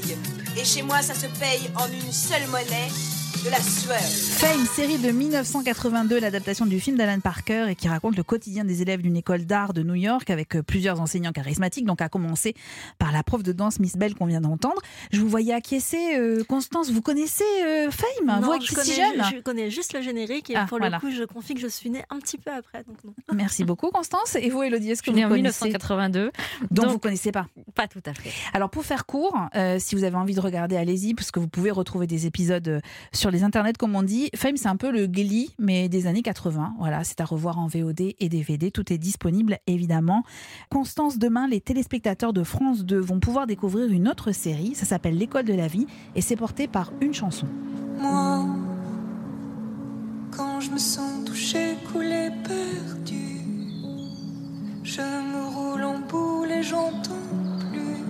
Et 0.55 0.63
chez 0.63 0.83
moi, 0.83 1.01
ça 1.01 1.15
se 1.15 1.25
paye 1.39 1.71
en 1.75 1.87
une 1.87 2.11
seule 2.11 2.47
monnaie, 2.47 2.89
de 3.43 3.49
la 3.49 3.59
sueur. 3.59 3.97
Fame, 3.99 4.65
série 4.65 4.97
de 4.97 5.09
1982, 5.11 6.19
l'adaptation 6.19 6.65
du 6.65 6.79
film 6.79 6.97
d'Alan 6.97 7.19
Parker 7.19 7.67
et 7.69 7.75
qui 7.75 7.87
raconte 7.87 8.15
le 8.15 8.23
quotidien 8.23 8.63
des 8.63 8.81
élèves 8.81 9.01
d'une 9.01 9.17
école 9.17 9.45
d'art 9.45 9.73
de 9.73 9.83
New 9.83 9.95
York 9.95 10.29
avec 10.29 10.55
euh, 10.55 10.61
plusieurs 10.63 11.01
enseignants 11.01 11.31
charismatiques, 11.31 11.85
donc 11.85 12.01
à 12.01 12.09
commencer 12.09 12.53
par 12.99 13.11
la 13.11 13.23
prof 13.23 13.43
de 13.43 13.51
danse 13.51 13.79
Miss 13.79 13.95
Bell 13.97 14.15
qu'on 14.15 14.25
vient 14.27 14.41
d'entendre. 14.41 14.81
Je 15.11 15.19
vous 15.19 15.27
voyais 15.27 15.53
acquiescer, 15.53 16.15
euh, 16.17 16.43
Constance, 16.43 16.91
vous 16.91 17.01
connaissez 17.01 17.43
euh, 17.65 17.89
Fame? 17.91 18.41
Non, 18.41 18.53
Vous 18.53 18.61
je 18.61 18.71
êtes 18.71 18.75
connais, 18.75 18.83
si 18.89 18.95
jeune 18.95 19.23
je, 19.31 19.35
je 19.37 19.41
connais 19.41 19.69
juste 19.71 19.93
le 19.93 20.01
générique 20.01 20.49
et 20.49 20.55
Ah, 20.55 20.65
pour 20.67 20.77
voilà. 20.79 20.97
le 20.97 21.01
coup, 21.01 21.11
je 21.11 21.23
confie 21.23 21.53
que 21.53 21.61
je 21.61 21.67
suis 21.67 21.89
née 21.89 22.03
un 22.09 22.19
petit 22.19 22.37
peu 22.37 22.51
après. 22.51 22.83
Donc 22.87 22.97
non. 23.03 23.13
Merci 23.35 23.63
beaucoup, 23.65 23.89
Constance. 23.89 24.35
Et 24.35 24.49
vous, 24.49 24.63
Elodie, 24.63 24.91
est-ce 24.91 25.01
que 25.01 25.07
Je 25.11 25.11
suis 25.11 25.21
née 25.21 25.27
vous 25.27 25.33
en 25.33 25.37
connaissez 25.37 25.65
1982. 25.65 26.31
Donc, 26.71 26.85
donc- 26.85 26.91
vous 26.91 26.99
connaissez 26.99 27.31
pas? 27.31 27.47
Pas 27.75 27.87
tout 27.87 28.01
à 28.05 28.13
fait. 28.13 28.31
Alors 28.53 28.69
pour 28.69 28.85
faire 28.85 29.05
court, 29.05 29.37
euh, 29.55 29.77
si 29.79 29.95
vous 29.95 30.03
avez 30.03 30.15
envie 30.15 30.35
de 30.35 30.41
regarder, 30.41 30.77
allez-y, 30.77 31.13
parce 31.13 31.31
que 31.31 31.39
vous 31.39 31.47
pouvez 31.47 31.71
retrouver 31.71 32.07
des 32.07 32.25
épisodes 32.27 32.81
sur 33.11 33.31
les 33.33 33.43
internets, 33.43 33.73
comme 33.77 33.95
on 33.95 34.03
dit. 34.03 34.29
Fame, 34.35 34.55
c'est 34.55 34.69
un 34.69 34.77
peu 34.77 34.91
le 34.91 35.07
Glee, 35.07 35.53
mais 35.59 35.89
des 35.89 36.07
années 36.07 36.21
80. 36.21 36.75
Voilà, 36.79 37.03
c'est 37.03 37.19
à 37.19 37.25
revoir 37.25 37.59
en 37.59 37.67
VOD 37.67 38.13
et 38.17 38.29
DVD. 38.29 38.71
Tout 38.71 38.93
est 38.93 38.97
disponible, 38.97 39.57
évidemment. 39.67 40.23
Constance, 40.69 41.17
demain, 41.17 41.47
les 41.47 41.59
téléspectateurs 41.59 42.31
de 42.31 42.43
France 42.43 42.85
2 42.85 42.97
vont 42.99 43.19
pouvoir 43.19 43.47
découvrir 43.47 43.91
une 43.91 44.07
autre 44.07 44.31
série. 44.31 44.75
Ça 44.75 44.85
s'appelle 44.85 45.17
L'école 45.17 45.45
de 45.45 45.53
la 45.53 45.67
vie 45.67 45.87
et 46.15 46.21
c'est 46.21 46.35
porté 46.35 46.67
par 46.67 46.93
une 47.01 47.13
chanson. 47.13 47.47
Moi, 47.99 48.45
quand 50.31 50.59
je 50.61 50.71
me 50.71 50.77
sens 50.77 51.25
touché, 51.25 51.75
coulé, 51.91 52.29
perdu, 52.43 53.41
je 54.83 55.01
me 55.01 55.47
roule 55.55 55.83
en 55.83 55.99
boule 55.99 56.51
et 56.51 56.63
j'entends 56.63 57.13
plus 57.71 58.03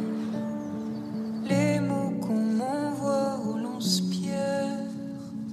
les 1.49 1.79
mots 1.79 2.13
qu'on 2.21 2.39
m'envoie 2.39 3.39
lance-pierre. 3.63 4.72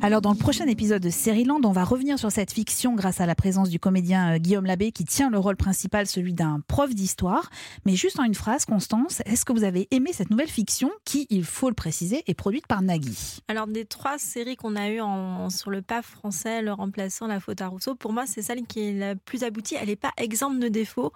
Alors 0.02 0.22
dans 0.22 0.32
le 0.32 0.38
prochain 0.38 0.66
épisode 0.66 1.02
de 1.02 1.10
Série-Land, 1.10 1.60
on 1.62 1.72
va 1.72 1.84
revenir 1.84 2.18
sur 2.18 2.32
cette 2.32 2.52
fiction 2.52 2.94
grâce 2.94 3.20
à 3.20 3.26
la 3.26 3.34
présence 3.34 3.68
du 3.68 3.78
comédien 3.78 4.32
euh, 4.32 4.38
Guillaume 4.38 4.64
Labbé 4.64 4.92
qui 4.92 5.04
tient 5.04 5.28
le 5.28 5.38
rôle 5.38 5.56
principal, 5.56 6.06
celui 6.06 6.32
d'un 6.32 6.60
prof 6.66 6.94
d'histoire. 6.94 7.50
Mais 7.84 7.96
juste 7.96 8.18
en 8.18 8.24
une 8.24 8.34
phrase, 8.34 8.64
Constance, 8.64 9.20
est-ce 9.26 9.44
que 9.44 9.52
vous 9.52 9.62
avez 9.62 9.88
aimé 9.90 10.12
cette 10.14 10.30
nouvelle 10.30 10.48
fiction 10.48 10.90
qui, 11.04 11.26
il 11.28 11.44
faut 11.44 11.68
le 11.68 11.74
préciser, 11.74 12.22
est 12.26 12.32
produite 12.32 12.66
par 12.66 12.80
Nagui? 12.80 13.40
Alors, 13.48 13.66
des 13.66 13.84
trois 13.84 14.16
séries 14.16 14.56
qu'on 14.56 14.74
a 14.74 14.88
eues 14.88 15.02
sur 15.50 15.70
le 15.70 15.82
PAF 15.82 16.06
français, 16.06 16.62
le 16.62 16.72
remplaçant, 16.72 17.26
la 17.26 17.38
faute 17.38 17.60
à 17.60 17.68
Rousseau, 17.68 17.94
pour 17.94 18.14
moi, 18.14 18.24
c'est 18.26 18.40
celle 18.40 18.62
qui 18.62 18.80
est 18.80 18.92
la 18.94 19.16
plus 19.16 19.44
aboutie. 19.44 19.76
Elle 19.78 19.88
n'est 19.88 19.96
pas 19.96 20.12
exempte 20.16 20.60
de 20.60 20.68
défauts, 20.68 21.12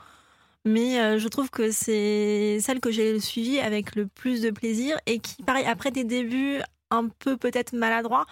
mais 0.67 1.01
euh, 1.01 1.19
je 1.19 1.29
trouve 1.29 1.49
que 1.49 1.71
c'est 1.71 2.59
celle 2.61 2.81
que 2.81 2.91
j'ai 2.91 3.19
suivie 3.19 3.61
avec 3.61 3.97
le 3.97 4.07
plus 4.07 4.43
de 4.43 4.51
plaisir 4.51 4.99
et 5.07 5.21
qui, 5.21 5.43
pareil, 5.43 5.65
après 5.65 5.91
des 5.91 6.05
débuts 6.05 6.61
un 6.91 7.09
peu 7.09 7.37
peut-être 7.37 7.73
maladroits, 7.73 8.27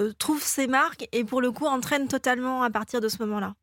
euh, 0.00 0.12
trouve 0.18 0.42
ses 0.42 0.66
marques 0.66 1.08
et 1.12 1.24
pour 1.24 1.40
le 1.40 1.52
coup 1.52 1.66
entraîne 1.66 2.08
totalement 2.08 2.62
à 2.62 2.70
partir 2.70 3.00
de 3.00 3.08
ce 3.08 3.18
moment-là. 3.22 3.54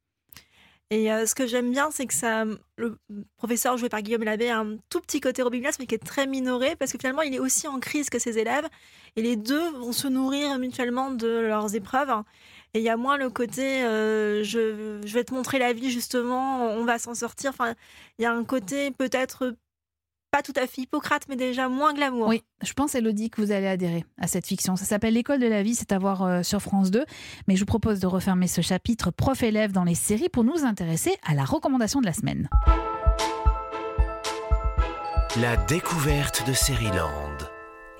Et 0.92 1.12
euh, 1.12 1.26
ce 1.26 1.34
que 1.34 1.48
j'aime 1.48 1.72
bien, 1.72 1.90
c'est 1.90 2.06
que 2.06 2.14
ça, 2.14 2.46
le 2.78 2.98
professeur 3.38 3.76
joué 3.76 3.90
par 3.90 4.04
Guillaume 4.04 4.24
Labbé 4.24 4.50
a 4.50 4.60
un 4.60 4.78
tout 4.90 5.02
petit 5.02 5.20
côté 5.20 5.42
Robin 5.42 5.58
Williams, 5.58 5.78
mais 5.80 5.88
qui 5.88 5.96
est 5.96 6.06
très 6.06 6.28
minoré, 6.28 6.76
parce 6.76 6.92
que 6.92 7.00
finalement, 7.00 7.24
il 7.24 7.34
est 7.34 7.40
aussi 7.40 7.68
en 7.68 7.80
crise 7.80 8.12
que 8.12 8.20
ses 8.20 8.38
élèves, 8.38 8.68
et 9.16 9.24
les 9.24 9.36
deux 9.36 9.72
vont 9.72 9.94
se 9.94 10.08
nourrir 10.08 10.60
mutuellement 10.60 11.10
de 11.10 11.28
leurs 11.28 11.74
épreuves. 11.74 12.12
Et 12.76 12.80
il 12.80 12.84
y 12.84 12.90
a 12.90 12.98
moins 12.98 13.18
le 13.18 13.32
côté, 13.32 13.84
euh, 13.84 14.44
je, 14.44 15.02
je 15.04 15.14
vais 15.14 15.24
te 15.24 15.34
montrer 15.34 15.58
la 15.58 15.74
vie 15.74 15.90
justement, 15.90 16.68
on 16.68 16.86
va 16.86 17.00
s'en 17.00 17.16
sortir. 17.16 17.50
Enfin, 17.50 17.74
il 18.20 18.24
y 18.24 18.26
a 18.26 18.34
un 18.34 18.44
côté 18.44 18.92
peut-être 18.92 19.56
pas 20.36 20.42
tout 20.42 20.54
à 20.58 20.68
fait 20.68 20.82
Hippocrate, 20.82 21.28
mais 21.30 21.38
déjà 21.38 21.70
moins 21.70 21.94
glamour. 21.94 22.28
Oui, 22.28 22.44
je 22.62 22.74
pense, 22.74 22.94
Elodie, 22.94 23.30
que 23.30 23.42
vous 23.42 23.54
allez 23.54 23.68
adhérer 23.68 24.04
à 24.20 24.28
cette 24.28 24.46
fiction. 24.46 24.76
Ça 24.76 24.84
s'appelle 24.84 25.14
L'école 25.14 25.40
de 25.40 25.48
la 25.48 25.64
vie, 25.64 25.76
c'est 25.76 25.94
à 25.94 25.98
voir 25.98 26.24
euh, 26.24 26.44
sur 26.44 26.62
France 26.62 26.92
2. 26.92 27.06
Mais 27.48 27.56
je 27.56 27.62
vous 27.62 27.66
propose 27.66 28.02
de 28.02 28.08
refermer 28.08 28.48
ce 28.48 28.60
chapitre 28.60 29.12
prof-élève 29.12 29.72
dans 29.72 29.86
les 29.86 29.96
séries 29.96 30.28
pour 30.28 30.44
nous 30.44 30.66
intéresser 30.66 31.16
à 31.26 31.36
la 31.36 31.46
recommandation 31.46 32.02
de 32.02 32.06
la 32.06 32.12
semaine. 32.12 32.50
La 35.40 35.56
découverte 35.56 36.46
de 36.46 36.52
Série-Land. 36.52 37.35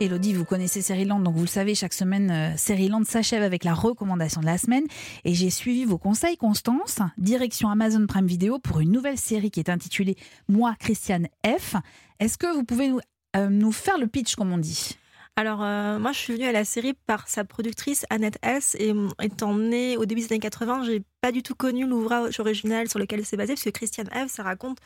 Elodie, 0.02 0.34
vous 0.34 0.44
connaissez 0.44 0.82
Seriland, 0.82 1.22
donc 1.22 1.36
vous 1.36 1.44
le 1.44 1.48
savez, 1.48 1.74
chaque 1.74 1.94
semaine, 1.94 2.30
euh, 2.30 2.58
Seriland 2.58 3.06
s'achève 3.06 3.42
avec 3.42 3.64
la 3.64 3.74
recommandation 3.74 4.42
de 4.42 4.46
la 4.46 4.58
semaine. 4.58 4.84
Et 5.24 5.34
j'ai 5.34 5.50
suivi 5.50 5.86
vos 5.86 5.98
conseils, 5.98 6.36
Constance. 6.36 7.00
Direction 7.18 7.70
Amazon 7.70 8.06
Prime 8.06 8.28
Video 8.28 8.60
pour 8.60 8.82
une 8.82 8.92
nouvelle 8.92 9.18
série 9.18 9.52
qui 9.52 9.62
est 9.62 9.70
intitulée 9.70 10.18
Moi, 10.50 10.76
Christiane 10.80 11.30
F. 11.48 11.76
Est-ce 12.20 12.38
que 12.38 12.54
vous 12.54 12.66
pouvez 12.66 12.90
nous, 12.90 13.00
euh, 13.38 13.48
nous 13.48 13.72
faire 13.72 13.98
le 13.98 14.08
pitch, 14.08 14.36
comme 14.36 14.52
on 14.52 14.58
dit? 14.58 14.98
Alors, 15.38 15.64
euh, 15.64 15.98
moi, 15.98 16.12
je 16.12 16.20
suis 16.20 16.34
venue 16.34 16.46
à 16.46 16.52
la 16.52 16.66
série 16.66 16.94
par 17.08 17.30
sa 17.30 17.46
productrice 17.46 18.06
Annette 18.10 18.38
S. 18.42 18.76
Et 18.78 18.92
mm, 18.92 19.14
étant 19.22 19.56
née 19.56 19.96
au 19.96 20.06
début 20.06 20.20
des 20.20 20.34
années 20.34 20.40
80, 20.40 20.84
j'ai 20.84 21.04
pas 21.22 21.32
du 21.32 21.42
tout 21.42 21.56
connu 21.56 21.88
l'ouvrage 21.88 22.38
original 22.42 22.90
sur 22.90 23.00
lequel 23.00 23.26
c'est 23.26 23.38
basé, 23.38 23.54
parce 23.54 23.64
que 23.64 23.70
Christiane 23.70 24.10
F. 24.10 24.30
ça 24.30 24.44
raconte 24.44 24.80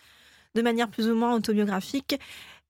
de 0.56 0.62
manière 0.62 0.90
plus 0.90 1.08
ou 1.08 1.16
moins 1.16 1.36
autobiographique 1.36 2.20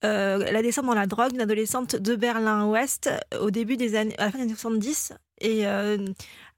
euh, 0.06 0.38
la 0.52 0.62
descente 0.62 0.86
dans 0.86 0.94
la 0.94 1.08
drogue 1.08 1.32
d'une 1.32 1.42
adolescente 1.42 1.96
de 1.96 2.16
Berlin-Ouest 2.16 3.10
au 3.40 3.52
début 3.52 3.78
des 3.78 3.96
années, 3.96 4.16
à 4.18 4.26
la 4.26 4.32
fin 4.32 4.38
des 4.38 4.44
années 4.46 4.54
70. 4.54 5.14
Et 5.42 5.66
euh, 5.66 5.98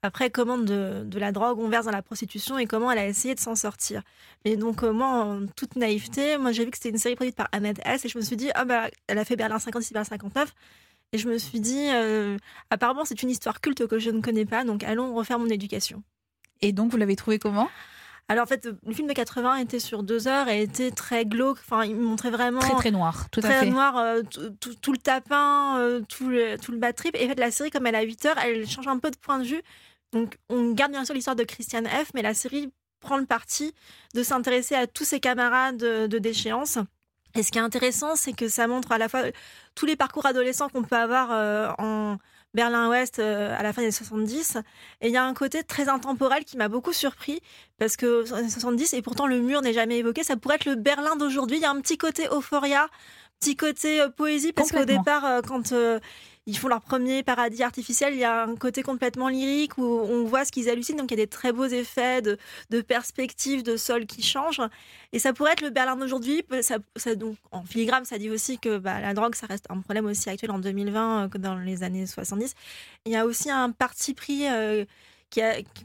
après, 0.02 0.30
comment 0.30 0.58
de, 0.58 1.06
la 1.14 1.32
drogue 1.32 1.58
on 1.60 1.68
verse 1.68 1.86
dans 1.86 1.92
la 1.92 2.02
prostitution 2.02 2.58
et 2.58 2.66
comment 2.66 2.90
elle 2.90 2.98
a 2.98 3.06
essayé 3.06 3.34
de 3.34 3.40
s'en 3.40 3.54
sortir. 3.54 4.02
Et 4.44 4.56
donc, 4.56 4.82
euh, 4.82 4.92
moi, 4.92 5.08
en 5.08 5.46
toute 5.46 5.76
naïveté, 5.76 6.36
moi, 6.38 6.52
j'ai 6.52 6.64
vu 6.64 6.70
que 6.70 6.76
c'était 6.76 6.90
une 6.90 6.98
série 6.98 7.14
produite 7.14 7.36
par 7.36 7.48
Annette 7.52 7.80
S. 7.84 8.04
Et 8.04 8.08
je 8.08 8.18
me 8.18 8.22
suis 8.22 8.36
dit, 8.36 8.50
ah 8.54 8.64
bah, 8.64 8.88
elle 9.06 9.18
a 9.18 9.24
fait 9.24 9.36
Berlin 9.36 9.58
56, 9.58 9.92
Berlin 9.92 10.04
59. 10.04 10.52
Et 11.12 11.18
je 11.18 11.28
me 11.28 11.38
suis 11.38 11.60
dit, 11.60 11.88
euh, 11.92 12.36
apparemment, 12.70 13.04
c'est 13.04 13.22
une 13.22 13.30
histoire 13.30 13.60
culte 13.60 13.86
que 13.86 13.98
je 13.98 14.10
ne 14.10 14.20
connais 14.20 14.46
pas, 14.46 14.64
donc 14.64 14.82
allons 14.82 15.14
refaire 15.14 15.38
mon 15.38 15.48
éducation. 15.48 16.02
Et 16.62 16.72
donc, 16.72 16.90
vous 16.90 16.96
l'avez 16.96 17.16
trouvé 17.16 17.38
comment? 17.38 17.68
Alors, 18.32 18.44
en 18.44 18.46
fait, 18.46 18.66
le 18.86 18.92
film 18.94 19.06
de 19.08 19.12
80 19.12 19.56
était 19.56 19.78
sur 19.78 20.02
deux 20.02 20.26
heures 20.26 20.48
et 20.48 20.62
était 20.62 20.90
très 20.90 21.24
glauque. 21.26 21.58
Enfin, 21.60 21.84
il 21.84 21.96
montrait 21.96 22.30
vraiment. 22.30 22.60
Très, 22.60 22.74
très 22.74 22.90
noir, 22.90 23.26
tout 23.30 23.40
à 23.40 23.42
très 23.42 23.60
fait. 23.60 23.66
noir, 23.66 23.96
euh, 23.98 24.22
tout, 24.22 24.50
tout- 24.60 24.74
tout 24.74 24.92
le 24.92 24.98
tapin, 24.98 25.76
euh, 25.78 26.00
tout, 26.08 26.28
le, 26.28 26.56
tout 26.56 26.72
le 26.72 26.78
bad 26.78 26.94
trip. 26.94 27.14
Et 27.16 27.26
en 27.26 27.28
fait, 27.28 27.38
la 27.38 27.50
série, 27.50 27.70
comme 27.70 27.86
elle 27.86 27.94
a 27.94 28.02
8 28.02 28.24
heures, 28.26 28.38
elle 28.38 28.66
change 28.68 28.88
un 28.88 28.98
peu 28.98 29.10
de 29.10 29.16
point 29.16 29.38
de 29.38 29.44
vue. 29.44 29.62
Donc, 30.12 30.36
on 30.48 30.72
garde 30.72 30.92
bien 30.92 31.04
sûr 31.04 31.14
l'histoire 31.14 31.36
de 31.36 31.44
Christiane 31.44 31.86
F., 31.86 32.10
mais 32.14 32.22
la 32.22 32.34
série 32.34 32.70
prend 33.00 33.16
le 33.18 33.26
parti 33.26 33.74
de 34.14 34.22
s'intéresser 34.22 34.74
à 34.74 34.86
tous 34.86 35.04
ses 35.04 35.20
camarades 35.20 35.76
de, 35.76 36.06
de 36.06 36.18
déchéance. 36.18 36.78
Et 37.34 37.42
ce 37.42 37.50
qui 37.50 37.58
est 37.58 37.62
intéressant, 37.62 38.14
c'est 38.16 38.32
que 38.34 38.48
ça 38.48 38.66
montre 38.66 38.92
à 38.92 38.98
la 38.98 39.08
fois 39.08 39.22
tous 39.74 39.86
les 39.86 39.96
parcours 39.96 40.26
adolescents 40.26 40.68
qu'on 40.68 40.82
peut 40.84 40.96
avoir 40.96 41.28
euh, 41.32 41.68
en 41.78 42.16
Berlin-Ouest 42.54 43.18
euh, 43.18 43.56
à 43.58 43.62
la 43.62 43.72
fin 43.72 43.82
des 43.82 43.90
70. 43.90 44.58
Et 45.00 45.08
il 45.08 45.12
y 45.12 45.16
a 45.16 45.24
un 45.24 45.34
côté 45.34 45.62
très 45.62 45.88
intemporel 45.88 46.44
qui 46.44 46.56
m'a 46.56 46.68
beaucoup 46.68 46.92
surpris, 46.92 47.40
parce 47.78 47.96
que 47.96 48.28
dans 48.28 48.36
les 48.38 48.50
70, 48.50 48.94
et 48.94 49.02
pourtant 49.02 49.26
le 49.26 49.40
mur 49.40 49.62
n'est 49.62 49.72
jamais 49.72 49.98
évoqué, 49.98 50.22
ça 50.22 50.36
pourrait 50.36 50.56
être 50.56 50.66
le 50.66 50.74
Berlin 50.74 51.16
d'aujourd'hui. 51.16 51.58
Il 51.58 51.62
y 51.62 51.66
a 51.66 51.70
un 51.70 51.80
petit 51.80 51.98
côté 51.98 52.26
euphoria, 52.30 52.88
petit 53.40 53.56
côté 53.56 54.00
euh, 54.00 54.08
poésie, 54.08 54.52
parce 54.52 54.70
qu'au 54.72 54.84
départ, 54.84 55.24
euh, 55.24 55.40
quand 55.46 55.72
ils 56.46 56.58
font 56.58 56.66
leur 56.68 56.80
premier 56.80 57.22
paradis 57.22 57.62
artificiel, 57.62 58.14
il 58.14 58.18
y 58.18 58.24
a 58.24 58.42
un 58.42 58.56
côté 58.56 58.82
complètement 58.82 59.28
lyrique 59.28 59.78
où 59.78 59.84
on 59.84 60.24
voit 60.24 60.44
ce 60.44 60.50
qu'ils 60.50 60.68
hallucinent. 60.68 60.96
Donc 60.96 61.10
il 61.12 61.18
y 61.18 61.22
a 61.22 61.24
des 61.24 61.30
très 61.30 61.52
beaux 61.52 61.66
effets 61.66 62.20
de, 62.20 62.36
de 62.70 62.80
perspective, 62.80 63.62
de 63.62 63.76
sol 63.76 64.06
qui 64.06 64.22
changent. 64.22 64.62
Et 65.12 65.20
ça 65.20 65.32
pourrait 65.32 65.52
être 65.52 65.60
le 65.60 65.70
Berlin 65.70 65.96
d'aujourd'hui. 65.96 66.44
Donc, 67.16 67.36
en 67.52 67.62
filigrane, 67.62 68.04
ça 68.04 68.18
dit 68.18 68.28
aussi 68.30 68.58
que 68.58 68.78
bah, 68.78 69.00
la 69.00 69.14
drogue, 69.14 69.36
ça 69.36 69.46
reste 69.46 69.66
un 69.68 69.80
problème 69.80 70.06
aussi 70.06 70.28
actuel 70.30 70.50
en 70.50 70.58
2020 70.58 71.24
euh, 71.24 71.28
que 71.28 71.38
dans 71.38 71.54
les 71.54 71.84
années 71.84 72.06
70. 72.06 72.54
Il 73.06 73.12
y 73.12 73.16
a 73.16 73.24
aussi 73.24 73.50
un 73.50 73.70
parti 73.70 74.14
pris 74.14 74.48
euh, 74.48 74.84
qui, 75.30 75.40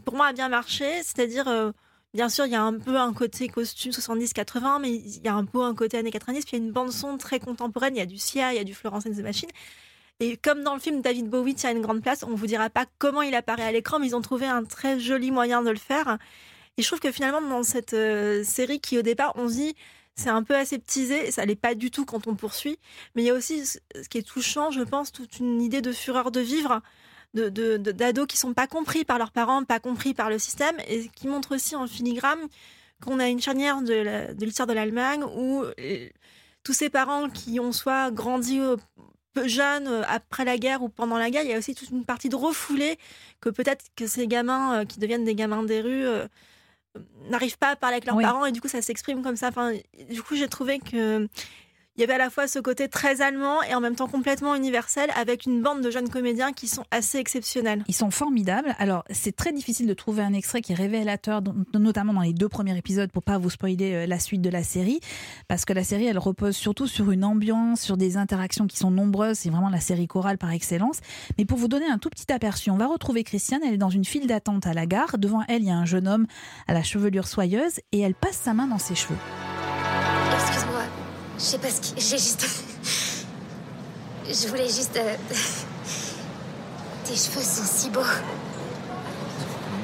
pour 0.05 0.15
moi, 0.15 0.27
a 0.27 0.33
bien 0.33 0.49
marché. 0.49 0.85
C'est-à-dire, 1.03 1.47
euh, 1.47 1.71
bien 2.15 2.29
sûr, 2.29 2.47
il 2.47 2.51
y 2.51 2.55
a 2.55 2.63
un 2.63 2.79
peu 2.79 2.97
un 2.97 3.13
côté 3.13 3.47
costume 3.47 3.91
70-80, 3.91 4.81
mais 4.81 4.91
il 4.91 5.23
y 5.23 5.27
a 5.27 5.35
un 5.35 5.45
peu 5.45 5.61
un 5.61 5.75
côté 5.75 5.97
années 5.97 6.09
90. 6.09 6.45
Puis 6.45 6.57
il 6.57 6.59
y 6.59 6.63
a 6.63 6.65
une 6.65 6.71
bande-son 6.71 7.17
très 7.17 7.39
contemporaine. 7.39 7.95
Il 7.95 7.99
y 7.99 8.01
a 8.01 8.07
du 8.07 8.17
Sia, 8.17 8.53
il 8.53 8.57
y 8.57 8.59
a 8.59 8.63
du 8.63 8.73
Florence 8.73 9.05
and 9.05 9.11
the 9.11 9.23
Machine. 9.23 9.49
Et 10.19 10.35
comme 10.37 10.63
dans 10.63 10.73
le 10.73 10.79
film 10.79 11.01
David 11.01 11.29
Bowie 11.29 11.53
tient 11.53 11.71
une 11.71 11.81
grande 11.81 12.01
place, 12.01 12.23
on 12.23 12.33
vous 12.33 12.47
dira 12.47 12.69
pas 12.69 12.85
comment 12.97 13.21
il 13.21 13.35
apparaît 13.35 13.63
à 13.63 13.71
l'écran, 13.71 13.99
mais 13.99 14.07
ils 14.07 14.15
ont 14.15 14.21
trouvé 14.21 14.47
un 14.47 14.63
très 14.63 14.99
joli 14.99 15.29
moyen 15.29 15.61
de 15.61 15.69
le 15.69 15.77
faire. 15.77 16.17
Et 16.77 16.81
je 16.81 16.87
trouve 16.87 16.99
que 16.99 17.11
finalement, 17.11 17.41
dans 17.41 17.63
cette 17.63 17.93
euh, 17.93 18.43
série 18.43 18.79
qui, 18.79 18.97
au 18.97 19.03
départ, 19.03 19.33
on 19.35 19.47
se 19.47 19.53
dit, 19.53 19.75
c'est 20.15 20.29
un 20.29 20.41
peu 20.41 20.55
aseptisé, 20.55 21.29
ça 21.31 21.45
l'est 21.45 21.55
pas 21.55 21.75
du 21.75 21.91
tout 21.91 22.03
quand 22.05 22.27
on 22.27 22.35
poursuit, 22.35 22.79
mais 23.13 23.21
il 23.21 23.25
y 23.25 23.29
a 23.29 23.35
aussi 23.35 23.65
ce 23.65 24.09
qui 24.09 24.17
est 24.17 24.27
touchant, 24.27 24.71
je 24.71 24.81
pense, 24.81 25.11
toute 25.11 25.37
une 25.39 25.61
idée 25.61 25.81
de 25.81 25.91
fureur 25.91 26.31
de 26.31 26.39
vivre, 26.39 26.81
de, 27.35 27.77
d'ados 27.77 28.25
qui 28.25 28.37
sont 28.37 28.53
pas 28.55 28.65
compris 28.65 29.05
par 29.05 29.19
leurs 29.19 29.31
parents, 29.31 29.63
pas 29.63 29.79
compris 29.79 30.15
par 30.15 30.31
le 30.31 30.39
système, 30.39 30.75
et 30.87 31.07
qui 31.09 31.27
montre 31.27 31.53
aussi 31.55 31.75
en 31.75 31.85
filigrane 31.85 32.39
qu'on 33.03 33.19
a 33.19 33.27
une 33.27 33.39
charnière 33.39 33.83
de, 33.83 34.33
l'histoire 34.43 34.67
de 34.67 34.73
l'Allemagne 34.73 35.23
où 35.23 35.63
euh, 35.63 36.09
tous 36.63 36.73
ces 36.73 36.89
parents 36.89 37.29
qui 37.29 37.59
ont 37.59 37.71
soit 37.71 38.09
grandi 38.09 38.59
jeunes 39.45 39.87
euh, 39.87 40.03
après 40.07 40.45
la 40.45 40.57
guerre 40.57 40.81
ou 40.81 40.89
pendant 40.89 41.17
la 41.17 41.29
guerre, 41.29 41.43
il 41.43 41.49
y 41.49 41.53
a 41.53 41.57
aussi 41.57 41.75
toute 41.75 41.89
une 41.89 42.05
partie 42.05 42.29
de 42.29 42.35
refoulés 42.35 42.97
que 43.41 43.49
peut-être 43.49 43.85
que 43.95 44.07
ces 44.07 44.27
gamins 44.27 44.79
euh, 44.79 44.85
qui 44.85 44.99
deviennent 44.99 45.25
des 45.25 45.35
gamins 45.35 45.63
des 45.63 45.81
rues 45.81 46.05
euh, 46.05 46.25
n'arrivent 47.29 47.57
pas 47.57 47.69
à 47.69 47.75
parler 47.75 47.95
avec 47.95 48.05
leurs 48.05 48.15
Oui. 48.15 48.23
parents 48.23 48.45
et 48.45 48.51
du 48.51 48.61
coup 48.61 48.67
ça 48.67 48.81
s'exprime 48.81 49.21
comme 49.21 49.35
ça. 49.35 49.49
Enfin, 49.49 49.73
du 50.09 50.23
coup 50.23 50.35
j'ai 50.35 50.47
trouvé 50.47 50.79
que 50.79 51.27
il 51.97 52.01
y 52.01 52.03
avait 52.03 52.13
à 52.13 52.19
la 52.19 52.29
fois 52.29 52.47
ce 52.47 52.59
côté 52.59 52.87
très 52.87 53.21
allemand 53.21 53.63
et 53.63 53.73
en 53.73 53.81
même 53.81 53.95
temps 53.95 54.07
complètement 54.07 54.53
universel 54.53 55.09
avec 55.15 55.45
une 55.47 55.63
bande 55.63 55.81
de 55.81 55.89
jeunes 55.89 56.09
comédiens 56.09 56.53
qui 56.53 56.67
sont 56.67 56.83
assez 56.91 57.17
exceptionnels. 57.17 57.83
Ils 57.87 57.95
sont 57.95 58.11
formidables. 58.11 58.75
Alors, 58.77 59.03
c'est 59.09 59.35
très 59.35 59.51
difficile 59.51 59.87
de 59.87 59.93
trouver 59.95 60.21
un 60.21 60.33
extrait 60.33 60.61
qui 60.61 60.73
est 60.73 60.75
révélateur, 60.75 61.41
notamment 61.73 62.13
dans 62.13 62.21
les 62.21 62.33
deux 62.33 62.49
premiers 62.49 62.77
épisodes, 62.77 63.11
pour 63.11 63.23
pas 63.23 63.39
vous 63.39 63.49
spoiler 63.49 63.93
euh, 63.93 64.05
la 64.05 64.19
suite 64.19 64.41
de 64.41 64.49
la 64.49 64.63
série, 64.63 64.99
parce 65.47 65.65
que 65.65 65.73
la 65.73 65.83
série, 65.83 66.05
elle 66.05 66.19
repose 66.19 66.55
surtout 66.55 66.85
sur 66.85 67.09
une 67.09 67.23
ambiance, 67.23 67.81
sur 67.81 67.97
des 67.97 68.15
interactions 68.15 68.67
qui 68.67 68.77
sont 68.77 68.91
nombreuses. 68.91 69.39
C'est 69.39 69.49
vraiment 69.49 69.69
la 69.69 69.79
série 69.79 70.07
chorale 70.07 70.37
par 70.37 70.51
excellence. 70.51 70.99
Mais 71.39 71.45
pour 71.45 71.57
vous 71.57 71.67
donner 71.67 71.87
un 71.87 71.97
tout 71.97 72.09
petit 72.09 72.31
aperçu, 72.31 72.69
on 72.69 72.77
va 72.77 72.85
retrouver 72.85 73.23
Christiane. 73.23 73.61
Elle 73.65 73.73
est 73.73 73.77
dans 73.77 73.89
une 73.89 74.05
file 74.05 74.27
d'attente 74.27 74.67
à 74.67 74.73
la 74.73 74.85
gare. 74.85 75.17
Devant 75.17 75.41
elle, 75.47 75.63
il 75.63 75.67
y 75.67 75.71
a 75.71 75.77
un 75.77 75.85
jeune 75.85 76.07
homme 76.07 76.27
à 76.67 76.73
la 76.73 76.83
chevelure 76.83 77.27
soyeuse 77.27 77.79
et 77.91 78.01
elle 78.01 78.15
passe 78.15 78.37
sa 78.37 78.53
main 78.53 78.67
dans 78.67 78.77
ses 78.77 78.93
cheveux. 78.93 79.17
Je 81.37 81.43
sais 81.43 81.57
pas 81.57 81.69
ce 81.69 81.81
qui. 81.81 81.93
J'ai 81.97 82.17
juste. 82.17 82.45
Je 84.29 84.47
voulais 84.47 84.67
juste. 84.67 84.97
euh, 84.97 85.15
Tes 87.05 87.15
cheveux 87.15 87.41
sont 87.41 87.63
si 87.65 87.89
beaux. 87.89 88.01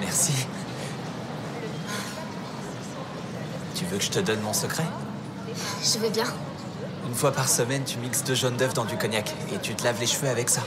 Merci. 0.01 0.34
Tu 3.76 3.86
veux 3.86 3.97
que 3.97 4.04
je 4.04 4.10
te 4.10 4.20
donne 4.20 4.41
mon 4.41 4.54
secret? 4.54 4.84
Je 5.84 5.97
veux 5.99 6.10
bien. 6.10 6.26
Une 7.08 7.16
fois 7.16 7.32
par 7.32 7.47
semaine, 7.47 7.84
tu 7.84 7.97
mixes 7.97 8.24
deux 8.24 8.36
jaunes 8.36 8.58
d'œufs 8.58 8.74
dans 8.74 8.86
du 8.86 8.97
cognac 8.97 9.34
et 9.54 9.58
tu 9.60 9.76
te 9.76 9.84
laves 9.84 9.99
les 9.99 10.08
cheveux 10.08 10.30
avec 10.30 10.49
ça. 10.49 10.62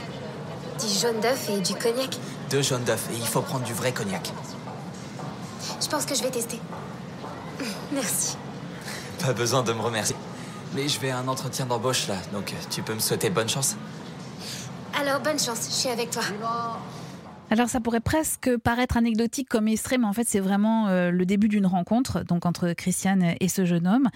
Du 0.79 0.87
jaune 0.87 1.19
d'œuf 1.19 1.49
et 1.49 1.59
du 1.59 1.73
cognac. 1.75 2.17
Deux 2.49 2.61
jaunes 2.61 2.83
d'œufs 2.83 3.07
et 3.11 3.15
il 3.15 3.25
faut 3.27 3.41
prendre 3.41 3.63
du 3.65 3.73
vrai 3.73 3.91
cognac. 3.91 4.31
Je 5.81 5.87
pense 5.87 6.05
que 6.05 6.15
je 6.15 6.23
vais 6.23 6.29
tester. 6.29 6.59
Merci. 7.91 8.37
Pas 9.23 9.33
besoin 9.33 9.63
de 9.63 9.73
me 9.73 9.81
remercier. 9.81 10.15
Mais 10.73 10.87
je 10.87 10.99
vais 10.99 11.09
à 11.09 11.19
un 11.19 11.27
entretien 11.27 11.65
d'embauche 11.65 12.07
là, 12.07 12.15
donc 12.33 12.53
tu 12.69 12.81
peux 12.83 12.93
me 12.93 12.99
souhaiter 12.99 13.29
bonne 13.29 13.49
chance. 13.49 13.75
Alors, 14.99 15.19
bonne 15.19 15.39
chance, 15.39 15.67
je 15.69 15.73
suis 15.73 15.89
avec 15.89 16.09
toi. 16.09 16.23
Alors 17.49 17.69
ça 17.69 17.79
pourrait 17.79 18.01
presque 18.01 18.57
paraître 18.57 18.97
anecdotique 18.97 19.47
comme 19.47 19.69
extrait, 19.69 19.97
mais 19.97 20.05
en 20.05 20.11
fait 20.11 20.27
c'est 20.27 20.41
vraiment 20.41 20.89
euh, 20.89 21.11
le 21.11 21.25
début 21.25 21.47
d'une 21.47 21.65
rencontre 21.65 22.25
donc 22.25 22.45
entre 22.45 22.73
Christiane 22.73 23.35
et 23.39 23.47
ce 23.47 23.63
jeune 23.63 23.87
homme. 23.87 24.09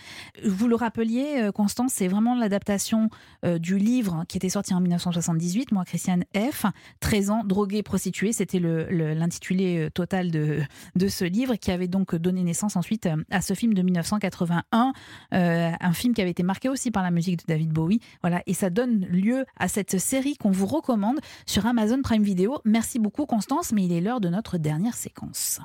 Vous 0.46 0.68
le 0.68 0.76
rappeliez, 0.76 1.38
euh, 1.38 1.52
Constance, 1.54 1.94
c'est 1.94 2.10
vraiment 2.10 2.36
l'adaptation 2.36 3.10
euh, 3.46 3.58
du 3.58 3.78
livre 3.78 4.26
qui 4.28 4.36
était 4.36 4.50
sorti 4.50 4.74
en 4.74 4.82
1978, 4.82 5.72
moi 5.72 5.86
Christiane 5.86 6.26
F, 6.36 6.66
13 7.00 7.30
ans, 7.30 7.44
droguée, 7.46 7.84
prostituée, 7.84 8.34
c'était 8.34 8.60
l'intitulé 8.60 9.88
total 9.94 10.30
de, 10.30 10.60
de 10.98 11.08
ce 11.08 11.24
livre 11.24 11.56
qui 11.56 11.72
avait 11.72 11.88
donc 11.88 12.14
donné 12.16 12.44
naissance 12.44 12.76
ensuite 12.76 13.08
à 13.30 13.42
ce 13.42 13.54
film 13.54 13.74
de 13.74 13.82
1981, 13.82 14.92
un 15.32 15.94
film 15.94 16.14
qui 16.14 16.22
avait 16.22 16.32
été 16.32 16.44
marqué 16.44 16.68
aussi 16.68 16.92
par 16.92 17.02
la 17.02 17.12
musique 17.12 17.40
de 17.40 17.44
David 17.48 17.70
Bowie. 17.70 18.02
Voilà, 18.22 18.44
et 18.46 18.54
ça 18.54 18.70
donne 18.70 19.06
lieu 19.06 19.46
à 19.58 19.70
cette 19.70 20.00
série 20.00 20.36
qu'on 20.36 20.52
vous 20.52 20.66
recommande 20.66 21.20
sur 21.46 21.66
Amazon 21.66 22.02
Prime 22.02 22.24
Video. 22.24 22.60
Merci 22.66 23.00
beaucoup 23.00 23.21
Constance, 23.26 23.72
mais 23.72 23.86
il 23.86 23.92
est 23.92 24.02
l'heure 24.02 24.22
de 24.22 24.30
notre 24.30 24.58
dernière 24.58 24.96
séquence. 24.96 25.60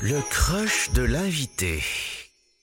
Le 0.00 0.20
crush 0.30 0.92
de 0.92 1.02
l'invité. 1.02 1.82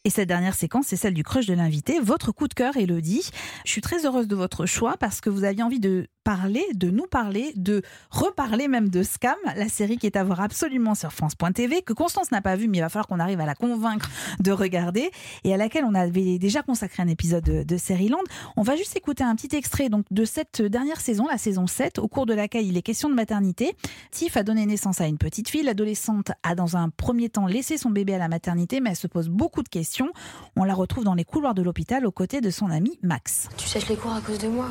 Et 0.03 0.09
cette 0.09 0.27
dernière 0.27 0.55
séquence, 0.55 0.87
c'est 0.87 0.95
celle 0.95 1.13
du 1.13 1.23
crush 1.23 1.45
de 1.45 1.53
l'invité. 1.53 1.99
Votre 1.99 2.31
coup 2.31 2.47
de 2.47 2.53
cœur, 2.53 2.75
Elodie. 2.75 3.29
Je 3.65 3.71
suis 3.71 3.81
très 3.81 4.05
heureuse 4.05 4.27
de 4.27 4.35
votre 4.35 4.65
choix 4.65 4.97
parce 4.97 5.21
que 5.21 5.29
vous 5.29 5.43
aviez 5.43 5.61
envie 5.61 5.79
de 5.79 6.07
parler, 6.23 6.65
de 6.73 6.89
nous 6.89 7.07
parler, 7.07 7.53
de 7.55 7.81
reparler 8.09 8.67
même 8.67 8.89
de 8.89 9.03
Scam, 9.03 9.35
la 9.55 9.69
série 9.69 9.97
qui 9.97 10.05
est 10.05 10.15
à 10.15 10.23
voir 10.23 10.41
absolument 10.41 10.95
sur 10.95 11.11
France.tv, 11.11 11.81
que 11.81 11.93
Constance 11.93 12.31
n'a 12.31 12.41
pas 12.41 12.55
vue, 12.55 12.67
mais 12.67 12.77
il 12.77 12.81
va 12.81 12.89
falloir 12.89 13.07
qu'on 13.07 13.19
arrive 13.19 13.39
à 13.39 13.45
la 13.45 13.55
convaincre 13.55 14.09
de 14.39 14.51
regarder, 14.51 15.11
et 15.43 15.53
à 15.53 15.57
laquelle 15.57 15.85
on 15.85 15.95
avait 15.95 16.37
déjà 16.37 16.61
consacré 16.61 17.03
un 17.03 17.07
épisode 17.07 17.43
de, 17.43 17.63
de 17.63 18.09
Land. 18.09 18.23
On 18.55 18.61
va 18.61 18.75
juste 18.75 18.95
écouter 18.95 19.23
un 19.23 19.35
petit 19.35 19.55
extrait 19.55 19.89
donc, 19.89 20.05
de 20.11 20.25
cette 20.25 20.61
dernière 20.61 21.01
saison, 21.01 21.27
la 21.27 21.37
saison 21.37 21.67
7, 21.67 21.99
au 21.99 22.07
cours 22.07 22.25
de 22.25 22.33
laquelle 22.33 22.65
il 22.65 22.77
est 22.77 22.81
question 22.81 23.09
de 23.09 23.15
maternité. 23.15 23.75
Tiff 24.11 24.37
a 24.37 24.43
donné 24.43 24.65
naissance 24.65 25.01
à 25.01 25.07
une 25.07 25.17
petite 25.17 25.49
fille. 25.49 25.63
L'adolescente 25.63 26.31
a 26.43 26.55
dans 26.55 26.77
un 26.77 26.89
premier 26.89 27.29
temps 27.29 27.47
laissé 27.47 27.77
son 27.77 27.89
bébé 27.89 28.15
à 28.15 28.17
la 28.17 28.27
maternité, 28.27 28.79
mais 28.79 28.91
elle 28.91 28.95
se 28.95 29.07
pose 29.07 29.29
beaucoup 29.29 29.63
de 29.63 29.69
questions. 29.69 30.11
On 30.55 30.63
la 30.63 30.73
retrouve 30.73 31.03
dans 31.03 31.15
les 31.15 31.25
couloirs 31.25 31.53
de 31.53 31.61
l'hôpital 31.61 32.05
aux 32.05 32.11
côtés 32.11 32.41
de 32.41 32.49
son 32.49 32.69
ami 32.69 32.99
Max. 33.01 33.49
Tu 33.57 33.67
sèches 33.67 33.89
les 33.89 33.95
cours 33.95 34.13
à 34.13 34.21
cause 34.21 34.39
de 34.39 34.47
moi? 34.47 34.69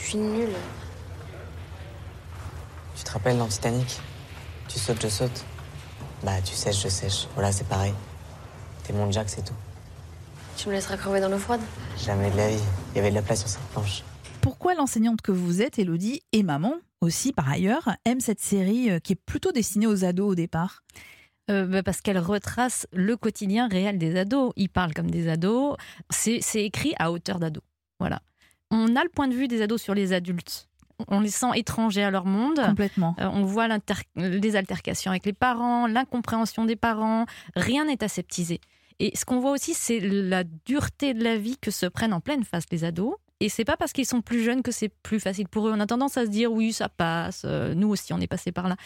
Je 0.00 0.08
suis 0.08 0.18
nulle. 0.18 0.54
Tu 2.96 3.04
te 3.04 3.10
rappelles 3.12 3.38
dans 3.38 3.46
Titanic 3.46 4.00
Tu 4.68 4.78
sautes, 4.78 5.02
je 5.02 5.08
saute. 5.08 5.44
Bah, 6.22 6.40
tu 6.44 6.54
sèches, 6.54 6.82
je 6.82 6.88
sèche. 6.88 7.26
Voilà, 7.34 7.52
c'est 7.52 7.66
pareil. 7.66 7.94
T'es 8.84 8.92
mon 8.92 9.10
Jack, 9.10 9.28
c'est 9.28 9.44
tout. 9.44 9.54
Tu 10.56 10.68
me 10.68 10.74
laisseras 10.74 10.96
crever 10.96 11.20
dans 11.20 11.28
l'eau 11.28 11.38
froide? 11.38 11.60
Jamais 11.98 12.30
de 12.30 12.36
la 12.36 12.48
vie. 12.50 12.62
Il 12.92 12.96
y 12.96 12.98
avait 13.00 13.10
de 13.10 13.14
la 13.14 13.22
place 13.22 13.40
sur 13.40 13.48
cette 13.48 13.62
planche. 13.72 14.02
Pourquoi 14.40 14.74
l'enseignante 14.74 15.22
que 15.22 15.32
vous 15.32 15.62
êtes, 15.62 15.78
Elodie, 15.78 16.22
et 16.32 16.42
maman 16.42 16.74
aussi 17.00 17.32
par 17.32 17.48
ailleurs, 17.48 17.88
aime 18.04 18.20
cette 18.20 18.40
série 18.40 18.90
euh, 18.90 18.98
qui 18.98 19.14
est 19.14 19.16
plutôt 19.24 19.52
destinée 19.52 19.86
aux 19.86 20.04
ados 20.04 20.32
au 20.32 20.34
départ? 20.34 20.82
Euh, 21.50 21.66
bah 21.66 21.82
parce 21.82 22.00
qu'elle 22.00 22.18
retrace 22.18 22.86
le 22.92 23.16
quotidien 23.16 23.68
réel 23.68 23.96
des 23.98 24.16
ados. 24.16 24.52
Ils 24.56 24.68
parlent 24.68 24.92
comme 24.92 25.10
des 25.10 25.28
ados. 25.28 25.76
C'est 26.10 26.40
écrit 26.56 26.94
à 26.98 27.10
hauteur 27.10 27.40
d'ados. 27.40 27.64
Voilà. 27.98 28.20
On 28.70 28.96
a 28.96 29.02
le 29.02 29.08
point 29.08 29.28
de 29.28 29.34
vue 29.34 29.48
des 29.48 29.62
ados 29.62 29.80
sur 29.82 29.94
les 29.94 30.12
adultes 30.12 30.70
on 31.08 31.20
les 31.20 31.30
sent 31.30 31.50
étrangers 31.54 32.02
à 32.02 32.10
leur 32.10 32.26
monde. 32.26 32.60
Complètement. 32.64 33.14
Euh, 33.20 33.28
on 33.32 33.44
voit 33.44 33.68
les 34.16 34.56
altercations 34.56 35.10
avec 35.10 35.24
les 35.26 35.32
parents, 35.32 35.86
l'incompréhension 35.86 36.64
des 36.64 36.76
parents. 36.76 37.26
Rien 37.56 37.86
n'est 37.86 38.02
aseptisé. 38.02 38.60
Et 38.98 39.16
ce 39.16 39.24
qu'on 39.24 39.40
voit 39.40 39.52
aussi, 39.52 39.72
c'est 39.74 39.98
la 40.00 40.44
dureté 40.44 41.14
de 41.14 41.24
la 41.24 41.36
vie 41.36 41.56
que 41.58 41.70
se 41.70 41.86
prennent 41.86 42.12
en 42.12 42.20
pleine 42.20 42.44
face 42.44 42.64
les 42.70 42.84
ados. 42.84 43.14
Et 43.40 43.48
c'est 43.48 43.64
pas 43.64 43.76
parce 43.76 43.92
qu'ils 43.92 44.06
sont 44.06 44.20
plus 44.20 44.42
jeunes 44.42 44.62
que 44.62 44.70
c'est 44.70 44.88
plus 44.88 45.18
facile 45.18 45.48
pour 45.48 45.66
eux. 45.66 45.72
On 45.74 45.80
a 45.80 45.86
tendance 45.86 46.16
à 46.16 46.26
se 46.26 46.30
dire 46.30 46.52
oui, 46.52 46.72
ça 46.72 46.88
passe. 46.88 47.42
Euh, 47.44 47.74
nous 47.74 47.88
aussi, 47.88 48.12
on 48.12 48.20
est 48.20 48.26
passé 48.26 48.52
par 48.52 48.68
là. 48.68 48.76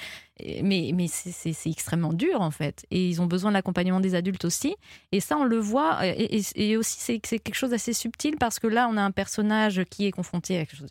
Mais, 0.62 0.92
mais 0.94 1.07
c'est 1.09 1.70
extrêmement 1.70 2.12
dur 2.12 2.40
en 2.40 2.50
fait. 2.50 2.86
Et 2.90 3.09
ils 3.09 3.20
ont 3.20 3.26
besoin 3.26 3.50
de 3.50 3.55
l'accompagnement 3.55 4.00
des 4.00 4.14
adultes 4.14 4.44
aussi. 4.44 4.76
Et 5.12 5.20
ça, 5.20 5.36
on 5.36 5.44
le 5.44 5.59
voit. 5.59 6.07
Et, 6.07 6.40
et 6.55 6.76
aussi, 6.76 6.98
c'est 7.00 7.18
quelque 7.18 7.55
chose 7.55 7.70
d'assez 7.70 7.92
subtil 7.92 8.36
parce 8.38 8.59
que 8.59 8.66
là, 8.66 8.88
on 8.90 8.96
a 8.96 9.02
un 9.02 9.11
personnage 9.11 9.84
qui 9.90 10.07
est 10.07 10.12
confronté 10.12 10.57
à 10.59 10.66
quelque 10.66 10.78
chose 10.78 10.90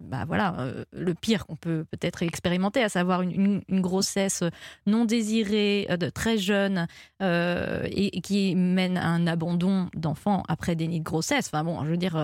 bah 0.00 0.24
voilà, 0.26 0.54
euh, 0.60 0.84
le 0.92 1.14
pire 1.14 1.46
qu'on 1.46 1.56
peut 1.56 1.84
peut-être 1.90 2.22
expérimenter, 2.22 2.82
à 2.82 2.88
savoir 2.88 3.22
une, 3.22 3.62
grossesse 3.70 4.44
non 4.86 5.04
désirée, 5.04 5.86
euh, 5.90 5.96
de 5.96 6.10
très 6.10 6.38
jeune, 6.38 6.86
euh, 7.22 7.86
et, 7.90 8.20
qui 8.20 8.54
mène 8.54 8.98
à 8.98 9.08
un 9.08 9.26
abandon 9.26 9.88
d'enfants 9.94 10.42
après 10.48 10.76
des 10.76 10.86
nids 10.88 11.00
de 11.00 11.04
grossesse. 11.04 11.48
Enfin 11.48 11.64
bon, 11.64 11.84
je 11.84 11.90
veux 11.90 11.96
dire, 11.96 12.16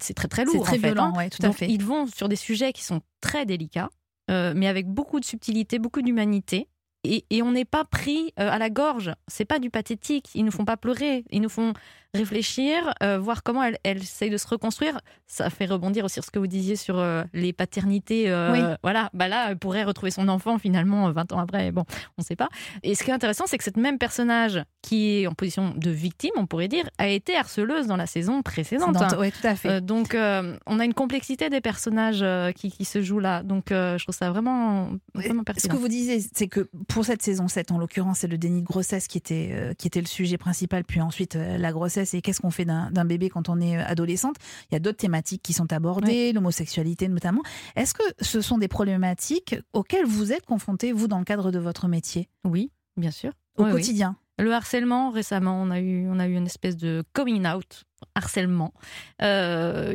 c'est 0.00 0.14
très 0.14 0.28
très 0.28 0.44
lourd. 0.44 0.54
C'est 0.66 0.78
très 0.78 0.78
fait, 0.78 0.86
violent, 0.88 1.12
hein. 1.16 1.28
tout 1.28 1.44
à 1.46 1.52
fait. 1.52 1.68
Ils 1.68 1.84
vont 1.84 2.06
sur 2.06 2.28
des 2.28 2.36
sujets 2.36 2.72
qui 2.72 2.84
sont 2.84 3.00
très 3.20 3.46
délicats, 3.46 3.90
mais 4.28 4.66
avec 4.66 4.86
beaucoup 4.88 5.20
de 5.20 5.24
subtilité, 5.24 5.78
beaucoup 5.78 6.02
d'humanité. 6.02 6.68
Et, 7.04 7.24
et, 7.30 7.42
on 7.42 7.50
n'est 7.50 7.64
pas 7.64 7.84
pris 7.84 8.32
à 8.36 8.58
la 8.58 8.70
gorge. 8.70 9.12
C'est 9.26 9.44
pas 9.44 9.58
du 9.58 9.70
pathétique. 9.70 10.30
Ils 10.36 10.44
nous 10.44 10.52
font 10.52 10.64
pas 10.64 10.76
pleurer. 10.76 11.24
Ils 11.30 11.40
nous 11.40 11.48
font 11.48 11.72
réfléchir, 12.14 12.92
euh, 13.02 13.18
voir 13.18 13.42
comment 13.42 13.62
elle, 13.62 13.78
elle 13.84 13.98
essaye 13.98 14.28
de 14.28 14.36
se 14.36 14.46
reconstruire. 14.46 15.00
Ça 15.26 15.48
fait 15.48 15.64
rebondir 15.64 16.04
aussi 16.04 16.14
sur 16.14 16.24
ce 16.24 16.30
que 16.30 16.38
vous 16.38 16.46
disiez 16.46 16.76
sur 16.76 16.98
euh, 16.98 17.24
les 17.32 17.54
paternités. 17.54 18.30
Euh, 18.30 18.76
voilà, 18.82 19.08
bah 19.14 19.28
là, 19.28 19.46
elle 19.50 19.58
pourrait 19.58 19.84
retrouver 19.84 20.10
son 20.10 20.28
enfant 20.28 20.58
finalement 20.58 21.10
20 21.10 21.32
ans 21.32 21.38
après. 21.38 21.72
Bon, 21.72 21.84
on 22.18 22.22
ne 22.22 22.24
sait 22.24 22.36
pas. 22.36 22.48
Et 22.82 22.94
ce 22.94 23.02
qui 23.02 23.10
est 23.10 23.14
intéressant, 23.14 23.44
c'est 23.46 23.56
que 23.56 23.64
cette 23.64 23.78
même 23.78 23.96
personnage 23.96 24.62
qui 24.82 25.22
est 25.22 25.26
en 25.26 25.32
position 25.32 25.72
de 25.74 25.90
victime, 25.90 26.32
on 26.36 26.46
pourrait 26.46 26.68
dire, 26.68 26.84
a 26.98 27.08
été 27.08 27.34
harceleuse 27.34 27.86
dans 27.86 27.96
la 27.96 28.06
saison 28.06 28.42
précédente. 28.42 28.96
Oui, 29.18 29.32
tout 29.32 29.46
à 29.46 29.56
fait. 29.56 29.80
donc, 29.80 30.14
on 30.14 30.80
a 30.80 30.84
une 30.84 30.94
complexité 30.94 31.48
des 31.48 31.62
personnages 31.62 32.24
qui, 32.54 32.70
qui, 32.70 32.84
se 32.84 33.00
jouent 33.00 33.20
là. 33.20 33.42
Donc, 33.42 33.66
je 33.70 34.02
trouve 34.02 34.14
ça 34.14 34.30
vraiment, 34.30 34.90
vraiment 35.14 35.44
pertinent. 35.44 35.72
Ce 35.72 35.74
que 35.74 35.80
vous 35.80 35.88
disiez, 35.88 36.22
c'est 36.34 36.48
que 36.48 36.68
pour 36.88 37.06
cette 37.06 37.22
saison 37.22 37.48
7, 37.48 37.70
en 37.72 37.78
l'occurrence, 37.78 38.18
c'est 38.18 38.28
le 38.28 38.36
déni 38.36 38.60
de 38.60 38.66
grossesse 38.66 39.06
qui 39.06 39.16
était, 39.16 39.74
qui 39.78 39.86
était 39.86 40.00
le 40.00 40.06
sujet 40.06 40.36
principal, 40.36 40.84
puis 40.84 41.00
ensuite 41.00 41.36
la 41.36 41.72
grossesse 41.72 42.01
c'est 42.04 42.20
qu'est-ce 42.20 42.40
qu'on 42.40 42.50
fait 42.50 42.64
d'un 42.64 43.04
bébé 43.04 43.28
quand 43.28 43.48
on 43.48 43.60
est 43.60 43.78
euh, 43.78 43.84
adolescente. 43.86 44.36
Il 44.70 44.74
y 44.74 44.76
a 44.76 44.80
d'autres 44.80 44.98
thématiques 44.98 45.42
qui 45.42 45.52
sont 45.52 45.72
abordées, 45.72 46.32
l'homosexualité 46.32 47.08
notamment. 47.08 47.42
Est-ce 47.76 47.94
que 47.94 48.02
ce 48.20 48.40
sont 48.40 48.58
des 48.58 48.68
problématiques 48.68 49.56
auxquelles 49.72 50.06
vous 50.06 50.32
êtes 50.32 50.46
confrontés, 50.46 50.92
vous, 50.92 51.08
dans 51.08 51.18
le 51.18 51.24
cadre 51.24 51.50
de 51.50 51.58
votre 51.58 51.88
métier? 51.88 52.28
Oui, 52.44 52.70
bien 52.96 53.10
sûr. 53.10 53.32
Au 53.56 53.64
quotidien 53.64 54.16
Le 54.38 54.52
harcèlement, 54.52 55.10
récemment, 55.10 55.60
on 55.60 55.70
a, 55.70 55.80
eu, 55.80 56.08
on 56.08 56.18
a 56.18 56.26
eu 56.26 56.34
une 56.36 56.46
espèce 56.46 56.76
de 56.76 57.04
coming 57.12 57.46
out 57.46 57.84
harcèlement. 58.14 58.72
Euh, 59.20 59.94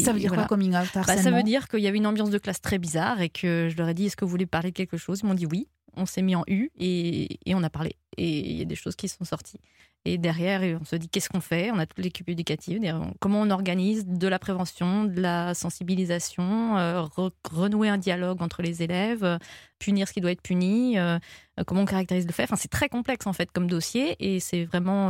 ça 0.00 0.12
veut 0.12 0.20
dire 0.20 0.32
quoi 0.32 0.44
coming 0.44 0.70
out 0.70 0.96
harcèlement 0.96 1.04
bah, 1.06 1.22
Ça 1.22 1.30
veut 1.30 1.42
dire 1.42 1.68
qu'il 1.68 1.80
y 1.80 1.86
avait 1.86 1.98
une 1.98 2.06
ambiance 2.06 2.30
de 2.30 2.38
classe 2.38 2.60
très 2.60 2.78
bizarre 2.78 3.20
et 3.20 3.28
que 3.28 3.68
je 3.70 3.76
leur 3.76 3.88
ai 3.88 3.94
dit 3.94 4.06
est-ce 4.06 4.16
que 4.16 4.24
vous 4.24 4.30
voulez 4.30 4.46
parler 4.46 4.70
de 4.70 4.76
quelque 4.76 4.96
chose? 4.96 5.20
Ils 5.22 5.26
m'ont 5.26 5.34
dit 5.34 5.46
oui. 5.46 5.68
On 5.96 6.06
s'est 6.06 6.22
mis 6.22 6.34
en 6.34 6.42
U 6.48 6.72
et, 6.76 7.38
et 7.48 7.54
on 7.54 7.62
a 7.62 7.70
parlé. 7.70 7.96
Et 8.16 8.50
il 8.50 8.56
y 8.56 8.62
a 8.62 8.64
des 8.64 8.74
choses 8.74 8.96
qui 8.96 9.08
sont 9.08 9.24
sorties. 9.24 9.60
Et 10.06 10.18
derrière, 10.18 10.78
on 10.80 10.84
se 10.84 10.96
dit 10.96 11.08
qu'est-ce 11.08 11.30
qu'on 11.30 11.40
fait? 11.40 11.70
On 11.70 11.78
a 11.78 11.86
toute 11.86 12.04
l'équipe 12.04 12.28
éducative. 12.28 12.82
Comment 13.20 13.40
on 13.40 13.48
organise 13.48 14.06
de 14.06 14.28
la 14.28 14.38
prévention, 14.38 15.04
de 15.04 15.18
la 15.18 15.54
sensibilisation, 15.54 16.76
euh, 16.76 17.04
renouer 17.50 17.88
un 17.88 17.96
dialogue 17.96 18.42
entre 18.42 18.60
les 18.60 18.82
élèves, 18.82 19.24
euh, 19.24 19.38
punir 19.78 20.06
ce 20.06 20.12
qui 20.12 20.20
doit 20.20 20.32
être 20.32 20.42
puni, 20.42 20.98
euh, 20.98 21.18
comment 21.66 21.82
on 21.82 21.86
caractérise 21.86 22.26
le 22.26 22.32
fait? 22.32 22.42
Enfin, 22.42 22.56
c'est 22.56 22.68
très 22.70 22.90
complexe 22.90 23.26
en 23.26 23.32
fait 23.32 23.50
comme 23.50 23.66
dossier 23.66 24.14
et 24.18 24.40
c'est 24.40 24.64
vraiment 24.64 25.08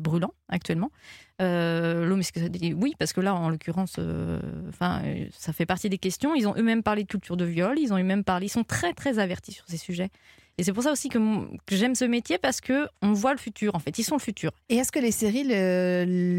brûlant 0.00 0.32
actuellement. 0.48 0.90
Dit 1.38 2.74
oui, 2.74 2.94
parce 2.98 3.12
que 3.12 3.20
là, 3.20 3.34
en 3.34 3.50
l'occurrence, 3.50 3.98
enfin, 4.70 5.02
ça 5.32 5.52
fait 5.52 5.66
partie 5.66 5.90
des 5.90 5.98
questions. 5.98 6.34
Ils 6.34 6.48
ont 6.48 6.54
eux-mêmes 6.56 6.82
parlé 6.82 7.02
de 7.02 7.08
culture 7.08 7.36
de 7.36 7.44
viol, 7.44 7.78
ils 7.78 7.92
ont 7.92 7.98
eux-mêmes 7.98 8.24
parlé, 8.24 8.46
ils 8.46 8.50
sont 8.50 8.64
très 8.64 8.94
très 8.94 9.18
avertis 9.18 9.52
sur 9.52 9.66
ces 9.68 9.76
sujets. 9.76 10.10
Et 10.58 10.62
c'est 10.62 10.72
pour 10.72 10.82
ça 10.82 10.92
aussi 10.92 11.08
que, 11.08 11.18
j'aime 11.70 11.94
ce 11.94 12.04
métier 12.04 12.36
parce 12.38 12.60
que 12.60 12.86
on 13.02 13.12
voit 13.12 13.32
le 13.32 13.38
futur. 13.38 13.74
En 13.74 13.78
fait, 13.78 13.98
ils 13.98 14.02
sont 14.02 14.16
le 14.16 14.20
futur. 14.20 14.52
Et 14.68 14.76
est-ce 14.76 14.92
que 14.92 14.98
les 14.98 15.10
séries 15.10 15.44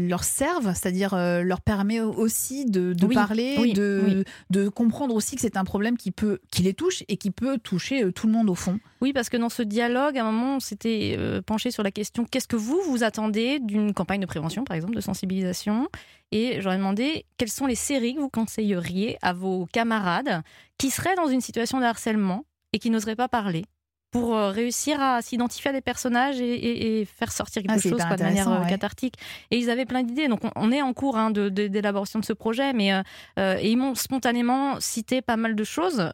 leur 0.08 0.24
servent, 0.24 0.72
c'est-à-dire 0.74 1.14
euh, 1.14 1.42
leur 1.42 1.60
permet 1.60 2.00
aussi 2.00 2.64
de, 2.64 2.94
parler, 3.12 3.72
de, 3.72 4.24
de 4.50 4.68
comprendre 4.68 5.14
aussi 5.14 5.34
que 5.34 5.42
c'est 5.42 5.56
un 5.56 5.64
problème 5.64 5.96
qui 5.96 6.12
peut, 6.12 6.38
qui 6.50 6.62
les 6.62 6.74
touche 6.74 7.02
et 7.08 7.16
qui 7.16 7.30
peut 7.30 7.58
toucher 7.58 8.04
euh, 8.04 8.12
tout 8.12 8.26
le 8.26 8.32
monde 8.32 8.48
au 8.48 8.54
fond. 8.54 8.78
Oui, 9.00 9.12
parce 9.12 9.28
que 9.28 9.36
dans 9.36 9.48
ce 9.48 9.62
dialogue, 9.62 10.16
à 10.16 10.24
un 10.24 10.30
moment, 10.30 10.56
on 10.56 10.60
s'était 10.60 11.16
euh, 11.18 11.42
penché 11.42 11.70
sur 11.70 11.82
la 11.82 11.90
question 11.90 12.24
qu'est-ce 12.24 12.48
que 12.48 12.56
vous 12.56 12.80
vous 12.86 13.02
attendez 13.02 13.58
d'une 13.58 13.92
campagne 13.92 14.20
de 14.20 14.26
prévention, 14.26 14.64
par 14.64 14.76
exemple, 14.76 14.94
de 14.94 15.00
sensibilisation? 15.00 15.88
Et 16.30 16.60
j'aurais 16.60 16.78
demandé 16.78 17.26
quelles 17.36 17.50
sont 17.50 17.66
les 17.66 17.74
séries 17.74 18.14
que 18.14 18.20
vous 18.20 18.30
conseilleriez 18.30 19.18
à 19.20 19.32
vos 19.32 19.66
camarades 19.66 20.42
qui 20.78 20.90
seraient 20.90 21.16
dans 21.16 21.28
une 21.28 21.40
situation 21.40 21.78
de 21.78 21.84
harcèlement 21.84 22.44
et 22.72 22.78
qui 22.78 22.88
n'oseraient 22.90 23.16
pas 23.16 23.28
parler? 23.28 23.64
Pour 24.12 24.36
euh, 24.36 24.50
réussir 24.50 25.00
à 25.00 25.22
s'identifier 25.22 25.70
à 25.70 25.72
des 25.72 25.80
personnages 25.80 26.38
et, 26.38 27.08
faire 27.16 27.32
sortir 27.32 27.62
quelque 27.62 27.78
ah, 27.78 27.80
chose 27.80 27.92
de 27.98 28.22
manière 28.22 28.48
euh, 28.48 28.64
cathartique. 28.66 29.14
Et 29.50 29.56
ils 29.56 29.70
avaient 29.70 29.86
plein 29.86 30.02
d'idées. 30.02 30.28
Donc 30.28 30.40
on, 30.54 30.70
est 30.70 30.82
en 30.82 30.92
cours 30.92 31.16
hein, 31.16 31.30
d'élaboration 31.30 32.20
de, 32.20 32.24
ce 32.24 32.34
projet, 32.34 32.74
mais 32.74 32.92
euh, 32.92 33.56
et 33.58 33.70
ils 33.70 33.76
m'ont 33.76 33.94
spontanément 33.94 34.78
cité 34.80 35.22
pas 35.22 35.36
mal 35.36 35.56
de 35.56 35.64
choses 35.64 36.12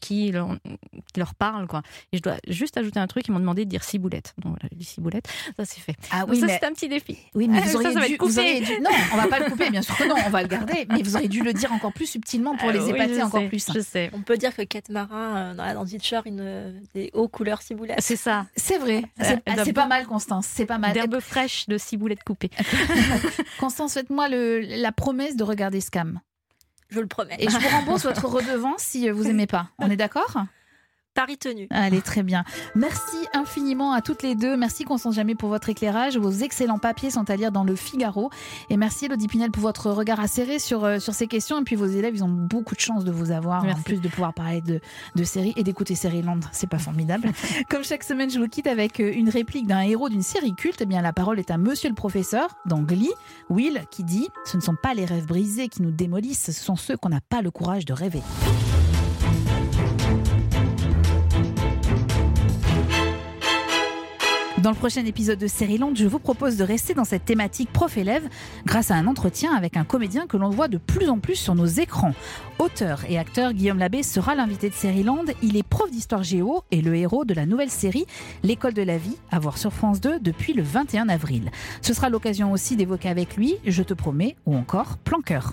qui, 0.00 0.32
leur, 0.32 0.56
leur, 1.16 1.34
parlent. 1.34 1.68
Quoi. 1.68 1.82
Et 2.12 2.16
je 2.16 2.22
dois 2.22 2.36
juste 2.48 2.78
ajouter 2.78 2.98
un 2.98 3.06
truc, 3.06 3.28
ils 3.28 3.32
m'ont 3.32 3.40
demandé 3.40 3.66
de 3.66 3.70
dire 3.70 3.84
ciboulette. 3.84 4.34
Donc 4.42 4.54
voilà, 4.54 4.68
j'ai 4.76 4.84
ciboulette, 4.84 5.28
ça 5.58 5.66
c'est 5.66 5.80
fait. 5.80 5.96
Ah 6.10 6.24
oui, 6.26 6.40
ça 6.40 6.48
c'est 6.48 6.64
un 6.64 6.72
petit 6.72 6.88
défi. 6.88 7.18
Oui, 7.34 7.46
mais 7.46 7.60
vous 7.60 7.76
auriez, 7.76 8.60
dû, 8.60 8.80
Non, 8.80 8.90
on 9.12 9.16
va 9.16 9.26
pas 9.28 9.40
le 9.40 9.50
couper, 9.50 9.68
bien 9.68 9.82
sûr 9.82 9.94
que 9.98 10.04
non, 10.04 10.14
on 10.26 10.30
va 10.30 10.42
le 10.42 10.48
garder. 10.48 10.86
Mais 10.88 11.02
vous 11.02 11.14
auriez 11.14 11.28
dû 11.28 11.42
le 11.42 11.52
dire 11.52 11.72
encore 11.72 11.92
plus 11.92 12.06
subtilement 12.06 12.56
pour 12.56 12.70
les 12.70 12.88
épater 12.88 13.22
encore 13.22 13.46
plus. 13.48 13.66
Je 13.74 13.80
sais. 13.80 14.10
On 14.14 14.22
peut 14.22 14.38
dire 14.38 14.56
que 14.56 14.62
Kate 14.62 14.88
Marin, 14.88 15.54
dans 15.54 15.64
la 15.64 15.74
dans 15.74 15.84
une 15.84 16.82
des 16.94 17.10
hauts 17.12 17.28
couleur 17.34 17.60
ciboulette. 17.60 17.98
C'est 18.00 18.16
ça. 18.16 18.46
C'est 18.56 18.78
vrai. 18.78 19.02
C'est 19.20 19.72
pas 19.72 19.86
mal, 19.86 20.06
Constance. 20.06 20.46
C'est 20.46 20.66
pas 20.66 20.78
mal. 20.78 20.92
D'herbe 20.92 21.20
fraîche 21.20 21.68
de 21.68 21.76
ciboulette 21.76 22.22
coupée. 22.24 22.50
Constance, 23.60 23.94
faites-moi 23.94 24.28
la 24.28 24.92
promesse 24.92 25.36
de 25.36 25.44
regarder 25.44 25.80
Scam. 25.80 26.20
Je 26.88 27.00
le 27.00 27.06
promets. 27.06 27.36
Et 27.38 27.50
je 27.50 27.58
vous 27.58 27.68
rembourse 27.68 28.04
votre 28.04 28.26
redevance 28.26 28.82
si 28.82 29.10
vous 29.10 29.26
aimez 29.26 29.46
pas. 29.46 29.68
On 29.78 29.90
est 29.90 29.96
d'accord? 29.96 30.36
Paris 31.14 31.38
tenu. 31.38 31.68
Allez, 31.70 32.00
très 32.00 32.22
bien. 32.22 32.44
Merci 32.74 33.16
infiniment 33.32 33.92
à 33.92 34.00
toutes 34.00 34.22
les 34.22 34.34
deux. 34.34 34.56
Merci 34.56 34.84
Constance 34.84 35.14
Jamais 35.14 35.34
pour 35.34 35.48
votre 35.48 35.68
éclairage. 35.68 36.16
Vos 36.16 36.32
excellents 36.32 36.78
papiers 36.78 37.10
sont 37.10 37.30
à 37.30 37.36
lire 37.36 37.52
dans 37.52 37.62
le 37.64 37.76
Figaro. 37.76 38.30
Et 38.68 38.76
merci 38.76 39.06
Elodie 39.06 39.28
Pinel 39.28 39.52
pour 39.52 39.62
votre 39.62 39.90
regard 39.90 40.18
acéré 40.18 40.58
sur, 40.58 40.84
euh, 40.84 40.98
sur 40.98 41.14
ces 41.14 41.28
questions. 41.28 41.60
Et 41.60 41.62
puis 41.64 41.76
vos 41.76 41.86
élèves, 41.86 42.14
ils 42.16 42.24
ont 42.24 42.28
beaucoup 42.28 42.74
de 42.74 42.80
chance 42.80 43.04
de 43.04 43.12
vous 43.12 43.30
avoir, 43.30 43.64
en 43.64 43.80
plus 43.82 44.00
de 44.00 44.08
pouvoir 44.08 44.34
parler 44.34 44.60
de, 44.60 44.80
de 45.14 45.24
séries 45.24 45.52
et 45.56 45.62
d'écouter 45.62 45.94
Land. 46.24 46.40
C'est 46.52 46.68
pas 46.68 46.78
formidable. 46.78 47.30
Comme 47.70 47.84
chaque 47.84 48.02
semaine, 48.02 48.30
je 48.30 48.38
vous 48.38 48.48
quitte 48.48 48.66
avec 48.66 49.00
euh, 49.00 49.12
une 49.14 49.28
réplique 49.28 49.66
d'un 49.66 49.80
héros 49.80 50.08
d'une 50.08 50.22
série 50.22 50.54
culte. 50.54 50.80
Eh 50.80 50.86
bien, 50.86 51.00
la 51.00 51.12
parole 51.12 51.38
est 51.38 51.50
à 51.50 51.58
Monsieur 51.58 51.88
le 51.88 51.94
professeur 51.94 52.48
d'Angly, 52.66 53.10
Will, 53.48 53.84
qui 53.90 54.02
dit 54.02 54.28
Ce 54.44 54.56
ne 54.56 54.62
sont 54.62 54.76
pas 54.80 54.94
les 54.94 55.04
rêves 55.04 55.26
brisés 55.26 55.68
qui 55.68 55.82
nous 55.82 55.92
démolissent, 55.92 56.46
ce 56.46 56.52
sont 56.52 56.76
ceux 56.76 56.96
qu'on 56.96 57.10
n'a 57.10 57.20
pas 57.20 57.40
le 57.40 57.50
courage 57.50 57.84
de 57.84 57.92
rêver. 57.92 58.22
Dans 64.64 64.70
le 64.70 64.76
prochain 64.76 65.04
épisode 65.04 65.38
de 65.38 65.46
Série 65.46 65.76
Longue, 65.76 65.94
je 65.94 66.06
vous 66.06 66.18
propose 66.18 66.56
de 66.56 66.64
rester 66.64 66.94
dans 66.94 67.04
cette 67.04 67.26
thématique 67.26 67.70
prof-élève 67.70 68.26
grâce 68.64 68.90
à 68.90 68.94
un 68.94 69.06
entretien 69.06 69.54
avec 69.54 69.76
un 69.76 69.84
comédien 69.84 70.26
que 70.26 70.38
l'on 70.38 70.48
voit 70.48 70.68
de 70.68 70.78
plus 70.78 71.10
en 71.10 71.18
plus 71.18 71.34
sur 71.34 71.54
nos 71.54 71.66
écrans. 71.66 72.14
Auteur 72.58 73.04
et 73.06 73.18
acteur, 73.18 73.52
Guillaume 73.52 73.78
Labbé 73.78 74.02
sera 74.02 74.34
l'invité 74.34 74.70
de 74.70 74.74
Série 74.74 75.02
Land. 75.02 75.26
Il 75.42 75.58
est 75.58 75.62
prof 75.62 75.90
d'histoire 75.90 76.22
géo 76.22 76.62
et 76.70 76.80
le 76.80 76.96
héros 76.96 77.26
de 77.26 77.34
la 77.34 77.44
nouvelle 77.44 77.68
série 77.68 78.06
L'école 78.42 78.72
de 78.72 78.80
la 78.80 78.96
vie, 78.96 79.18
à 79.30 79.38
voir 79.38 79.58
sur 79.58 79.70
France 79.70 80.00
2 80.00 80.18
depuis 80.18 80.54
le 80.54 80.62
21 80.62 81.10
avril. 81.10 81.50
Ce 81.82 81.92
sera 81.92 82.08
l'occasion 82.08 82.50
aussi 82.50 82.74
d'évoquer 82.74 83.10
avec 83.10 83.36
lui 83.36 83.56
Je 83.66 83.82
te 83.82 83.92
promets 83.92 84.34
ou 84.46 84.56
encore 84.56 84.96
Planqueur. 84.96 85.52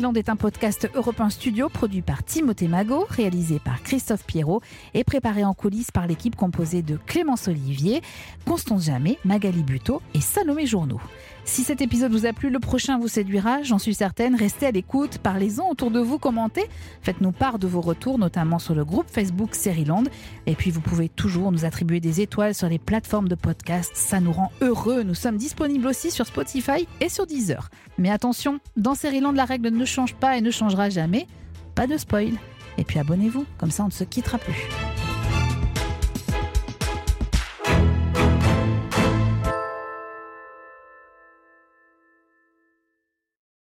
Land 0.00 0.14
est 0.14 0.28
un 0.28 0.36
podcast 0.36 0.88
Europe 0.94 1.20
Studio 1.30 1.68
produit 1.68 2.02
par 2.02 2.24
Timothée 2.24 2.68
Magot, 2.68 3.06
réalisé 3.08 3.58
par 3.58 3.82
Christophe 3.82 4.24
Pierrot 4.24 4.60
et 4.94 5.04
préparé 5.04 5.44
en 5.44 5.54
coulisses 5.54 5.90
par 5.90 6.06
l'équipe 6.06 6.36
composée 6.36 6.82
de 6.82 6.98
Clémence 7.06 7.48
Olivier, 7.48 8.02
Constance 8.44 8.84
Jamais, 8.84 9.18
Magali 9.24 9.62
Buteau 9.62 10.02
et 10.14 10.20
Salomé 10.20 10.66
Journeau. 10.66 11.00
Si 11.48 11.64
cet 11.64 11.80
épisode 11.80 12.12
vous 12.12 12.26
a 12.26 12.34
plu, 12.34 12.50
le 12.50 12.60
prochain 12.60 12.98
vous 12.98 13.08
séduira, 13.08 13.62
j'en 13.62 13.78
suis 13.78 13.94
certaine. 13.94 14.34
Restez 14.34 14.66
à 14.66 14.70
l'écoute, 14.70 15.16
parlez-en 15.16 15.70
autour 15.70 15.90
de 15.90 15.98
vous, 15.98 16.18
commentez, 16.18 16.68
faites-nous 17.00 17.32
part 17.32 17.58
de 17.58 17.66
vos 17.66 17.80
retours, 17.80 18.18
notamment 18.18 18.58
sur 18.58 18.74
le 18.74 18.84
groupe 18.84 19.06
Facebook 19.10 19.52
Land. 19.86 20.04
Et 20.44 20.54
puis 20.54 20.70
vous 20.70 20.82
pouvez 20.82 21.08
toujours 21.08 21.50
nous 21.50 21.64
attribuer 21.64 22.00
des 22.00 22.20
étoiles 22.20 22.54
sur 22.54 22.68
les 22.68 22.78
plateformes 22.78 23.28
de 23.28 23.34
podcast, 23.34 23.92
ça 23.94 24.20
nous 24.20 24.30
rend 24.30 24.52
heureux. 24.60 25.02
Nous 25.02 25.14
sommes 25.14 25.38
disponibles 25.38 25.86
aussi 25.86 26.10
sur 26.10 26.26
Spotify 26.26 26.86
et 27.00 27.08
sur 27.08 27.26
Deezer. 27.26 27.70
Mais 27.96 28.10
attention, 28.10 28.60
dans 28.76 28.92
Land, 29.02 29.32
la 29.32 29.46
règle 29.46 29.70
ne 29.70 29.84
change 29.86 30.14
pas 30.14 30.36
et 30.36 30.42
ne 30.42 30.50
changera 30.50 30.90
jamais. 30.90 31.26
Pas 31.74 31.86
de 31.86 31.96
spoil. 31.96 32.34
Et 32.76 32.84
puis 32.84 32.98
abonnez-vous, 32.98 33.46
comme 33.56 33.70
ça 33.70 33.84
on 33.84 33.86
ne 33.86 33.92
se 33.92 34.04
quittera 34.04 34.36
plus. 34.36 34.68